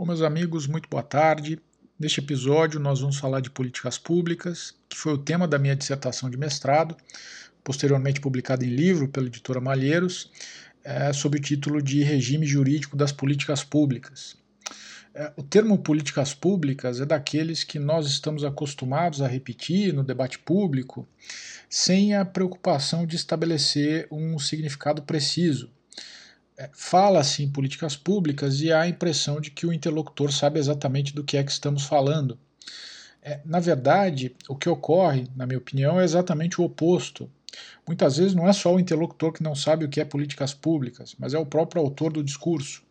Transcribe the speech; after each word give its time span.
Bom, 0.00 0.06
meus 0.06 0.22
amigos, 0.22 0.66
muito 0.66 0.88
boa 0.88 1.02
tarde. 1.02 1.60
Neste 1.98 2.20
episódio, 2.20 2.80
nós 2.80 3.00
vamos 3.00 3.18
falar 3.18 3.40
de 3.40 3.50
políticas 3.50 3.98
públicas, 3.98 4.74
que 4.88 4.96
foi 4.96 5.12
o 5.12 5.18
tema 5.18 5.46
da 5.46 5.58
minha 5.58 5.76
dissertação 5.76 6.30
de 6.30 6.38
mestrado, 6.38 6.96
posteriormente 7.62 8.18
publicada 8.18 8.64
em 8.64 8.70
livro 8.70 9.08
pela 9.08 9.26
editora 9.26 9.60
Malheiros, 9.60 10.32
é, 10.82 11.12
sob 11.12 11.36
o 11.36 11.40
título 11.42 11.82
de 11.82 12.02
Regime 12.02 12.46
Jurídico 12.46 12.96
das 12.96 13.12
Políticas 13.12 13.62
Públicas. 13.62 14.38
É, 15.14 15.34
o 15.36 15.42
termo 15.42 15.76
políticas 15.76 16.32
públicas 16.32 16.98
é 16.98 17.04
daqueles 17.04 17.62
que 17.62 17.78
nós 17.78 18.06
estamos 18.06 18.42
acostumados 18.42 19.20
a 19.20 19.28
repetir 19.28 19.92
no 19.92 20.02
debate 20.02 20.38
público, 20.38 21.06
sem 21.68 22.14
a 22.14 22.24
preocupação 22.24 23.04
de 23.06 23.16
estabelecer 23.16 24.08
um 24.10 24.38
significado 24.38 25.02
preciso 25.02 25.70
fala-se 26.72 27.42
em 27.42 27.48
políticas 27.48 27.96
públicas 27.96 28.60
e 28.60 28.72
há 28.72 28.82
a 28.82 28.88
impressão 28.88 29.40
de 29.40 29.50
que 29.50 29.66
o 29.66 29.72
interlocutor 29.72 30.32
sabe 30.32 30.58
exatamente 30.58 31.14
do 31.14 31.24
que 31.24 31.36
é 31.36 31.44
que 31.44 31.52
estamos 31.52 31.84
falando. 31.84 32.38
É, 33.22 33.40
na 33.44 33.60
verdade, 33.60 34.34
o 34.48 34.56
que 34.56 34.68
ocorre, 34.68 35.26
na 35.36 35.46
minha 35.46 35.58
opinião, 35.58 36.00
é 36.00 36.04
exatamente 36.04 36.60
o 36.60 36.64
oposto. 36.64 37.30
Muitas 37.86 38.16
vezes 38.16 38.34
não 38.34 38.48
é 38.48 38.52
só 38.52 38.74
o 38.74 38.80
interlocutor 38.80 39.32
que 39.32 39.42
não 39.42 39.54
sabe 39.54 39.84
o 39.84 39.88
que 39.88 40.00
é 40.00 40.04
políticas 40.04 40.54
públicas, 40.54 41.14
mas 41.18 41.34
é 41.34 41.38
o 41.38 41.46
próprio 41.46 41.82
autor 41.82 42.12
do 42.12 42.24
discurso. 42.24 42.82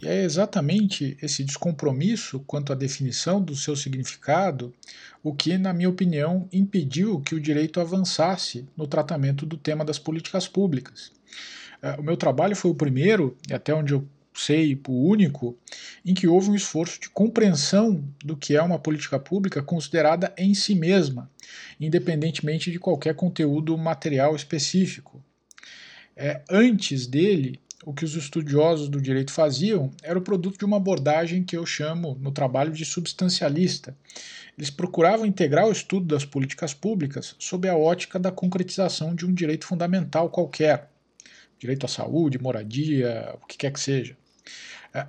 E 0.00 0.08
é 0.08 0.22
exatamente 0.24 1.16
esse 1.20 1.44
descompromisso 1.44 2.40
quanto 2.40 2.72
à 2.72 2.74
definição 2.74 3.42
do 3.42 3.54
seu 3.54 3.76
significado 3.76 4.74
o 5.22 5.34
que, 5.34 5.58
na 5.58 5.72
minha 5.72 5.88
opinião, 5.88 6.48
impediu 6.52 7.20
que 7.20 7.34
o 7.34 7.40
direito 7.40 7.78
avançasse 7.78 8.66
no 8.76 8.86
tratamento 8.86 9.44
do 9.44 9.56
tema 9.56 9.84
das 9.84 9.98
políticas 9.98 10.48
públicas. 10.48 11.12
É, 11.82 11.98
o 11.98 12.02
meu 12.02 12.16
trabalho 12.16 12.54
foi 12.54 12.70
o 12.70 12.76
primeiro, 12.76 13.36
e 13.50 13.52
até 13.52 13.74
onde 13.74 13.92
eu 13.92 14.06
sei, 14.34 14.80
o 14.88 15.08
único, 15.08 15.58
em 16.04 16.14
que 16.14 16.26
houve 16.26 16.50
um 16.50 16.54
esforço 16.54 17.00
de 17.00 17.10
compreensão 17.10 18.02
do 18.24 18.36
que 18.36 18.56
é 18.56 18.62
uma 18.62 18.78
política 18.78 19.18
pública 19.18 19.62
considerada 19.62 20.32
em 20.38 20.54
si 20.54 20.74
mesma, 20.74 21.30
independentemente 21.78 22.70
de 22.70 22.78
qualquer 22.78 23.14
conteúdo 23.14 23.76
material 23.76 24.34
específico. 24.34 25.22
É, 26.16 26.40
antes 26.48 27.06
dele, 27.06 27.60
o 27.84 27.92
que 27.92 28.04
os 28.04 28.14
estudiosos 28.14 28.88
do 28.88 29.00
direito 29.00 29.32
faziam 29.32 29.90
era 30.02 30.18
o 30.18 30.22
produto 30.22 30.56
de 30.56 30.64
uma 30.64 30.76
abordagem 30.76 31.42
que 31.42 31.56
eu 31.56 31.66
chamo 31.66 32.16
no 32.20 32.30
trabalho 32.30 32.72
de 32.72 32.84
substancialista. 32.84 33.96
Eles 34.56 34.70
procuravam 34.70 35.26
integrar 35.26 35.66
o 35.66 35.72
estudo 35.72 36.06
das 36.06 36.24
políticas 36.24 36.72
públicas 36.72 37.34
sob 37.38 37.68
a 37.68 37.76
ótica 37.76 38.18
da 38.18 38.30
concretização 38.30 39.14
de 39.14 39.26
um 39.26 39.34
direito 39.34 39.66
fundamental 39.66 40.30
qualquer, 40.30 40.91
direito 41.62 41.86
à 41.86 41.88
saúde, 41.88 42.42
moradia, 42.42 43.36
o 43.40 43.46
que 43.46 43.56
quer 43.56 43.72
que 43.72 43.78
seja. 43.78 44.16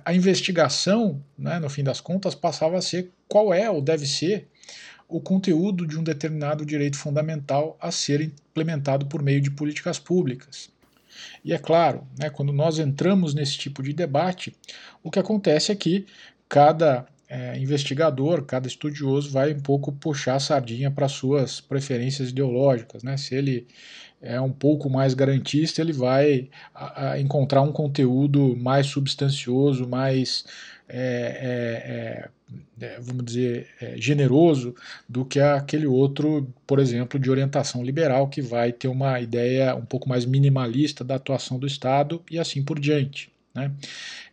A 0.04 0.14
investigação, 0.14 1.20
né, 1.36 1.58
no 1.58 1.68
fim 1.68 1.82
das 1.82 2.00
contas, 2.00 2.34
passava 2.34 2.78
a 2.78 2.82
ser 2.82 3.10
qual 3.28 3.52
é 3.52 3.68
ou 3.68 3.82
deve 3.82 4.06
ser 4.06 4.46
o 5.08 5.20
conteúdo 5.20 5.86
de 5.86 5.98
um 5.98 6.02
determinado 6.02 6.64
direito 6.64 6.96
fundamental 6.96 7.76
a 7.80 7.90
ser 7.90 8.20
implementado 8.22 9.06
por 9.06 9.20
meio 9.20 9.40
de 9.40 9.50
políticas 9.50 9.98
públicas. 9.98 10.70
E 11.44 11.52
é 11.52 11.58
claro, 11.58 12.06
né, 12.18 12.30
quando 12.30 12.52
nós 12.52 12.78
entramos 12.78 13.34
nesse 13.34 13.58
tipo 13.58 13.82
de 13.82 13.92
debate, 13.92 14.56
o 15.02 15.10
que 15.10 15.18
acontece 15.18 15.72
é 15.72 15.74
que 15.74 16.06
cada 16.48 17.04
é, 17.28 17.58
investigador, 17.58 18.44
cada 18.44 18.68
estudioso 18.68 19.30
vai 19.30 19.52
um 19.52 19.60
pouco 19.60 19.92
puxar 19.92 20.36
a 20.36 20.40
sardinha 20.40 20.90
para 20.90 21.08
suas 21.08 21.60
preferências 21.60 22.30
ideológicas. 22.30 23.02
Né? 23.02 23.16
Se 23.16 23.34
ele 23.34 23.66
é 24.20 24.40
um 24.40 24.50
pouco 24.50 24.88
mais 24.88 25.14
garantista, 25.14 25.80
ele 25.80 25.92
vai 25.92 26.48
a, 26.74 27.12
a 27.12 27.20
encontrar 27.20 27.62
um 27.62 27.72
conteúdo 27.72 28.56
mais 28.56 28.86
substancioso, 28.86 29.88
mais, 29.88 30.44
é, 30.88 32.28
é, 32.80 32.84
é, 32.84 32.86
é 32.86 33.00
vamos 33.00 33.24
dizer, 33.24 33.68
é, 33.80 33.96
generoso 33.96 34.74
do 35.08 35.24
que 35.24 35.40
aquele 35.40 35.86
outro, 35.86 36.52
por 36.66 36.78
exemplo, 36.78 37.18
de 37.18 37.30
orientação 37.30 37.82
liberal, 37.82 38.28
que 38.28 38.40
vai 38.40 38.72
ter 38.72 38.88
uma 38.88 39.20
ideia 39.20 39.74
um 39.74 39.84
pouco 39.84 40.08
mais 40.08 40.24
minimalista 40.24 41.02
da 41.02 41.16
atuação 41.16 41.58
do 41.58 41.66
Estado 41.66 42.22
e 42.30 42.38
assim 42.38 42.62
por 42.62 42.78
diante. 42.78 43.30
Né? 43.54 43.70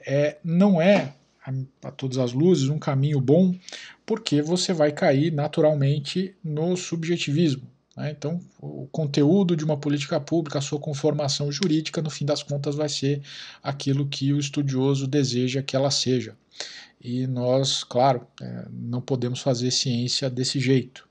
É, 0.05 0.37
não 0.43 0.81
é 0.81 1.13
a, 1.45 1.87
a 1.87 1.91
todas 1.91 2.17
as 2.17 2.33
luzes 2.33 2.69
um 2.69 2.79
caminho 2.79 3.19
bom, 3.19 3.55
porque 4.05 4.41
você 4.41 4.73
vai 4.73 4.91
cair 4.91 5.31
naturalmente 5.31 6.35
no 6.43 6.75
subjetivismo. 6.75 7.69
Né? 7.95 8.11
Então, 8.11 8.39
o 8.59 8.87
conteúdo 8.91 9.55
de 9.55 9.63
uma 9.63 9.77
política 9.77 10.19
pública, 10.19 10.59
a 10.59 10.61
sua 10.61 10.79
conformação 10.79 11.51
jurídica, 11.51 12.01
no 12.01 12.09
fim 12.09 12.25
das 12.25 12.43
contas, 12.43 12.75
vai 12.75 12.89
ser 12.89 13.21
aquilo 13.61 14.07
que 14.07 14.31
o 14.33 14.39
estudioso 14.39 15.07
deseja 15.07 15.61
que 15.61 15.75
ela 15.75 15.91
seja. 15.91 16.35
E 16.99 17.25
nós, 17.25 17.83
claro, 17.83 18.27
é, 18.39 18.65
não 18.71 19.01
podemos 19.01 19.41
fazer 19.41 19.71
ciência 19.71 20.29
desse 20.29 20.59
jeito. 20.59 21.07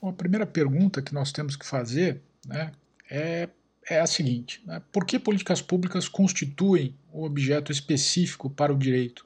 Bom, 0.00 0.08
a 0.08 0.12
primeira 0.14 0.46
pergunta 0.46 1.02
que 1.02 1.12
nós 1.12 1.30
temos 1.30 1.56
que 1.56 1.66
fazer 1.66 2.22
né, 2.46 2.72
é 3.10 3.48
é 3.88 4.00
a 4.00 4.06
seguinte: 4.06 4.62
né? 4.64 4.82
por 4.92 5.04
que 5.04 5.18
políticas 5.18 5.60
públicas 5.62 6.08
constituem 6.08 6.94
um 7.12 7.22
objeto 7.22 7.72
específico 7.72 8.50
para 8.50 8.72
o 8.72 8.78
direito? 8.78 9.22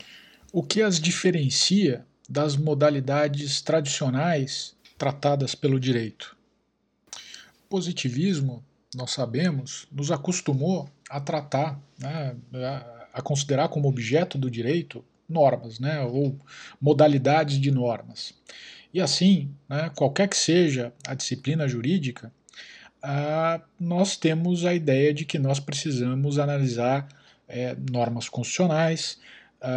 O 0.53 0.62
que 0.62 0.82
as 0.82 1.00
diferencia 1.00 2.06
das 2.28 2.56
modalidades 2.56 3.60
tradicionais 3.60 4.76
tratadas 4.97 5.54
pelo 5.54 5.81
direito? 5.81 6.37
O 7.64 7.69
positivismo, 7.69 8.64
nós 8.94 9.10
sabemos, 9.10 9.87
nos 9.91 10.10
acostumou 10.10 10.88
a 11.10 11.20
tratar, 11.20 11.81
né, 11.98 12.37
a 13.12 13.20
considerar 13.20 13.69
como 13.69 13.88
objeto 13.88 14.38
do 14.38 14.50
direito 14.50 15.04
normas, 15.28 15.81
né, 15.81 16.00
ou 16.00 16.38
modalidades 16.81 17.59
de 17.59 17.70
normas. 17.70 18.34
E 18.93 19.00
assim, 19.00 19.50
né, 19.69 19.91
qualquer 19.97 20.28
que 20.28 20.37
seja 20.37 20.93
a 21.06 21.14
disciplina 21.14 21.66
jurídica, 21.66 22.32
nós 23.78 24.16
temos 24.16 24.65
a 24.65 24.75
ideia 24.75 25.12
de 25.12 25.25
que 25.25 25.38
nós 25.38 25.60
precisamos 25.60 26.38
analisar 26.38 27.06
é, 27.47 27.76
normas 27.91 28.28
constitucionais, 28.28 29.19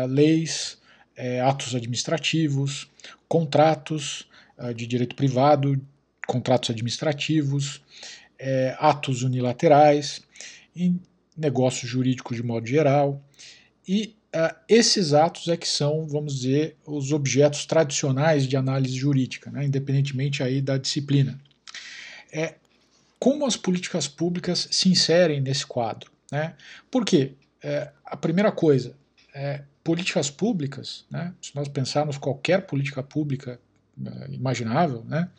leis, 0.10 0.78
é, 1.16 1.42
atos 1.42 1.76
administrativos, 1.76 2.90
contratos 3.28 4.28
de 4.76 4.88
direito 4.88 5.16
privado, 5.16 5.80
contratos 6.26 6.72
administrativos, 6.72 7.82
é, 8.40 8.76
atos 8.80 9.24
unilaterais, 9.24 10.22
negócios 11.36 11.90
jurídicos 11.90 12.38
de 12.38 12.44
modo 12.44 12.66
geral. 12.66 13.22
E 13.88 14.16
esses 14.68 15.14
atos 15.14 15.48
é 15.48 15.58
que 15.58 15.68
são, 15.68 16.08
vamos 16.08 16.40
dizer, 16.40 16.76
os 16.86 17.12
objetos 17.12 17.66
tradicionais 17.66 18.48
de 18.48 18.58
análise 18.58 18.96
jurídica, 18.96 19.50
né, 19.50 19.66
independentemente 19.66 20.44
aí 20.44 20.62
da 20.62 20.78
disciplina. 20.78 21.40
É, 22.32 22.56
como 23.20 23.46
as 23.46 23.58
políticas 23.58 24.08
públicas 24.08 24.68
se 24.72 24.90
inserem 24.90 25.42
nesse 25.42 25.66
quadro. 25.66 26.12
Né? 26.32 26.56
Por 26.92 27.06
quê? 27.06 27.34
É, 27.64 27.92
a 28.06 28.16
primeira 28.16 28.52
coisa, 28.52 28.96
é, 29.34 29.64
políticas 29.84 30.30
públicas, 30.30 31.06
né? 31.10 31.34
se 31.42 31.56
nós 31.56 31.68
pensarmos 31.68 32.18
qualquer 32.18 32.66
política 32.66 33.02
pública 33.02 33.60
é, 34.06 34.34
imaginável, 34.34 35.04
né? 35.06 35.30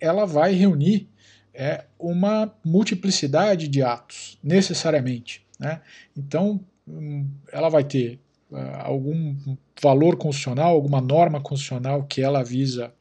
ela 0.00 0.26
vai 0.26 0.52
reunir 0.52 1.08
é, 1.54 1.84
uma 1.98 2.54
multiplicidade 2.64 3.68
de 3.68 3.82
atos, 3.82 4.38
necessariamente. 4.42 5.46
Né? 5.58 5.80
Então, 6.16 6.60
hum, 6.86 7.28
ela 7.50 7.68
vai 7.68 7.82
ter 7.82 8.20
uh, 8.50 8.56
algum 8.80 9.56
valor 9.80 10.16
constitucional, 10.16 10.74
alguma 10.74 11.00
norma 11.00 11.40
constitucional 11.40 12.04
que 12.04 12.20
ela 12.20 12.44
visa 12.44 12.92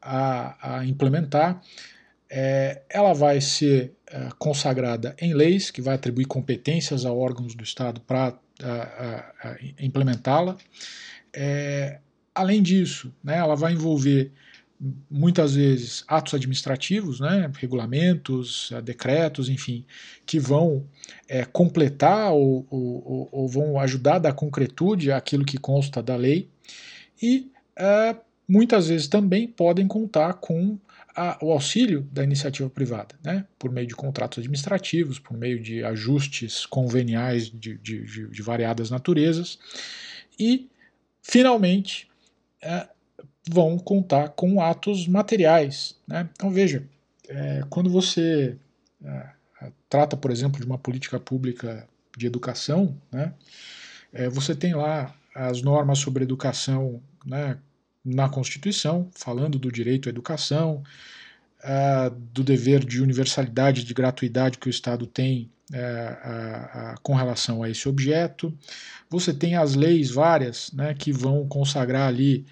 a, 0.00 0.78
a 0.78 0.86
implementar, 0.86 1.60
é, 2.38 2.82
ela 2.90 3.14
vai 3.14 3.40
ser 3.40 3.94
é, 4.06 4.28
consagrada 4.38 5.16
em 5.18 5.32
leis, 5.32 5.70
que 5.70 5.80
vai 5.80 5.94
atribuir 5.94 6.26
competências 6.26 7.06
a 7.06 7.12
órgãos 7.12 7.54
do 7.54 7.64
Estado 7.64 7.98
para 8.02 8.38
implementá-la. 9.78 10.54
É, 11.32 11.98
além 12.34 12.62
disso, 12.62 13.10
né, 13.24 13.38
ela 13.38 13.56
vai 13.56 13.72
envolver 13.72 14.32
muitas 15.10 15.54
vezes 15.54 16.04
atos 16.06 16.34
administrativos, 16.34 17.20
né, 17.20 17.50
regulamentos, 17.56 18.70
é, 18.72 18.82
decretos, 18.82 19.48
enfim, 19.48 19.86
que 20.26 20.38
vão 20.38 20.84
é, 21.26 21.46
completar 21.46 22.32
ou, 22.32 22.66
ou, 22.68 23.28
ou, 23.32 23.48
vão 23.48 23.80
ajudar 23.80 24.16
a 24.16 24.18
dar 24.18 24.32
concretude 24.34 25.10
àquilo 25.10 25.42
que 25.42 25.56
consta 25.56 26.02
da 26.02 26.16
lei 26.16 26.50
e 27.22 27.50
é, 27.74 28.14
muitas 28.46 28.88
vezes 28.88 29.08
também 29.08 29.48
podem 29.48 29.88
contar 29.88 30.34
com 30.34 30.78
a, 31.16 31.38
o 31.40 31.50
auxílio 31.50 32.02
da 32.12 32.22
iniciativa 32.22 32.68
privada, 32.68 33.14
né, 33.24 33.46
por 33.58 33.72
meio 33.72 33.86
de 33.86 33.94
contratos 33.94 34.38
administrativos, 34.38 35.18
por 35.18 35.36
meio 35.36 35.60
de 35.60 35.82
ajustes 35.82 36.66
conveniais 36.66 37.50
de, 37.50 37.78
de, 37.78 38.28
de, 38.28 38.42
variadas 38.42 38.90
naturezas, 38.90 39.58
e, 40.38 40.68
finalmente, 41.22 42.08
é, 42.60 42.86
vão 43.48 43.78
contar 43.78 44.28
com 44.30 44.60
atos 44.60 45.08
materiais. 45.08 45.96
Né? 46.06 46.28
Então, 46.34 46.50
veja, 46.50 46.86
é, 47.28 47.62
quando 47.70 47.88
você 47.88 48.56
é, 49.02 49.30
trata, 49.88 50.16
por 50.16 50.30
exemplo, 50.30 50.60
de 50.60 50.66
uma 50.66 50.78
política 50.78 51.18
pública 51.18 51.88
de 52.16 52.26
educação, 52.26 52.96
né, 53.10 53.32
É, 54.12 54.30
você 54.30 54.54
tem 54.54 54.72
lá 54.72 55.14
as 55.34 55.60
normas 55.60 55.98
sobre 55.98 56.24
educação 56.24 57.02
né, 57.26 57.58
na 58.06 58.28
Constituição, 58.28 59.10
falando 59.12 59.58
do 59.58 59.70
direito 59.70 60.08
à 60.08 60.10
educação, 60.10 60.82
uh, 61.64 62.10
do 62.32 62.44
dever 62.44 62.84
de 62.84 63.02
universalidade, 63.02 63.84
de 63.84 63.92
gratuidade 63.92 64.58
que 64.58 64.68
o 64.68 64.70
Estado 64.70 65.06
tem 65.06 65.50
uh, 65.72 65.76
uh, 65.76 67.00
com 67.02 67.14
relação 67.14 67.62
a 67.62 67.68
esse 67.68 67.88
objeto. 67.88 68.56
Você 69.10 69.34
tem 69.34 69.56
as 69.56 69.74
leis 69.74 70.10
várias 70.10 70.70
né, 70.72 70.94
que 70.94 71.10
vão 71.10 71.46
consagrar 71.48 72.08
ali 72.08 72.46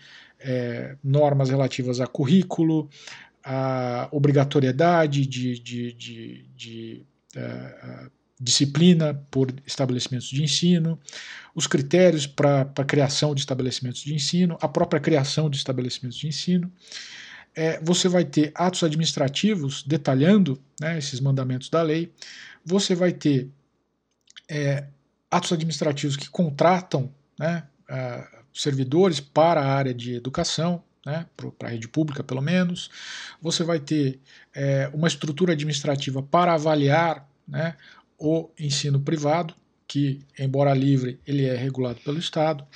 eh, 0.46 0.96
normas 1.02 1.48
relativas 1.48 2.02
a 2.02 2.06
currículo, 2.06 2.90
a 3.42 4.08
obrigatoriedade 4.12 5.24
de, 5.26 5.58
de, 5.58 5.92
de, 5.94 6.46
de 6.54 7.06
uh, 7.34 8.10
disciplina 8.40 9.14
por 9.30 9.52
estabelecimentos 9.66 10.28
de 10.28 10.42
ensino, 10.42 10.98
os 11.54 11.66
critérios 11.66 12.26
para 12.26 12.62
a 12.62 12.84
criação 12.84 13.34
de 13.34 13.40
estabelecimentos 13.40 14.00
de 14.00 14.14
ensino, 14.14 14.58
a 14.60 14.68
própria 14.68 15.00
criação 15.00 15.48
de 15.48 15.56
estabelecimentos 15.56 16.18
de 16.18 16.26
ensino. 16.26 16.70
É, 17.54 17.80
você 17.80 18.08
vai 18.08 18.24
ter 18.24 18.50
atos 18.54 18.82
administrativos 18.82 19.84
detalhando 19.84 20.60
né, 20.80 20.98
esses 20.98 21.20
mandamentos 21.20 21.68
da 21.70 21.82
lei, 21.82 22.12
você 22.64 22.94
vai 22.94 23.12
ter 23.12 23.48
é, 24.48 24.88
atos 25.30 25.52
administrativos 25.52 26.16
que 26.16 26.28
contratam 26.28 27.12
né, 27.38 27.64
servidores 28.52 29.20
para 29.20 29.60
a 29.60 29.66
área 29.66 29.94
de 29.94 30.14
educação, 30.14 30.82
né, 31.04 31.26
para 31.36 31.68
a 31.68 31.70
rede 31.70 31.88
pública 31.88 32.24
pelo 32.24 32.40
menos. 32.40 32.90
Você 33.40 33.62
vai 33.62 33.78
ter 33.78 34.20
é, 34.54 34.90
uma 34.92 35.08
estrutura 35.08 35.52
administrativa 35.52 36.22
para 36.22 36.54
avaliar 36.54 37.28
né, 37.46 37.76
o 38.18 38.50
ensino 38.58 39.00
privado, 39.00 39.54
que, 39.86 40.20
embora 40.38 40.74
livre, 40.74 41.20
ele 41.26 41.44
é 41.44 41.54
regulado 41.54 42.00
pelo 42.00 42.18
Estado. 42.18 42.66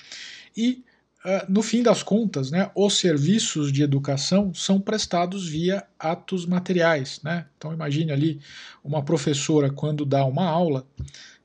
E, 0.57 0.85
uh, 1.25 1.51
no 1.51 1.63
fim 1.63 1.83
das 1.83 2.03
contas, 2.03 2.51
né, 2.51 2.71
os 2.75 2.99
serviços 2.99 3.73
de 3.73 3.83
educação 3.83 4.53
são 4.53 4.81
prestados 4.81 5.49
via 5.49 5.85
atos 5.99 6.45
materiais. 6.45 7.21
Né? 7.23 7.47
Então, 7.57 7.73
imagine 7.73 8.13
ali 8.13 8.41
uma 8.85 9.03
professora, 9.03 9.71
quando 9.71 10.05
dá 10.05 10.25
uma 10.25 10.47
aula 10.47 10.87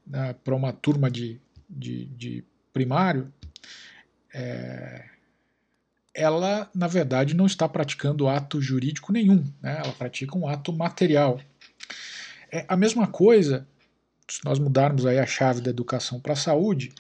né, 0.06 0.36
para 0.44 0.56
uma 0.56 0.74
turma 0.74 1.10
de, 1.10 1.40
de, 1.70 2.06
de 2.06 2.44
primário, 2.74 3.32
é, 4.34 5.06
ela, 6.14 6.70
na 6.74 6.88
verdade, 6.88 7.34
não 7.34 7.46
está 7.46 7.68
praticando 7.68 8.28
ato 8.28 8.62
jurídico 8.62 9.12
nenhum, 9.12 9.44
né? 9.62 9.82
ela 9.84 9.94
pratica 9.94 10.38
um 10.38 10.48
ato 10.48 10.72
material. 10.72 11.40
É 12.52 12.66
a 12.68 12.78
mesma 12.78 13.08
coisa, 13.08 13.68
se 14.30 14.40
nós 14.46 14.60
mudarmos 14.60 15.06
aí 15.06 15.20
a 15.20 15.26
chave 15.26 15.62
da 15.62 15.70
educação 15.70 16.20
para 16.20 16.34
a 16.34 16.38
saúde, 16.38 16.92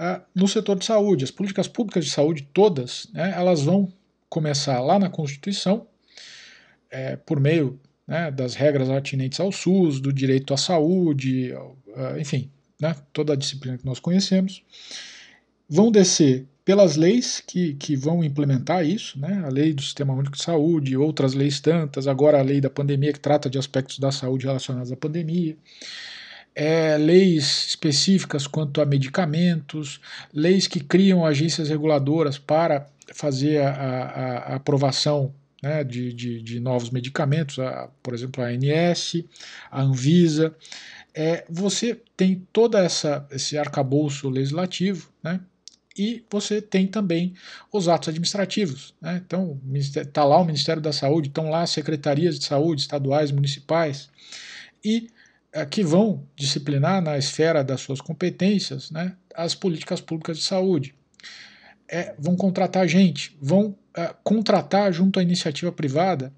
uh, 0.00 0.20
no 0.34 0.46
setor 0.46 0.78
de 0.78 0.84
saúde, 0.84 1.24
as 1.24 1.30
políticas 1.30 1.68
públicas 1.68 2.04
de 2.04 2.10
saúde 2.10 2.48
todas, 2.52 3.08
né, 3.12 3.32
elas 3.36 3.62
vão 3.62 3.92
começar 4.28 4.80
lá 4.80 4.98
na 4.98 5.10
Constituição, 5.10 5.86
é, 6.90 7.16
por 7.16 7.40
meio 7.40 7.78
né, 8.06 8.30
das 8.30 8.54
regras 8.54 8.90
atinentes 8.90 9.38
ao 9.40 9.52
SUS, 9.52 10.00
do 10.00 10.12
direito 10.12 10.52
à 10.54 10.56
saúde, 10.56 11.52
uh, 11.52 12.18
enfim, 12.18 12.50
né, 12.80 12.94
toda 13.12 13.32
a 13.32 13.36
disciplina 13.36 13.78
que 13.78 13.86
nós 13.86 14.00
conhecemos, 14.00 14.62
vão 15.68 15.90
descer 15.90 16.46
pelas 16.64 16.96
leis 16.96 17.42
que, 17.44 17.74
que 17.74 17.96
vão 17.96 18.22
implementar 18.22 18.86
isso, 18.86 19.18
né? 19.18 19.42
a 19.44 19.48
lei 19.48 19.72
do 19.72 19.82
Sistema 19.82 20.14
Único 20.14 20.36
de 20.36 20.42
Saúde, 20.42 20.96
outras 20.96 21.34
leis 21.34 21.58
tantas, 21.58 22.06
agora 22.06 22.38
a 22.38 22.42
lei 22.42 22.60
da 22.60 22.70
pandemia 22.70 23.12
que 23.12 23.18
trata 23.18 23.50
de 23.50 23.58
aspectos 23.58 23.98
da 23.98 24.12
saúde 24.12 24.46
relacionados 24.46 24.92
à 24.92 24.96
pandemia, 24.96 25.56
é, 26.54 26.96
leis 26.96 27.66
específicas 27.68 28.46
quanto 28.46 28.80
a 28.80 28.86
medicamentos, 28.86 30.00
leis 30.32 30.66
que 30.66 30.80
criam 30.80 31.24
agências 31.24 31.68
reguladoras 31.68 32.38
para 32.38 32.86
fazer 33.12 33.62
a, 33.62 33.70
a, 33.70 34.38
a 34.52 34.54
aprovação 34.56 35.34
né, 35.62 35.84
de, 35.84 36.12
de, 36.12 36.42
de, 36.42 36.60
novos 36.60 36.90
medicamentos, 36.90 37.58
a, 37.58 37.88
por 38.02 38.14
exemplo, 38.14 38.42
a 38.42 38.48
ANS, 38.48 39.24
a 39.70 39.82
Anvisa. 39.82 40.54
É, 41.14 41.44
você 41.48 42.00
tem 42.16 42.46
todo 42.52 42.76
essa, 42.78 43.26
esse 43.30 43.58
arcabouço 43.58 44.28
legislativo, 44.28 45.10
né, 45.22 45.40
e 45.96 46.24
você 46.30 46.62
tem 46.62 46.86
também 46.86 47.34
os 47.72 47.88
atos 47.88 48.08
administrativos. 48.08 48.94
Né? 49.00 49.20
Então, 49.26 49.60
está 49.74 50.24
lá 50.24 50.38
o 50.38 50.44
Ministério 50.44 50.80
da 50.80 50.92
Saúde, 50.92 51.28
estão 51.28 51.50
lá 51.50 51.62
as 51.62 51.70
secretarias 51.70 52.38
de 52.38 52.44
saúde 52.44 52.82
estaduais, 52.82 53.30
municipais, 53.30 54.08
e 54.84 55.08
que 55.70 55.82
vão 55.82 56.26
disciplinar 56.36 57.02
na 57.02 57.18
esfera 57.18 57.64
das 57.64 57.80
suas 57.80 58.00
competências 58.00 58.90
né, 58.90 59.16
as 59.34 59.54
políticas 59.54 60.00
públicas 60.00 60.38
de 60.38 60.44
saúde. 60.44 60.94
É, 61.88 62.14
vão 62.18 62.36
contratar 62.36 62.86
gente, 62.86 63.36
vão 63.40 63.76
é, 63.96 64.14
contratar 64.22 64.92
junto 64.92 65.18
à 65.18 65.22
iniciativa 65.22 65.72
privada 65.72 66.32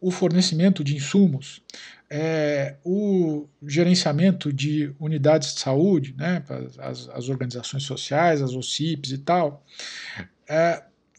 o 0.00 0.10
fornecimento 0.10 0.82
de 0.84 0.96
insumos, 0.96 1.62
é, 2.08 2.76
o 2.84 3.48
gerenciamento 3.66 4.52
de 4.52 4.94
unidades 4.98 5.54
de 5.54 5.60
saúde, 5.60 6.14
né, 6.16 6.42
as, 6.78 7.08
as 7.08 7.28
organizações 7.28 7.84
sociais, 7.84 8.42
as 8.42 8.52
OCIPs 8.52 9.12
e 9.12 9.18
tal, 9.18 9.64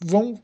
vão 0.01 0.41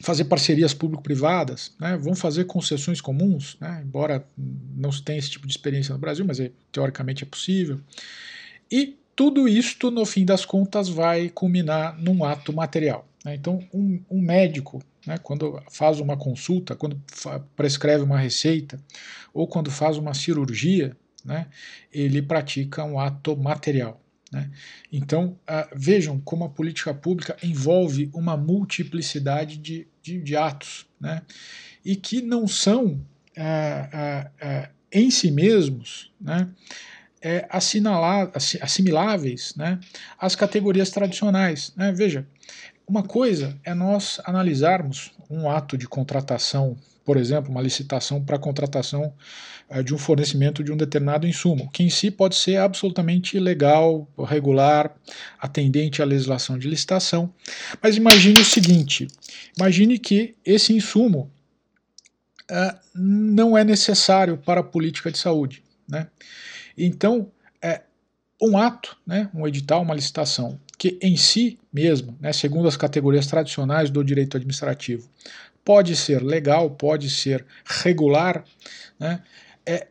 fazer 0.00 0.24
parcerias 0.24 0.72
público-privadas, 0.72 1.72
né, 1.78 1.96
vão 1.96 2.14
fazer 2.14 2.44
concessões 2.44 3.00
comuns, 3.00 3.56
né, 3.60 3.82
embora 3.84 4.26
não 4.76 4.90
se 4.90 5.02
tenha 5.02 5.18
esse 5.18 5.30
tipo 5.30 5.46
de 5.46 5.52
experiência 5.52 5.92
no 5.92 6.00
Brasil, 6.00 6.24
mas 6.24 6.40
é, 6.40 6.50
teoricamente 6.72 7.22
é 7.22 7.26
possível. 7.26 7.80
E 8.70 8.98
tudo 9.14 9.46
isto, 9.46 9.90
no 9.90 10.06
fim 10.06 10.24
das 10.24 10.44
contas, 10.44 10.88
vai 10.88 11.28
culminar 11.28 11.98
num 12.00 12.24
ato 12.24 12.52
material. 12.52 13.06
Né? 13.24 13.34
Então, 13.34 13.62
um, 13.74 14.02
um 14.10 14.20
médico 14.20 14.82
né, 15.06 15.18
quando 15.18 15.62
faz 15.70 16.00
uma 16.00 16.16
consulta, 16.16 16.74
quando 16.74 17.00
prescreve 17.54 18.02
uma 18.02 18.18
receita 18.18 18.80
ou 19.34 19.46
quando 19.46 19.70
faz 19.70 19.98
uma 19.98 20.14
cirurgia, 20.14 20.96
né, 21.24 21.46
ele 21.92 22.22
pratica 22.22 22.84
um 22.84 22.98
ato 22.98 23.36
material. 23.36 24.00
Né? 24.32 24.50
Então, 24.92 25.38
uh, 25.42 25.68
vejam 25.74 26.20
como 26.20 26.44
a 26.44 26.48
política 26.48 26.94
pública 26.94 27.36
envolve 27.42 28.10
uma 28.14 28.36
multiplicidade 28.36 29.56
de, 29.56 29.88
de, 30.02 30.20
de 30.20 30.36
atos 30.36 30.86
né? 31.00 31.22
e 31.84 31.96
que 31.96 32.22
não 32.22 32.46
são 32.46 32.86
uh, 32.86 33.00
uh, 33.36 34.68
em 34.92 35.10
si 35.10 35.30
mesmos 35.30 36.12
né? 36.20 36.48
é, 37.22 37.46
assimiláveis 37.50 39.54
né? 39.56 39.78
às 40.18 40.34
categorias 40.34 40.90
tradicionais. 40.90 41.72
Né? 41.76 41.92
Veja, 41.92 42.26
uma 42.90 43.04
coisa 43.04 43.56
é 43.62 43.72
nós 43.72 44.20
analisarmos 44.24 45.12
um 45.30 45.48
ato 45.48 45.78
de 45.78 45.86
contratação, 45.86 46.76
por 47.04 47.16
exemplo, 47.16 47.48
uma 47.48 47.62
licitação 47.62 48.20
para 48.22 48.36
contratação 48.36 49.14
é, 49.68 49.80
de 49.80 49.94
um 49.94 49.98
fornecimento 49.98 50.64
de 50.64 50.72
um 50.72 50.76
determinado 50.76 51.24
insumo, 51.24 51.70
que 51.70 51.84
em 51.84 51.88
si 51.88 52.10
pode 52.10 52.34
ser 52.34 52.56
absolutamente 52.56 53.38
legal, 53.38 54.08
regular, 54.26 54.92
atendente 55.38 56.02
à 56.02 56.04
legislação 56.04 56.58
de 56.58 56.68
licitação. 56.68 57.32
Mas 57.80 57.96
imagine 57.96 58.40
o 58.40 58.44
seguinte: 58.44 59.06
imagine 59.56 59.96
que 59.96 60.34
esse 60.44 60.72
insumo 60.74 61.30
é, 62.50 62.74
não 62.92 63.56
é 63.56 63.62
necessário 63.62 64.36
para 64.36 64.62
a 64.62 64.64
política 64.64 65.12
de 65.12 65.18
saúde. 65.18 65.62
Né? 65.88 66.08
Então, 66.76 67.30
é, 67.62 67.82
um 68.42 68.58
ato, 68.58 68.96
né, 69.06 69.30
um 69.32 69.46
edital, 69.46 69.82
uma 69.82 69.94
licitação, 69.94 70.58
que 70.80 70.98
em 71.02 71.14
si 71.14 71.58
mesmo, 71.70 72.16
né, 72.18 72.32
segundo 72.32 72.66
as 72.66 72.74
categorias 72.74 73.26
tradicionais 73.26 73.90
do 73.90 74.02
direito 74.02 74.38
administrativo, 74.38 75.06
pode 75.62 75.94
ser 75.94 76.22
legal, 76.22 76.70
pode 76.70 77.10
ser 77.10 77.44
regular, 77.66 78.42
né, 78.98 79.22
é, 79.66 79.88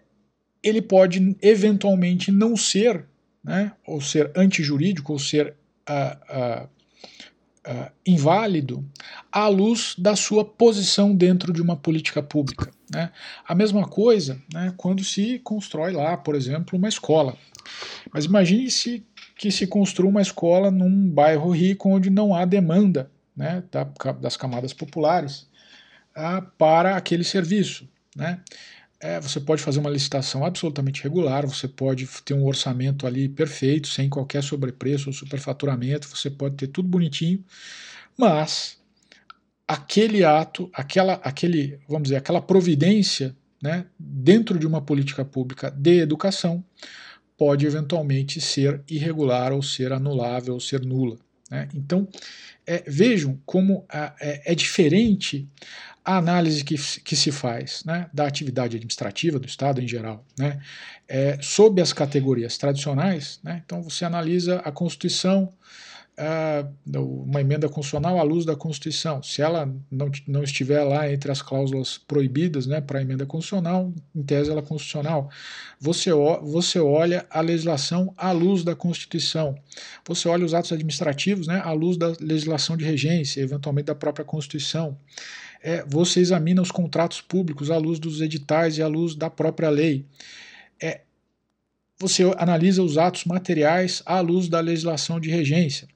ele 0.63 0.81
pode 0.81 1.37
eventualmente 1.43 2.31
não 2.31 2.57
ser, 2.57 3.05
né, 3.43 3.71
ou 3.85 4.01
ser 4.01 4.31
antijurídico, 4.35 5.13
ou 5.13 5.19
ser 5.19 5.53
uh, 5.87 6.63
uh, 6.63 6.69
uh, 7.71 7.91
inválido 8.03 8.83
à 9.31 9.47
luz 9.47 9.93
da 9.95 10.15
sua 10.15 10.43
posição 10.43 11.15
dentro 11.15 11.53
de 11.53 11.61
uma 11.61 11.77
política 11.77 12.23
pública. 12.23 12.71
Né. 12.91 13.11
A 13.47 13.53
mesma 13.53 13.87
coisa 13.87 14.41
né, 14.51 14.73
quando 14.75 15.03
se 15.03 15.37
constrói 15.43 15.91
lá, 15.91 16.17
por 16.17 16.33
exemplo, 16.33 16.79
uma 16.79 16.89
escola. 16.89 17.37
Mas 18.11 18.25
imagine 18.25 18.71
se 18.71 19.05
que 19.39 19.49
se 19.51 19.65
construa 19.65 20.09
uma 20.09 20.21
escola 20.21 20.69
num 20.69 21.09
bairro 21.09 21.49
rico 21.51 21.87
onde 21.87 22.09
não 22.09 22.35
há 22.35 22.43
demanda 22.43 23.09
né, 23.33 23.63
das 24.19 24.35
camadas 24.35 24.73
populares 24.73 25.47
ah, 26.13 26.41
para 26.41 26.97
aquele 26.97 27.23
serviço. 27.23 27.87
Né? 28.13 28.41
É, 28.99 29.17
você 29.17 29.39
pode 29.39 29.61
fazer 29.61 29.79
uma 29.79 29.89
licitação 29.89 30.43
absolutamente 30.43 31.01
regular, 31.01 31.47
você 31.47 31.69
pode 31.69 32.05
ter 32.25 32.33
um 32.33 32.45
orçamento 32.45 33.07
ali 33.07 33.29
perfeito, 33.29 33.87
sem 33.87 34.09
qualquer 34.09 34.43
sobrepreço 34.43 35.07
ou 35.07 35.13
superfaturamento, 35.13 36.09
você 36.09 36.29
pode 36.29 36.57
ter 36.57 36.67
tudo 36.67 36.89
bonitinho, 36.89 37.41
mas 38.17 38.77
aquele 39.65 40.25
ato, 40.25 40.69
aquela, 40.73 41.13
aquele, 41.23 41.79
vamos 41.87 42.03
dizer, 42.03 42.17
aquela 42.17 42.41
providência 42.41 43.33
né, 43.63 43.85
dentro 43.97 44.59
de 44.59 44.67
uma 44.67 44.81
política 44.81 45.23
pública 45.23 45.71
de 45.71 45.99
educação 45.99 46.61
pode 47.39 47.65
eventualmente 47.65 48.41
ser 48.41 48.81
irregular 48.85 49.53
ou 49.53 49.63
ser 49.63 49.93
anulável 49.93 50.53
ou 50.53 50.59
ser 50.59 50.85
nula. 50.85 51.17
Né? 51.49 51.69
Então, 51.73 52.05
é, 52.67 52.83
vejam 52.85 53.39
como 53.45 53.85
a, 53.87 54.13
é, 54.19 54.51
é, 54.51 54.53
diferente 54.53 55.47
a 56.03 56.17
análise 56.17 56.63
que, 56.65 56.75
que 57.01 57.15
se 57.15 57.31
faz 57.31 57.83
né, 57.85 58.09
da 58.13 58.27
atividade 58.27 58.75
administrativa 58.75 59.39
do 59.39 59.47
Estado 59.47 59.81
em 59.81 59.87
geral, 59.87 60.25
né, 60.37 60.59
é, 61.07 61.37
sob 61.41 61.81
as 61.81 61.93
categorias 61.93 62.57
tradicionais. 62.57 63.39
Né, 63.41 63.61
então, 63.65 63.81
você 63.81 64.03
analisa 64.03 64.57
a 64.59 64.71
Constituição 64.71 65.53
uma 66.85 67.39
emenda 67.39 67.69
constitucional 67.69 68.19
à 68.19 68.23
luz 68.23 68.45
da 68.45 68.55
Constituição. 68.55 69.23
Se 69.23 69.41
ela 69.41 69.73
não, 69.89 70.11
não 70.27 70.43
estiver 70.43 70.83
lá 70.83 71.11
entre 71.11 71.31
as 71.31 71.41
cláusulas 71.41 71.97
proibidas 71.97 72.67
né, 72.67 72.81
para 72.81 72.99
a 72.99 73.01
emenda 73.01 73.25
constitucional, 73.25 73.93
em 74.13 74.23
tese 74.23 74.51
ela 74.51 74.59
é 74.59 74.63
constitucional. 74.63 75.29
Você, 75.79 76.11
você 76.41 76.79
olha 76.79 77.25
a 77.29 77.39
legislação 77.39 78.13
à 78.17 78.31
luz 78.31 78.63
da 78.63 78.75
Constituição. 78.75 79.55
Você 80.05 80.27
olha 80.27 80.45
os 80.45 80.53
atos 80.53 80.73
administrativos 80.73 81.47
né, 81.47 81.61
à 81.63 81.71
luz 81.71 81.95
da 81.97 82.13
legislação 82.19 82.75
de 82.75 82.83
regência, 82.83 83.41
eventualmente 83.41 83.85
da 83.85 83.95
própria 83.95 84.25
Constituição. 84.25 84.97
É, 85.61 85.83
você 85.85 86.19
examina 86.19 86.61
os 86.61 86.71
contratos 86.71 87.21
públicos 87.21 87.71
à 87.71 87.77
luz 87.77 87.99
dos 87.99 88.21
editais 88.21 88.77
e 88.77 88.81
à 88.81 88.87
luz 88.87 89.15
da 89.15 89.29
própria 89.29 89.69
lei. 89.69 90.05
É, 90.81 91.01
você 91.99 92.23
analisa 92.37 92.81
os 92.81 92.97
atos 92.97 93.25
materiais 93.25 94.01
à 94.05 94.21
luz 94.21 94.47
da 94.47 94.59
legislação 94.59 95.19
de 95.19 95.29
regência. 95.29 95.87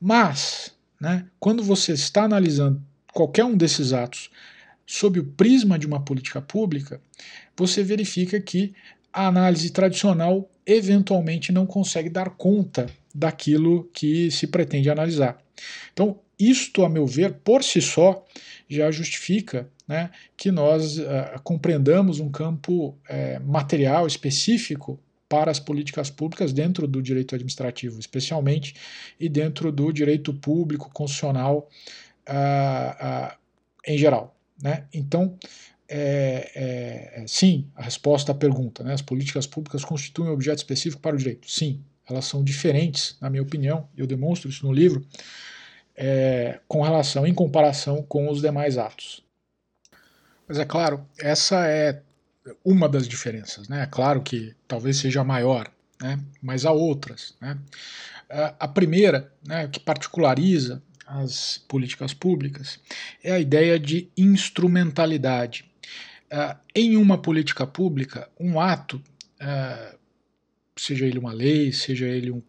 Mas, 0.00 0.72
né, 1.00 1.26
quando 1.40 1.62
você 1.62 1.92
está 1.92 2.24
analisando 2.24 2.82
qualquer 3.12 3.44
um 3.44 3.56
desses 3.56 3.92
atos 3.92 4.30
sob 4.86 5.18
o 5.18 5.24
prisma 5.24 5.78
de 5.78 5.86
uma 5.86 6.04
política 6.04 6.40
pública, 6.40 7.00
você 7.56 7.82
verifica 7.82 8.38
que 8.40 8.74
a 9.12 9.26
análise 9.26 9.70
tradicional 9.70 10.48
eventualmente 10.66 11.50
não 11.50 11.64
consegue 11.64 12.10
dar 12.10 12.30
conta 12.30 12.86
daquilo 13.14 13.84
que 13.94 14.30
se 14.30 14.46
pretende 14.46 14.90
analisar. 14.90 15.38
Então, 15.92 16.20
isto, 16.38 16.84
a 16.84 16.88
meu 16.88 17.06
ver, 17.06 17.32
por 17.42 17.64
si 17.64 17.80
só, 17.80 18.22
já 18.68 18.90
justifica 18.90 19.68
né, 19.88 20.10
que 20.36 20.50
nós 20.50 20.98
uh, 20.98 21.40
compreendamos 21.42 22.20
um 22.20 22.30
campo 22.30 22.88
uh, 22.88 23.46
material 23.46 24.06
específico 24.06 25.00
para 25.28 25.50
as 25.50 25.58
políticas 25.58 26.10
públicas 26.10 26.52
dentro 26.52 26.86
do 26.86 27.02
direito 27.02 27.34
administrativo, 27.34 27.98
especialmente, 27.98 28.74
e 29.18 29.28
dentro 29.28 29.72
do 29.72 29.92
direito 29.92 30.32
público 30.32 30.90
constitucional 30.92 31.68
uh, 32.28 33.32
uh, 33.32 33.36
em 33.86 33.98
geral. 33.98 34.36
Né? 34.62 34.86
Então, 34.92 35.36
é, 35.88 36.50
é, 36.54 37.22
é, 37.22 37.24
sim, 37.26 37.68
a 37.74 37.82
resposta 37.82 38.32
à 38.32 38.34
pergunta: 38.34 38.82
né? 38.82 38.92
as 38.92 39.02
políticas 39.02 39.46
públicas 39.46 39.84
constituem 39.84 40.30
um 40.30 40.32
objeto 40.32 40.58
específico 40.58 41.00
para 41.00 41.14
o 41.14 41.18
direito? 41.18 41.50
Sim, 41.50 41.82
elas 42.08 42.24
são 42.24 42.42
diferentes, 42.42 43.16
na 43.20 43.28
minha 43.28 43.42
opinião, 43.42 43.88
eu 43.96 44.06
demonstro 44.06 44.48
isso 44.48 44.66
no 44.66 44.72
livro, 44.72 45.04
é, 45.96 46.60
com 46.68 46.82
relação, 46.82 47.26
em 47.26 47.34
comparação 47.34 48.02
com 48.02 48.30
os 48.30 48.40
demais 48.40 48.78
atos. 48.78 49.24
Mas 50.48 50.58
é 50.58 50.64
claro, 50.64 51.04
essa 51.18 51.66
é 51.66 52.02
uma 52.64 52.88
das 52.88 53.08
diferenças. 53.08 53.68
Né? 53.68 53.86
Claro 53.90 54.22
que 54.22 54.54
talvez 54.66 54.96
seja 54.96 55.20
a 55.20 55.24
maior, 55.24 55.70
né? 56.00 56.18
mas 56.42 56.64
há 56.64 56.72
outras. 56.72 57.34
Né? 57.40 57.58
A 58.58 58.66
primeira, 58.66 59.32
né, 59.46 59.68
que 59.68 59.78
particulariza 59.78 60.82
as 61.06 61.58
políticas 61.68 62.12
públicas, 62.12 62.80
é 63.22 63.32
a 63.32 63.38
ideia 63.38 63.78
de 63.78 64.10
instrumentalidade. 64.16 65.64
Uh, 66.26 66.58
em 66.74 66.96
uma 66.96 67.16
política 67.16 67.64
pública, 67.64 68.28
um 68.38 68.60
ato, 68.60 69.00
uh, 69.40 69.96
seja 70.76 71.06
ele 71.06 71.20
uma 71.20 71.32
lei, 71.32 71.72
seja 71.72 72.06
ele 72.06 72.32
um 72.32 72.42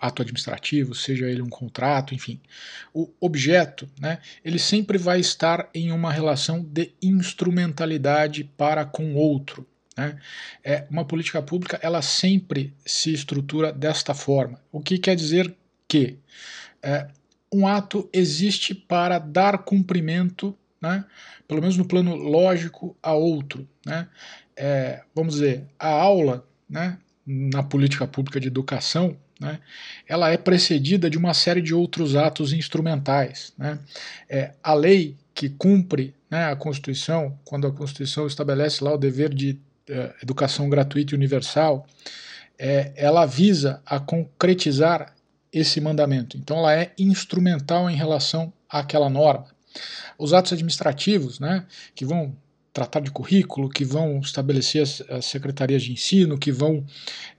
ato 0.00 0.22
administrativo, 0.22 0.94
seja 0.94 1.26
ele 1.26 1.42
um 1.42 1.48
contrato, 1.48 2.14
enfim, 2.14 2.40
o 2.92 3.10
objeto, 3.20 3.88
né, 4.00 4.18
ele 4.44 4.58
sempre 4.58 4.98
vai 4.98 5.20
estar 5.20 5.68
em 5.74 5.92
uma 5.92 6.12
relação 6.12 6.62
de 6.62 6.92
instrumentalidade 7.02 8.44
para 8.56 8.84
com 8.84 9.14
outro. 9.14 9.66
Né? 9.96 10.18
É, 10.62 10.86
uma 10.90 11.04
política 11.04 11.40
pública 11.40 11.78
ela 11.82 12.02
sempre 12.02 12.74
se 12.84 13.12
estrutura 13.12 13.72
desta 13.72 14.14
forma, 14.14 14.60
o 14.70 14.80
que 14.80 14.98
quer 14.98 15.16
dizer 15.16 15.54
que 15.88 16.18
é, 16.82 17.08
um 17.52 17.66
ato 17.66 18.08
existe 18.12 18.74
para 18.74 19.18
dar 19.18 19.58
cumprimento, 19.58 20.56
né, 20.80 21.04
pelo 21.48 21.60
menos 21.60 21.76
no 21.76 21.86
plano 21.86 22.14
lógico, 22.14 22.96
a 23.02 23.12
outro. 23.14 23.66
Né? 23.84 24.08
É, 24.56 25.02
vamos 25.14 25.34
dizer, 25.34 25.64
a 25.78 25.88
aula 25.88 26.46
né, 26.68 26.98
na 27.24 27.62
política 27.62 28.06
pública 28.06 28.40
de 28.40 28.48
educação 28.48 29.16
né, 29.40 29.58
ela 30.08 30.30
é 30.30 30.36
precedida 30.36 31.10
de 31.10 31.18
uma 31.18 31.34
série 31.34 31.60
de 31.60 31.74
outros 31.74 32.16
atos 32.16 32.52
instrumentais. 32.52 33.52
Né? 33.56 33.78
É, 34.28 34.52
a 34.62 34.74
lei 34.74 35.16
que 35.34 35.48
cumpre 35.48 36.14
né, 36.30 36.46
a 36.46 36.56
Constituição, 36.56 37.38
quando 37.44 37.66
a 37.66 37.72
Constituição 37.72 38.26
estabelece 38.26 38.82
lá 38.82 38.94
o 38.94 38.98
dever 38.98 39.32
de 39.32 39.58
é, 39.88 40.14
educação 40.22 40.68
gratuita 40.68 41.14
e 41.14 41.16
universal, 41.16 41.86
é, 42.58 42.92
ela 42.96 43.26
visa 43.26 43.82
a 43.84 44.00
concretizar 44.00 45.14
esse 45.52 45.80
mandamento. 45.80 46.36
Então, 46.36 46.58
ela 46.58 46.74
é 46.74 46.92
instrumental 46.98 47.88
em 47.88 47.96
relação 47.96 48.52
àquela 48.68 49.08
norma. 49.08 49.46
Os 50.18 50.32
atos 50.32 50.52
administrativos, 50.52 51.38
né, 51.38 51.66
que 51.94 52.04
vão 52.04 52.34
tratar 52.76 53.00
de 53.00 53.10
currículo, 53.10 53.70
que 53.70 53.86
vão 53.86 54.20
estabelecer 54.20 54.82
as, 54.82 55.02
as 55.08 55.24
secretarias 55.24 55.82
de 55.82 55.92
ensino, 55.92 56.36
que 56.36 56.52
vão 56.52 56.84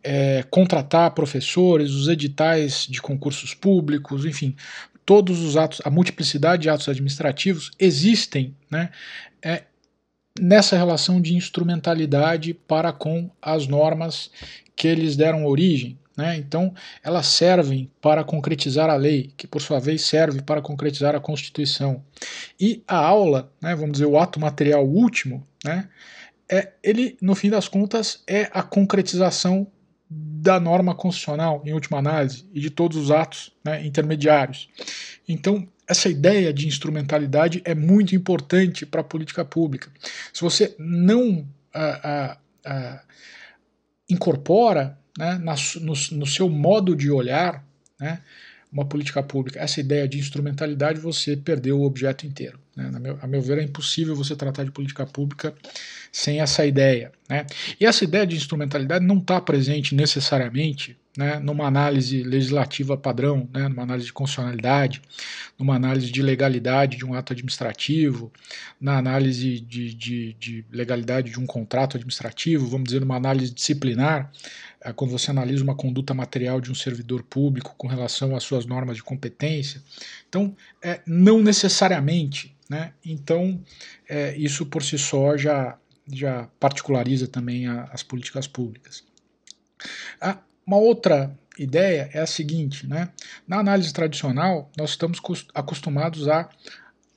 é, 0.04 0.44
contratar 0.50 1.12
professores, 1.12 1.92
os 1.92 2.08
editais 2.08 2.88
de 2.90 3.00
concursos 3.00 3.54
públicos, 3.54 4.26
enfim, 4.26 4.56
todos 5.06 5.44
os 5.44 5.56
atos, 5.56 5.80
a 5.86 5.92
multiplicidade 5.92 6.64
de 6.64 6.70
atos 6.72 6.90
administrativos 6.90 7.70
existem 7.78 8.56
né, 8.68 8.90
é, 9.40 9.66
nessa 10.42 10.76
relação 10.76 11.22
de 11.22 11.36
instrumentalidade 11.36 12.56
para 12.56 12.92
com 12.92 13.30
as 13.40 13.68
normas 13.68 14.32
que 14.76 14.88
eles 14.88 15.16
deram 15.16 15.46
origem. 15.46 16.00
Né? 16.18 16.36
Então, 16.38 16.74
elas 17.04 17.28
servem 17.28 17.92
para 18.02 18.24
concretizar 18.24 18.90
a 18.90 18.96
lei, 18.96 19.32
que 19.38 19.46
por 19.46 19.62
sua 19.62 19.80
vez 19.80 20.02
serve 20.02 20.42
para 20.42 20.62
concretizar 20.62 21.16
a 21.16 21.20
Constituição. 21.20 22.04
E 22.60 22.84
a 22.88 22.98
aula, 22.98 23.52
né, 23.62 23.76
vamos 23.76 23.94
dizer, 23.94 24.08
o 24.08 24.18
ato 24.18 24.40
material 24.40 24.84
último, 24.84 25.48
né, 25.64 25.88
é, 26.50 26.72
ele, 26.82 27.16
no 27.22 27.36
fim 27.36 27.50
das 27.50 27.68
contas, 27.68 28.24
é 28.26 28.50
a 28.52 28.64
concretização 28.64 29.68
da 30.10 30.60
norma 30.60 30.96
constitucional, 30.96 31.62
em 31.66 31.74
última 31.74 32.00
análise, 32.00 32.46
e 32.54 32.60
de 32.60 32.70
todos 32.70 32.98
os 32.98 33.12
atos 33.12 33.52
né, 33.64 33.86
intermediários. 33.86 34.70
Então, 35.28 35.68
essa 35.88 36.10
ideia 36.10 36.52
de 36.52 36.68
instrumentalidade 36.68 37.62
é 37.64 37.76
muito 37.76 38.16
importante 38.16 38.86
para 38.86 39.02
a 39.02 39.04
política 39.04 39.46
pública. 39.46 39.90
Se 40.34 40.42
você 40.42 40.76
não 40.80 41.48
ah, 41.74 42.00
ah, 42.04 42.38
ah, 42.66 43.02
incorpora 44.10 44.98
né, 45.18 45.38
na, 45.40 45.56
no, 45.82 45.94
no, 46.12 46.28
seu 46.28 46.48
modo 46.48 46.96
de 46.96 47.10
olhar 47.10 47.66
né, 48.00 48.22
uma 48.72 48.86
política 48.86 49.24
pública, 49.24 49.60
essa 49.60 49.80
ideia 49.80 50.08
de 50.08 50.20
instrumentalidade, 50.20 51.00
você 51.00 51.36
perdeu 51.36 51.80
o 51.80 51.84
objeto 51.84 52.26
inteiro. 52.28 52.60
Né? 52.76 52.92
Meu, 53.00 53.18
a 53.22 53.28
meu 53.28 53.42
ver, 53.42 53.58
é 53.58 53.64
impossível 53.64 54.16
você 54.16 54.36
tratar 54.36 54.64
de 54.64 54.72
política 54.72 55.06
pública 55.06 55.54
sem 56.12 56.42
essa 56.42 56.66
ideia. 56.66 57.12
Né? 57.28 57.46
E 57.80 57.86
essa 57.86 58.04
ideia 58.04 58.28
de 58.28 58.36
instrumentalidade 58.36 59.06
não 59.06 59.18
está 59.18 59.42
presente 59.42 59.96
necessariamente 59.96 60.98
né, 61.18 61.40
numa 61.40 61.66
análise 61.66 62.22
legislativa 62.22 62.96
padrão, 62.96 63.50
né, 63.52 63.68
numa 63.68 63.82
análise 63.82 64.06
de 64.06 64.14
constitucionalidade, 64.14 65.02
numa 65.58 65.76
análise 65.76 66.12
de 66.12 66.22
legalidade 66.22 66.96
de 66.96 67.04
um 67.04 67.16
ato 67.16 67.34
administrativo, 67.34 68.32
na 68.80 69.00
análise 69.00 69.60
de, 69.60 69.96
de, 69.96 70.34
de 70.34 70.66
legalidade 70.72 71.32
de 71.32 71.40
um 71.40 71.48
contrato 71.48 71.98
administrativo, 71.98 72.68
vamos 72.68 72.90
dizer, 72.90 73.02
numa 73.02 73.16
análise 73.16 73.52
disciplinar, 73.52 74.32
quando 74.96 75.12
você 75.12 75.32
analisa 75.32 75.64
uma 75.64 75.76
conduta 75.76 76.14
material 76.14 76.62
de 76.62 76.72
um 76.72 76.76
servidor 76.76 77.24
público 77.24 77.76
com 77.78 77.88
relação 77.88 78.36
às 78.36 78.44
suas 78.44 78.66
normas 78.66 78.98
de 78.98 79.04
competência. 79.04 79.82
Então, 80.30 80.56
é, 80.82 81.02
não 81.06 81.42
necessariamente. 81.42 82.56
Né? 82.70 82.94
Então, 83.04 83.62
é, 84.08 84.36
isso 84.38 84.66
por 84.66 84.84
si 84.84 84.98
só 84.98 85.38
já, 85.38 85.78
já 86.12 86.48
particulariza 86.60 87.28
também 87.28 87.68
a, 87.68 87.84
as 87.86 88.04
políticas 88.04 88.48
públicas. 88.48 89.04
A, 90.20 90.38
uma 90.66 90.78
outra 90.78 91.38
ideia 91.58 92.10
é 92.14 92.20
a 92.20 92.28
seguinte, 92.28 92.86
né? 92.86 93.10
Na 93.48 93.60
análise 93.60 93.92
tradicional, 93.94 94.70
nós 94.78 94.92
estamos 94.92 95.20
acostumados 95.54 96.28
a, 96.28 96.50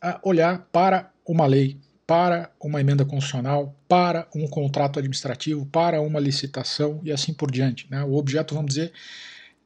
a 0.01 0.21
olhar 0.23 0.67
para 0.73 1.11
uma 1.27 1.47
lei, 1.47 1.77
para 2.11 2.51
uma 2.61 2.81
emenda 2.81 3.05
constitucional, 3.05 3.73
para 3.87 4.27
um 4.35 4.49
contrato 4.49 4.99
administrativo, 4.99 5.65
para 5.65 6.01
uma 6.01 6.19
licitação 6.19 7.01
e 7.05 7.13
assim 7.13 7.33
por 7.33 7.53
diante. 7.53 7.87
Né? 7.89 8.03
O 8.03 8.15
objeto, 8.15 8.53
vamos 8.53 8.71
dizer, 8.75 8.93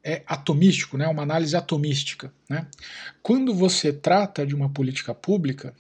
é 0.04 0.22
atomístico, 0.26 0.98
né? 0.98 1.08
uma 1.08 1.22
análise 1.22 1.56
atomística. 1.56 2.30
Né? 2.46 2.66
Quando 3.22 3.54
você 3.54 3.94
trata 3.94 4.46
de 4.46 4.54
uma 4.54 4.68
política 4.68 5.14
pública, 5.14 5.72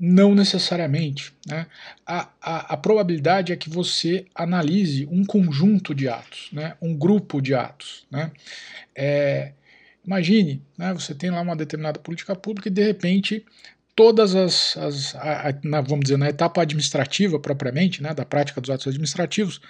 não 0.00 0.34
necessariamente. 0.34 1.34
Né? 1.46 1.66
A, 2.06 2.30
a, 2.40 2.72
a, 2.72 2.76
probabilidade 2.78 3.52
é 3.52 3.56
que 3.56 3.68
você 3.68 4.24
analise 4.34 5.06
um 5.12 5.26
conjunto 5.26 5.94
de 5.94 6.08
atos, 6.08 6.48
né? 6.52 6.74
um 6.80 6.96
grupo 6.96 7.38
de 7.42 7.54
atos. 7.54 8.06
Né? 8.10 8.32
É, 8.96 9.52
imagine, 10.02 10.62
né, 10.78 10.94
você 10.94 11.14
tem 11.14 11.28
lá 11.28 11.42
uma 11.42 11.54
determinada 11.54 12.00
política 12.00 12.34
pública 12.34 12.68
e 12.70 12.72
de 12.72 12.82
repente 12.82 13.44
todas 13.98 14.32
as, 14.36 14.76
as 14.76 15.16
a, 15.16 15.48
a, 15.48 15.54
na, 15.64 15.80
vamos 15.80 16.04
dizer, 16.04 16.16
na 16.16 16.28
etapa 16.28 16.62
administrativa 16.62 17.36
propriamente, 17.40 18.00
né, 18.00 18.14
da 18.14 18.24
prática 18.24 18.60
dos 18.60 18.70
atos 18.70 18.86
administrativos, 18.86 19.60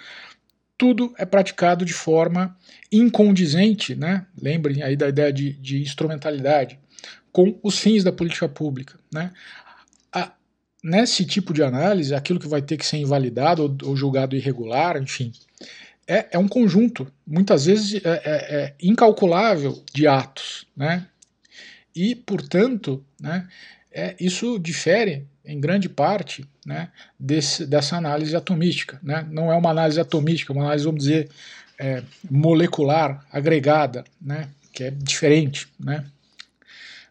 tudo 0.77 1.11
é 1.17 1.25
praticado 1.25 1.83
de 1.83 1.93
forma 1.93 2.55
incondizente, 2.91 3.95
né? 3.95 4.27
lembrem 4.39 4.83
aí 4.83 4.95
da 4.95 5.09
ideia 5.09 5.33
de, 5.33 5.53
de 5.53 5.81
instrumentalidade, 5.81 6.79
com 7.31 7.59
os 7.63 7.79
fins 7.79 8.03
da 8.03 8.11
política 8.11 8.47
pública. 8.47 8.99
Né? 9.11 9.31
A, 10.13 10.31
nesse 10.83 11.25
tipo 11.25 11.51
de 11.51 11.63
análise, 11.63 12.13
aquilo 12.13 12.39
que 12.39 12.47
vai 12.47 12.61
ter 12.61 12.77
que 12.77 12.85
ser 12.85 12.97
invalidado 12.97 13.63
ou, 13.63 13.89
ou 13.89 13.95
julgado 13.95 14.35
irregular, 14.35 15.01
enfim, 15.01 15.31
é, 16.07 16.27
é, 16.33 16.37
um 16.37 16.47
conjunto, 16.47 17.11
muitas 17.25 17.65
vezes 17.65 17.95
é, 17.95 17.99
é, 18.05 18.55
é 18.55 18.75
incalculável 18.79 19.83
de 19.91 20.05
atos. 20.05 20.67
Né? 20.77 21.07
E, 21.95 22.13
portanto, 22.13 23.03
né, 23.19 23.47
é, 23.91 24.15
isso 24.19 24.59
difere 24.59 25.25
em 25.43 25.59
grande 25.59 25.89
parte 25.89 26.45
né, 26.65 26.89
desse, 27.19 27.65
dessa 27.65 27.97
análise 27.97 28.35
atomística. 28.35 28.99
Né? 29.01 29.27
Não 29.31 29.51
é 29.51 29.55
uma 29.55 29.71
análise 29.71 29.99
atomística, 29.99 30.53
é 30.53 30.55
uma 30.55 30.65
análise, 30.65 30.85
vamos 30.85 31.03
dizer, 31.03 31.29
é, 31.79 32.03
molecular, 32.29 33.25
agregada, 33.31 34.03
né, 34.21 34.49
que 34.71 34.83
é 34.83 34.91
diferente. 34.91 35.67
Né? 35.79 36.05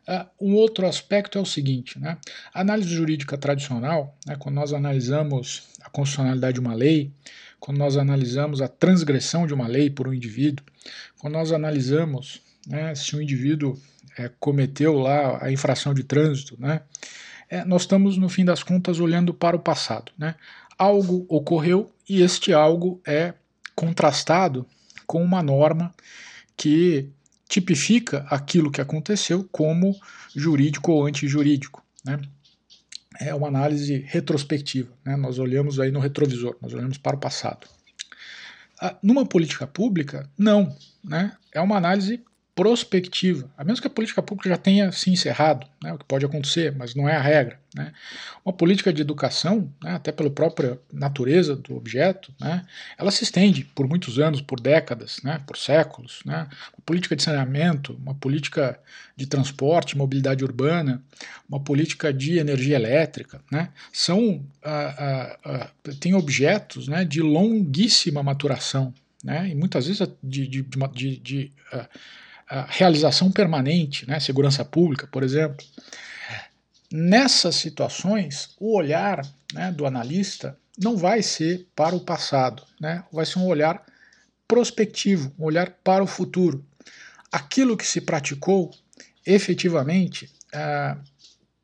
Uh, 0.08 0.48
um 0.48 0.54
outro 0.54 0.86
aspecto 0.86 1.36
é 1.36 1.40
o 1.40 1.44
seguinte: 1.44 1.98
né, 1.98 2.16
a 2.54 2.62
análise 2.62 2.88
jurídica 2.88 3.36
tradicional, 3.36 4.16
né, 4.26 4.36
quando 4.38 4.54
nós 4.54 4.72
analisamos 4.72 5.64
a 5.82 5.90
constitucionalidade 5.90 6.54
de 6.54 6.60
uma 6.60 6.72
lei, 6.72 7.12
quando 7.60 7.76
nós 7.76 7.96
analisamos 7.98 8.62
a 8.62 8.68
transgressão 8.68 9.46
de 9.46 9.52
uma 9.52 9.66
lei 9.66 9.90
por 9.90 10.08
um 10.08 10.14
indivíduo, 10.14 10.64
quando 11.18 11.34
nós 11.34 11.52
analisamos 11.52 12.40
né, 12.66 12.94
se 12.94 13.14
um 13.14 13.20
indivíduo 13.20 13.78
é, 14.18 14.30
cometeu 14.40 14.98
lá 14.98 15.42
a 15.42 15.52
infração 15.52 15.94
de 15.94 16.02
trânsito, 16.02 16.56
né, 16.58 16.82
é, 17.48 17.64
nós 17.64 17.82
estamos, 17.82 18.18
no 18.18 18.28
fim 18.28 18.44
das 18.44 18.62
contas, 18.62 19.00
olhando 19.00 19.32
para 19.32 19.56
o 19.56 19.60
passado. 19.60 20.12
Né? 20.18 20.34
Algo 20.76 21.24
ocorreu 21.28 21.90
e 22.08 22.22
este 22.22 22.52
algo 22.52 23.00
é 23.06 23.34
contrastado 23.74 24.66
com 25.06 25.22
uma 25.22 25.42
norma 25.42 25.94
que 26.56 27.08
tipifica 27.48 28.26
aquilo 28.28 28.70
que 28.70 28.80
aconteceu 28.80 29.48
como 29.50 29.98
jurídico 30.36 30.92
ou 30.92 31.06
antijurídico. 31.06 31.82
Né? 32.04 32.20
É 33.18 33.34
uma 33.34 33.48
análise 33.48 34.04
retrospectiva. 34.06 34.92
Né? 35.04 35.16
Nós 35.16 35.38
olhamos 35.38 35.80
aí 35.80 35.90
no 35.90 36.00
retrovisor, 36.00 36.56
nós 36.60 36.74
olhamos 36.74 36.98
para 36.98 37.16
o 37.16 37.20
passado. 37.20 37.66
Ah, 38.80 38.94
numa 39.02 39.24
política 39.24 39.66
pública, 39.66 40.28
não. 40.36 40.76
Né? 41.02 41.32
É 41.52 41.60
uma 41.60 41.76
análise 41.76 42.22
prospectiva, 42.58 43.48
a 43.56 43.62
menos 43.62 43.78
que 43.78 43.86
a 43.86 43.90
política 43.90 44.20
pública 44.20 44.48
já 44.48 44.56
tenha 44.56 44.90
se 44.90 45.08
encerrado, 45.12 45.64
né, 45.80 45.92
o 45.92 45.98
que 45.98 46.04
pode 46.04 46.26
acontecer, 46.26 46.74
mas 46.76 46.92
não 46.92 47.08
é 47.08 47.14
a 47.14 47.20
regra. 47.20 47.60
Né. 47.72 47.92
Uma 48.44 48.52
política 48.52 48.92
de 48.92 49.00
educação, 49.00 49.72
né, 49.80 49.92
até 49.92 50.10
pela 50.10 50.28
própria 50.28 50.76
natureza 50.92 51.54
do 51.54 51.76
objeto, 51.76 52.34
né, 52.40 52.66
ela 52.98 53.12
se 53.12 53.22
estende 53.22 53.62
por 53.62 53.86
muitos 53.86 54.18
anos, 54.18 54.40
por 54.40 54.58
décadas, 54.58 55.20
né, 55.22 55.40
por 55.46 55.56
séculos. 55.56 56.18
Né. 56.26 56.48
Uma 56.76 56.82
política 56.84 57.14
de 57.14 57.22
saneamento, 57.22 57.96
uma 58.02 58.16
política 58.16 58.76
de 59.16 59.24
transporte, 59.24 59.96
mobilidade 59.96 60.42
urbana, 60.42 61.00
uma 61.48 61.60
política 61.60 62.12
de 62.12 62.38
energia 62.38 62.74
elétrica, 62.74 63.40
são 63.92 64.44
ah, 64.64 64.94
ah, 64.98 65.38
ah, 65.44 65.70
tem 66.00 66.12
objetos 66.12 66.88
de 67.08 67.20
longuíssima 67.20 68.20
maturação, 68.20 68.92
e 69.24 69.54
muitas 69.54 69.86
vezes 69.86 70.08
de, 70.22 70.46
de, 70.46 70.62
de, 70.62 71.16
de, 71.18 71.52
realização 72.68 73.30
permanente, 73.30 74.08
né, 74.08 74.18
segurança 74.20 74.64
pública, 74.64 75.06
por 75.06 75.22
exemplo. 75.22 75.64
Nessas 76.90 77.56
situações, 77.56 78.54
o 78.58 78.76
olhar 78.76 79.20
né, 79.52 79.70
do 79.70 79.84
analista 79.84 80.56
não 80.78 80.96
vai 80.96 81.22
ser 81.22 81.66
para 81.76 81.94
o 81.94 82.00
passado, 82.00 82.62
né, 82.80 83.04
vai 83.12 83.26
ser 83.26 83.38
um 83.38 83.46
olhar 83.46 83.84
prospectivo, 84.46 85.32
um 85.38 85.44
olhar 85.44 85.70
para 85.84 86.02
o 86.02 86.06
futuro. 86.06 86.64
Aquilo 87.30 87.76
que 87.76 87.86
se 87.86 88.00
praticou 88.00 88.70
efetivamente 89.26 90.32
é, 90.54 90.96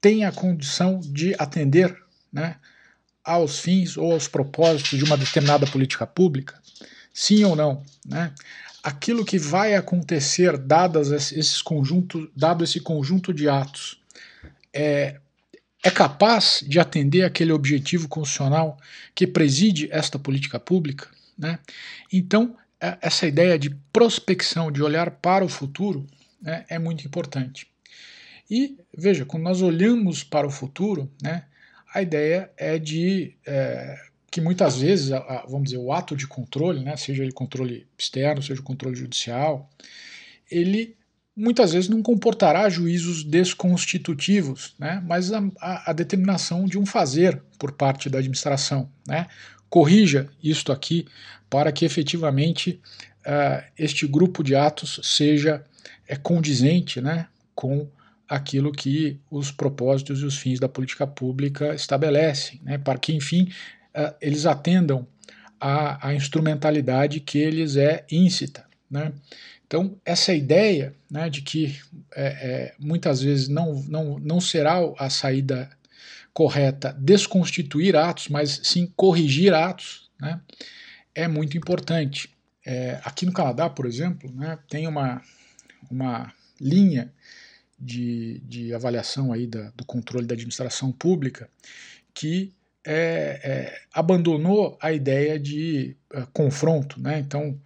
tem 0.00 0.26
a 0.26 0.32
condição 0.32 1.00
de 1.00 1.34
atender 1.38 1.96
né, 2.30 2.56
aos 3.24 3.58
fins 3.58 3.96
ou 3.96 4.12
aos 4.12 4.28
propósitos 4.28 4.98
de 4.98 5.04
uma 5.04 5.16
determinada 5.16 5.66
política 5.66 6.06
pública? 6.06 6.60
Sim 7.12 7.44
ou 7.44 7.56
não? 7.56 7.82
Né? 8.04 8.34
Aquilo 8.84 9.24
que 9.24 9.38
vai 9.38 9.74
acontecer 9.74 10.58
dadas 10.58 11.10
esses 11.10 11.62
conjuntos, 11.62 12.28
dado 12.36 12.62
esse 12.62 12.78
conjunto 12.78 13.32
de 13.32 13.48
atos, 13.48 13.98
é, 14.74 15.18
é 15.82 15.90
capaz 15.90 16.62
de 16.68 16.78
atender 16.78 17.22
aquele 17.22 17.50
objetivo 17.50 18.06
constitucional 18.06 18.76
que 19.14 19.26
preside 19.26 19.88
esta 19.90 20.18
política 20.18 20.60
pública? 20.60 21.08
Né? 21.36 21.58
Então, 22.12 22.54
é, 22.78 22.98
essa 23.00 23.26
ideia 23.26 23.58
de 23.58 23.70
prospecção, 23.90 24.70
de 24.70 24.82
olhar 24.82 25.10
para 25.12 25.42
o 25.42 25.48
futuro, 25.48 26.06
né, 26.42 26.66
é 26.68 26.78
muito 26.78 27.06
importante. 27.06 27.66
E 28.50 28.76
veja, 28.94 29.24
quando 29.24 29.44
nós 29.44 29.62
olhamos 29.62 30.22
para 30.22 30.46
o 30.46 30.50
futuro, 30.50 31.10
né, 31.22 31.44
a 31.94 32.02
ideia 32.02 32.50
é 32.58 32.78
de 32.78 33.34
é, 33.46 33.98
que 34.34 34.40
muitas 34.40 34.78
vezes, 34.78 35.10
vamos 35.46 35.66
dizer, 35.66 35.76
o 35.76 35.92
ato 35.92 36.16
de 36.16 36.26
controle, 36.26 36.80
né, 36.80 36.96
seja 36.96 37.22
ele 37.22 37.30
controle 37.30 37.86
externo, 37.96 38.42
seja 38.42 38.60
o 38.60 38.64
controle 38.64 38.96
judicial, 38.96 39.70
ele 40.50 40.96
muitas 41.36 41.72
vezes 41.72 41.88
não 41.88 42.02
comportará 42.02 42.68
juízos 42.68 43.22
desconstitutivos, 43.22 44.74
né, 44.76 45.00
mas 45.06 45.32
a, 45.32 45.40
a, 45.60 45.92
determinação 45.92 46.64
de 46.64 46.76
um 46.76 46.84
fazer 46.84 47.40
por 47.60 47.70
parte 47.70 48.10
da 48.10 48.18
administração. 48.18 48.90
Né, 49.06 49.28
corrija 49.70 50.28
isto 50.42 50.72
aqui 50.72 51.06
para 51.48 51.70
que 51.70 51.84
efetivamente 51.84 52.80
uh, 53.24 53.64
este 53.78 54.04
grupo 54.04 54.42
de 54.42 54.56
atos 54.56 54.98
seja 55.04 55.64
é, 56.08 56.16
condizente 56.16 57.00
né, 57.00 57.28
com 57.54 57.86
aquilo 58.28 58.72
que 58.72 59.16
os 59.30 59.52
propósitos 59.52 60.22
e 60.22 60.24
os 60.24 60.36
fins 60.36 60.58
da 60.58 60.68
política 60.68 61.06
pública 61.06 61.72
estabelecem, 61.72 62.60
né, 62.64 62.78
para 62.78 62.98
que, 62.98 63.14
enfim, 63.14 63.48
eles 64.20 64.46
atendam 64.46 65.06
à, 65.60 66.08
à, 66.08 66.14
instrumentalidade 66.14 67.20
que 67.20 67.38
eles 67.38 67.76
é 67.76 68.04
íncita. 68.10 68.64
Né? 68.90 69.12
Então, 69.66 69.96
essa 70.04 70.34
ideia 70.34 70.94
né, 71.10 71.30
de 71.30 71.42
que 71.42 71.78
é, 72.14 72.26
é, 72.26 72.74
muitas 72.78 73.22
vezes 73.22 73.48
não, 73.48 73.82
não, 73.84 74.18
não 74.18 74.40
será 74.40 74.78
a 74.98 75.08
saída 75.08 75.70
correta 76.32 76.92
desconstituir 76.98 77.96
atos, 77.96 78.28
mas 78.28 78.60
sim 78.64 78.92
corrigir 78.96 79.54
atos, 79.54 80.10
né, 80.20 80.40
é 81.14 81.28
muito 81.28 81.56
importante. 81.56 82.34
É, 82.66 83.00
aqui 83.04 83.24
no 83.24 83.32
Canadá, 83.32 83.70
por 83.70 83.86
exemplo, 83.86 84.30
né, 84.34 84.58
tem 84.68 84.88
uma, 84.88 85.22
uma 85.90 86.32
linha 86.60 87.12
de, 87.78 88.40
de 88.40 88.74
avaliação 88.74 89.32
aí 89.32 89.46
da, 89.46 89.70
do 89.70 89.84
controle 89.84 90.26
da 90.26 90.34
administração 90.34 90.90
pública 90.90 91.48
que 92.12 92.52
é, 92.86 93.40
é, 93.42 93.80
abandonou 93.92 94.78
a 94.80 94.92
ideia 94.92 95.38
de 95.38 95.96
uh, 96.14 96.26
confronto. 96.32 97.00
Né? 97.00 97.18
Então, 97.18 97.58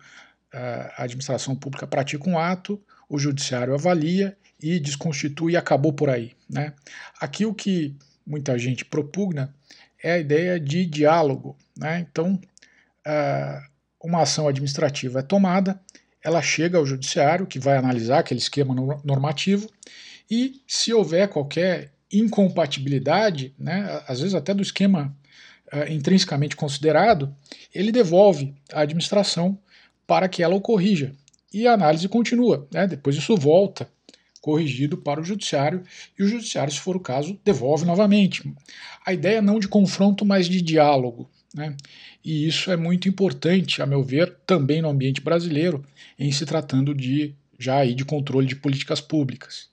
a 0.51 1.03
administração 1.03 1.55
pública 1.55 1.87
pratica 1.87 2.29
um 2.29 2.39
ato, 2.39 2.83
o 3.07 3.19
judiciário 3.19 3.75
avalia 3.75 4.35
e 4.61 4.81
desconstitui 4.81 5.53
e 5.53 5.57
acabou 5.57 5.93
por 5.93 6.09
aí. 6.09 6.33
Né? 6.49 6.73
Aqui 7.21 7.45
o 7.45 7.53
que 7.53 7.95
muita 8.27 8.59
gente 8.59 8.83
propugna 8.85 9.55
é 10.03 10.13
a 10.13 10.19
ideia 10.19 10.59
de 10.59 10.87
diálogo. 10.87 11.55
Né? 11.77 12.07
Então, 12.11 12.41
uma 14.03 14.23
ação 14.23 14.49
administrativa 14.49 15.21
é 15.21 15.23
tomada, 15.23 15.79
ela 16.25 16.41
chega 16.41 16.79
ao 16.79 16.87
judiciário, 16.87 17.47
que 17.47 17.59
vai 17.59 17.77
analisar 17.77 18.21
aquele 18.21 18.41
esquema 18.41 18.75
normativo, 19.05 19.69
e 20.31 20.63
se 20.67 20.93
houver 20.93 21.29
qualquer 21.29 21.93
incompatibilidade, 22.13 23.55
né, 23.59 24.03
às 24.07 24.21
vezes 24.21 24.35
até 24.35 24.55
do 24.55 24.63
esquema 24.63 25.15
uh, 25.73 25.93
intrinsecamente 25.93 26.57
considerado, 26.57 27.35
ele 27.75 27.93
devolve 27.93 28.55
à 28.73 28.81
administração 28.81 29.59
para 30.07 30.29
que 30.29 30.43
ela 30.43 30.55
o 30.55 30.61
corrija. 30.61 31.15
E 31.53 31.67
a 31.67 31.73
análise 31.73 32.09
continua. 32.09 32.67
Né, 32.73 32.87
depois 32.87 33.17
isso 33.17 33.37
volta 33.37 33.89
corrigido 34.41 34.97
para 34.97 35.21
o 35.21 35.25
judiciário 35.25 35.83
e 36.19 36.23
o 36.23 36.29
judiciário, 36.29 36.73
se 36.73 36.81
for 36.81 36.97
o 36.97 37.01
caso, 37.01 37.39
devolve 37.45 37.85
novamente. 37.85 38.51
A 39.05 39.13
ideia 39.13 39.43
não 39.43 39.59
de 39.59 39.69
confronto, 39.69 40.25
mas 40.25 40.49
de 40.49 40.63
diálogo. 40.63 41.29
Né? 41.55 41.77
E 42.25 42.47
isso 42.47 42.71
é 42.71 42.77
muito 42.77 43.09
importante, 43.09 43.83
a 43.83 43.87
meu 43.87 44.03
ver, 44.03 44.37
também 44.47 44.81
no 44.81 44.89
ambiente 44.89 45.21
brasileiro, 45.21 45.85
em 46.19 46.31
se 46.31 46.47
tratando 46.47 46.95
de 46.95 47.35
já 47.59 47.79
aí 47.79 47.95
de 47.95 48.05
controle 48.05 48.47
de 48.47 48.57
políticas 48.57 49.01
públicas. 49.01 49.69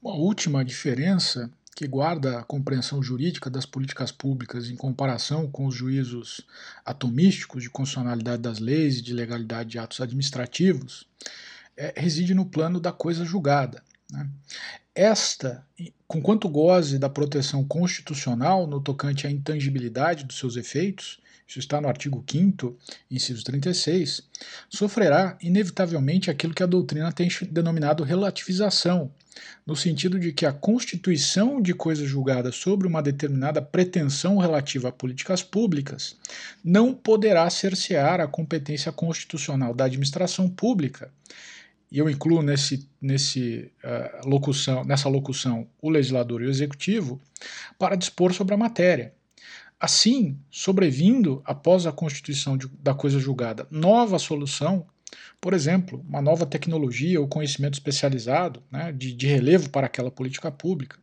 Uma 0.00 0.14
última 0.14 0.64
diferença 0.64 1.50
que 1.74 1.86
guarda 1.86 2.38
a 2.38 2.44
compreensão 2.44 3.02
jurídica 3.02 3.48
das 3.50 3.66
políticas 3.66 4.10
públicas 4.10 4.68
em 4.68 4.76
comparação 4.76 5.50
com 5.50 5.66
os 5.66 5.74
juízos 5.74 6.40
atomísticos 6.84 7.62
de 7.62 7.70
constitucionalidade 7.70 8.42
das 8.42 8.58
leis 8.58 8.98
e 8.98 9.02
de 9.02 9.12
legalidade 9.12 9.70
de 9.70 9.78
atos 9.78 10.00
administrativos, 10.00 11.06
é, 11.76 11.94
reside 11.96 12.34
no 12.34 12.46
plano 12.46 12.80
da 12.80 12.92
coisa 12.92 13.24
julgada. 13.24 13.82
Né? 14.10 14.28
Esta, 14.94 15.64
conquanto 16.06 16.48
goze 16.48 16.98
da 16.98 17.08
proteção 17.08 17.64
constitucional 17.64 18.66
no 18.66 18.80
tocante 18.80 19.26
à 19.26 19.30
intangibilidade 19.30 20.24
dos 20.24 20.38
seus 20.38 20.56
efeitos, 20.56 21.20
isso 21.48 21.60
está 21.60 21.80
no 21.80 21.88
artigo 21.88 22.22
5, 22.30 22.76
inciso 23.10 23.42
36, 23.42 24.22
sofrerá 24.68 25.38
inevitavelmente 25.40 26.30
aquilo 26.30 26.52
que 26.52 26.62
a 26.62 26.66
doutrina 26.66 27.10
tem 27.10 27.28
denominado 27.50 28.04
relativização, 28.04 29.10
no 29.66 29.74
sentido 29.74 30.20
de 30.20 30.30
que 30.30 30.44
a 30.44 30.52
constituição 30.52 31.62
de 31.62 31.72
coisas 31.72 32.06
julgadas 32.06 32.54
sobre 32.54 32.86
uma 32.86 33.02
determinada 33.02 33.62
pretensão 33.62 34.36
relativa 34.36 34.88
a 34.90 34.92
políticas 34.92 35.42
públicas 35.42 36.16
não 36.62 36.92
poderá 36.92 37.48
cercear 37.48 38.20
a 38.20 38.28
competência 38.28 38.92
constitucional 38.92 39.72
da 39.72 39.86
administração 39.86 40.50
pública. 40.50 41.10
E 41.90 41.98
eu 41.98 42.10
incluo 42.10 42.42
nesse, 42.42 42.86
nesse, 43.00 43.72
uh, 43.82 44.28
locução, 44.28 44.84
nessa 44.84 45.08
locução 45.08 45.66
o 45.80 45.88
legislador 45.88 46.42
e 46.42 46.46
o 46.46 46.50
executivo 46.50 47.18
para 47.78 47.96
dispor 47.96 48.34
sobre 48.34 48.52
a 48.52 48.58
matéria 48.58 49.14
Assim, 49.80 50.36
sobrevindo, 50.50 51.40
após 51.44 51.86
a 51.86 51.92
constituição 51.92 52.56
de, 52.56 52.66
da 52.80 52.94
coisa 52.94 53.20
julgada, 53.20 53.66
nova 53.70 54.18
solução, 54.18 54.86
por 55.40 55.54
exemplo, 55.54 56.04
uma 56.08 56.20
nova 56.20 56.44
tecnologia 56.44 57.20
ou 57.20 57.28
conhecimento 57.28 57.74
especializado 57.74 58.62
né, 58.70 58.92
de, 58.92 59.12
de 59.12 59.26
relevo 59.26 59.70
para 59.70 59.86
aquela 59.86 60.10
política 60.10 60.50
pública, 60.50 60.98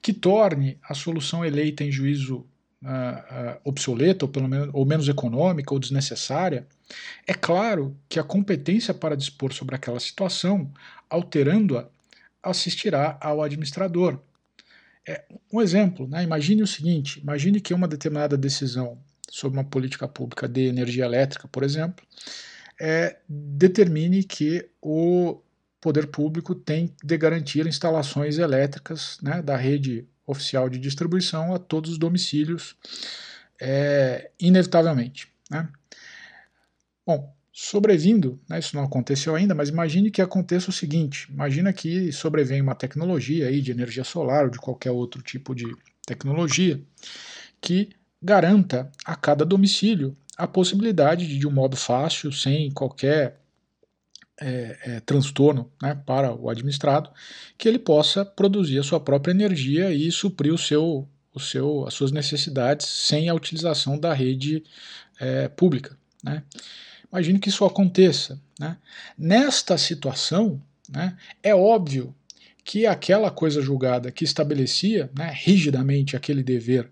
que 0.00 0.12
torne 0.12 0.78
a 0.82 0.94
solução 0.94 1.44
eleita 1.44 1.84
em 1.84 1.92
juízo 1.92 2.46
uh, 2.82 2.86
uh, 2.86 3.60
obsoleta 3.64 4.24
ou, 4.24 4.30
pelo 4.30 4.48
menos, 4.48 4.70
ou 4.72 4.86
menos 4.86 5.08
econômica 5.08 5.74
ou 5.74 5.78
desnecessária, 5.78 6.66
é 7.26 7.34
claro 7.34 7.96
que 8.08 8.18
a 8.18 8.24
competência 8.24 8.94
para 8.94 9.16
dispor 9.16 9.52
sobre 9.52 9.74
aquela 9.74 10.00
situação, 10.00 10.70
alterando-a, 11.10 11.88
assistirá 12.42 13.18
ao 13.20 13.42
administrador, 13.42 14.18
é, 15.08 15.24
um 15.50 15.62
exemplo, 15.62 16.06
né? 16.06 16.22
imagine 16.22 16.62
o 16.62 16.66
seguinte: 16.66 17.18
imagine 17.20 17.60
que 17.60 17.72
uma 17.72 17.88
determinada 17.88 18.36
decisão 18.36 18.98
sobre 19.30 19.58
uma 19.58 19.64
política 19.64 20.06
pública 20.06 20.46
de 20.46 20.66
energia 20.66 21.06
elétrica, 21.06 21.48
por 21.48 21.62
exemplo, 21.62 22.06
é, 22.78 23.16
determine 23.26 24.22
que 24.22 24.68
o 24.82 25.40
poder 25.80 26.08
público 26.08 26.54
tem 26.54 26.94
de 27.02 27.16
garantir 27.16 27.66
instalações 27.66 28.36
elétricas 28.36 29.18
né, 29.22 29.40
da 29.40 29.56
rede 29.56 30.06
oficial 30.26 30.68
de 30.68 30.78
distribuição 30.78 31.54
a 31.54 31.58
todos 31.58 31.92
os 31.92 31.98
domicílios, 31.98 32.76
é, 33.58 34.30
inevitavelmente. 34.38 35.28
Né? 35.50 35.66
Bom, 37.06 37.34
sobrevindo, 37.60 38.40
né, 38.48 38.60
isso 38.60 38.76
não 38.76 38.84
aconteceu 38.84 39.34
ainda, 39.34 39.52
mas 39.52 39.68
imagine 39.68 40.12
que 40.12 40.22
aconteça 40.22 40.70
o 40.70 40.72
seguinte: 40.72 41.26
imagina 41.28 41.72
que 41.72 42.12
sobrevém 42.12 42.62
uma 42.62 42.74
tecnologia 42.74 43.48
aí 43.48 43.60
de 43.60 43.72
energia 43.72 44.04
solar 44.04 44.44
ou 44.44 44.50
de 44.50 44.58
qualquer 44.58 44.92
outro 44.92 45.20
tipo 45.20 45.56
de 45.56 45.66
tecnologia 46.06 46.80
que 47.60 47.90
garanta 48.22 48.88
a 49.04 49.16
cada 49.16 49.44
domicílio 49.44 50.16
a 50.36 50.46
possibilidade 50.46 51.26
de, 51.26 51.36
de 51.36 51.48
um 51.48 51.50
modo 51.50 51.76
fácil, 51.76 52.30
sem 52.30 52.70
qualquer 52.70 53.40
é, 54.40 54.78
é, 54.84 55.00
transtorno 55.00 55.68
né, 55.82 56.00
para 56.06 56.32
o 56.32 56.48
administrado, 56.48 57.10
que 57.58 57.66
ele 57.66 57.80
possa 57.80 58.24
produzir 58.24 58.78
a 58.78 58.84
sua 58.84 59.00
própria 59.00 59.32
energia 59.32 59.92
e 59.92 60.12
suprir 60.12 60.54
o 60.54 60.58
seu, 60.58 61.08
o 61.34 61.40
seu, 61.40 61.84
as 61.88 61.94
suas 61.94 62.12
necessidades 62.12 62.86
sem 62.86 63.28
a 63.28 63.34
utilização 63.34 63.98
da 63.98 64.14
rede 64.14 64.62
é, 65.18 65.48
pública. 65.48 65.98
Né. 66.22 66.44
Imagine 67.12 67.38
que 67.38 67.48
isso 67.48 67.64
aconteça. 67.64 68.40
Né? 68.58 68.76
Nesta 69.16 69.78
situação, 69.78 70.62
né, 70.88 71.16
é 71.42 71.54
óbvio 71.54 72.14
que 72.64 72.86
aquela 72.86 73.30
coisa 73.30 73.62
julgada 73.62 74.10
que 74.10 74.24
estabelecia 74.24 75.10
né, 75.16 75.32
rigidamente 75.34 76.16
aquele 76.16 76.42
dever 76.42 76.90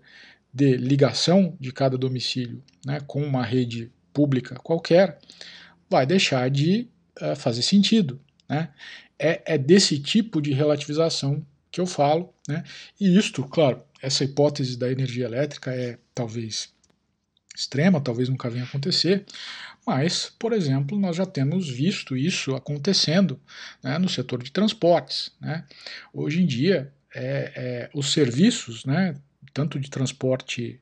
de 0.51 0.75
ligação 0.75 1.55
de 1.59 1.71
cada 1.71 1.97
domicílio 1.97 2.63
né, 2.83 2.99
com 3.05 3.23
uma 3.23 3.45
rede 3.45 3.91
pública 4.11 4.55
qualquer, 4.55 5.19
vai 5.87 6.05
deixar 6.05 6.49
de 6.49 6.87
uh, 7.21 7.35
fazer 7.35 7.61
sentido. 7.61 8.19
Né? 8.49 8.69
É, 9.19 9.53
é, 9.53 9.57
desse 9.57 9.99
tipo 9.99 10.41
de 10.41 10.51
relativização 10.51 11.45
que 11.69 11.79
eu 11.79 11.85
falo. 11.85 12.33
Né? 12.47 12.63
E 12.99 13.15
isto, 13.15 13.43
claro, 13.43 13.83
essa 14.01 14.23
hipótese 14.23 14.77
da 14.77 14.91
energia 14.91 15.25
elétrica 15.25 15.71
é 15.71 15.99
talvez 16.15 16.69
extrema, 17.55 18.01
talvez 18.01 18.29
nunca 18.29 18.49
venha 18.49 18.63
acontecer, 18.63 19.25
mas, 19.87 20.29
por 20.37 20.51
exemplo, 20.51 20.99
nós 20.99 21.15
já 21.15 21.25
temos 21.25 21.69
visto 21.69 22.17
isso 22.17 22.53
acontecendo 22.53 23.39
né, 23.81 23.97
no 23.97 24.09
setor 24.09 24.43
de 24.43 24.51
transportes. 24.51 25.31
Né? 25.39 25.63
Hoje 26.13 26.43
em 26.43 26.45
dia, 26.45 26.91
é, 27.15 27.53
é, 27.55 27.89
os 27.93 28.11
serviços, 28.11 28.83
né, 28.83 29.15
tanto 29.53 29.79
de 29.79 29.89
transporte 29.89 30.81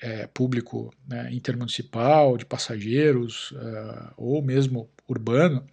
é, 0.00 0.26
público 0.26 0.92
né, 1.06 1.32
intermunicipal, 1.32 2.36
de 2.36 2.44
passageiros, 2.44 3.52
uh, 3.52 4.12
ou 4.16 4.42
mesmo 4.42 4.90
urbano, 5.06 5.64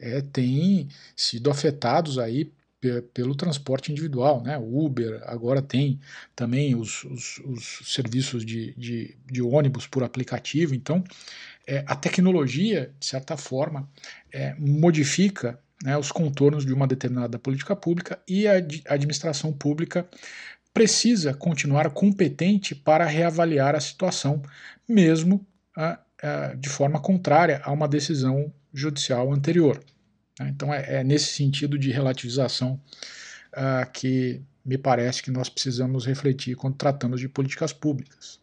é, 0.00 0.22
têm 0.22 0.88
sido 1.14 1.50
afetados 1.50 2.18
aí 2.18 2.50
pelo 3.14 3.34
transporte 3.34 3.90
individual, 3.90 4.42
né? 4.42 4.58
Uber 4.58 5.22
agora 5.24 5.62
tem 5.62 5.98
também 6.36 6.74
os, 6.74 7.04
os, 7.04 7.38
os 7.44 7.80
serviços 7.86 8.44
de, 8.44 8.74
de, 8.74 9.16
de, 9.24 9.42
ônibus 9.42 9.86
por 9.86 10.02
aplicativo, 10.02 10.74
então 10.74 11.02
é, 11.66 11.84
a 11.86 11.96
tecnologia, 11.96 12.92
de 12.98 13.06
certa 13.06 13.36
forma, 13.36 13.88
é, 14.32 14.54
modifica 14.58 15.58
né, 15.82 15.96
os 15.96 16.10
contornos 16.10 16.64
de 16.64 16.72
uma 16.72 16.86
determinada 16.86 17.38
política 17.38 17.74
pública 17.74 18.18
e 18.28 18.46
a 18.46 18.54
administração 18.88 19.52
pública 19.52 20.06
precisa 20.72 21.32
continuar 21.32 21.90
competente 21.90 22.74
para 22.74 23.04
reavaliar 23.06 23.74
a 23.76 23.80
situação, 23.80 24.42
mesmo 24.88 25.46
ah, 25.76 26.00
ah, 26.22 26.54
de 26.58 26.68
forma 26.68 27.00
contrária 27.00 27.60
a 27.64 27.70
uma 27.70 27.86
decisão 27.86 28.52
judicial 28.72 29.32
anterior. 29.32 29.80
Né? 30.38 30.48
Então 30.48 30.74
é, 30.74 30.96
é, 30.96 31.04
nesse 31.04 31.26
sentido 31.26 31.78
de 31.78 31.92
relativização 31.92 32.80
uh, 33.52 33.90
que 33.92 34.42
me 34.64 34.76
parece 34.76 35.22
que 35.22 35.30
nós 35.30 35.48
precisamos 35.48 36.06
refletir 36.06 36.56
quando 36.56 36.76
tratamos 36.76 37.20
de 37.20 37.28
políticas 37.28 37.72
públicas. 37.72 38.40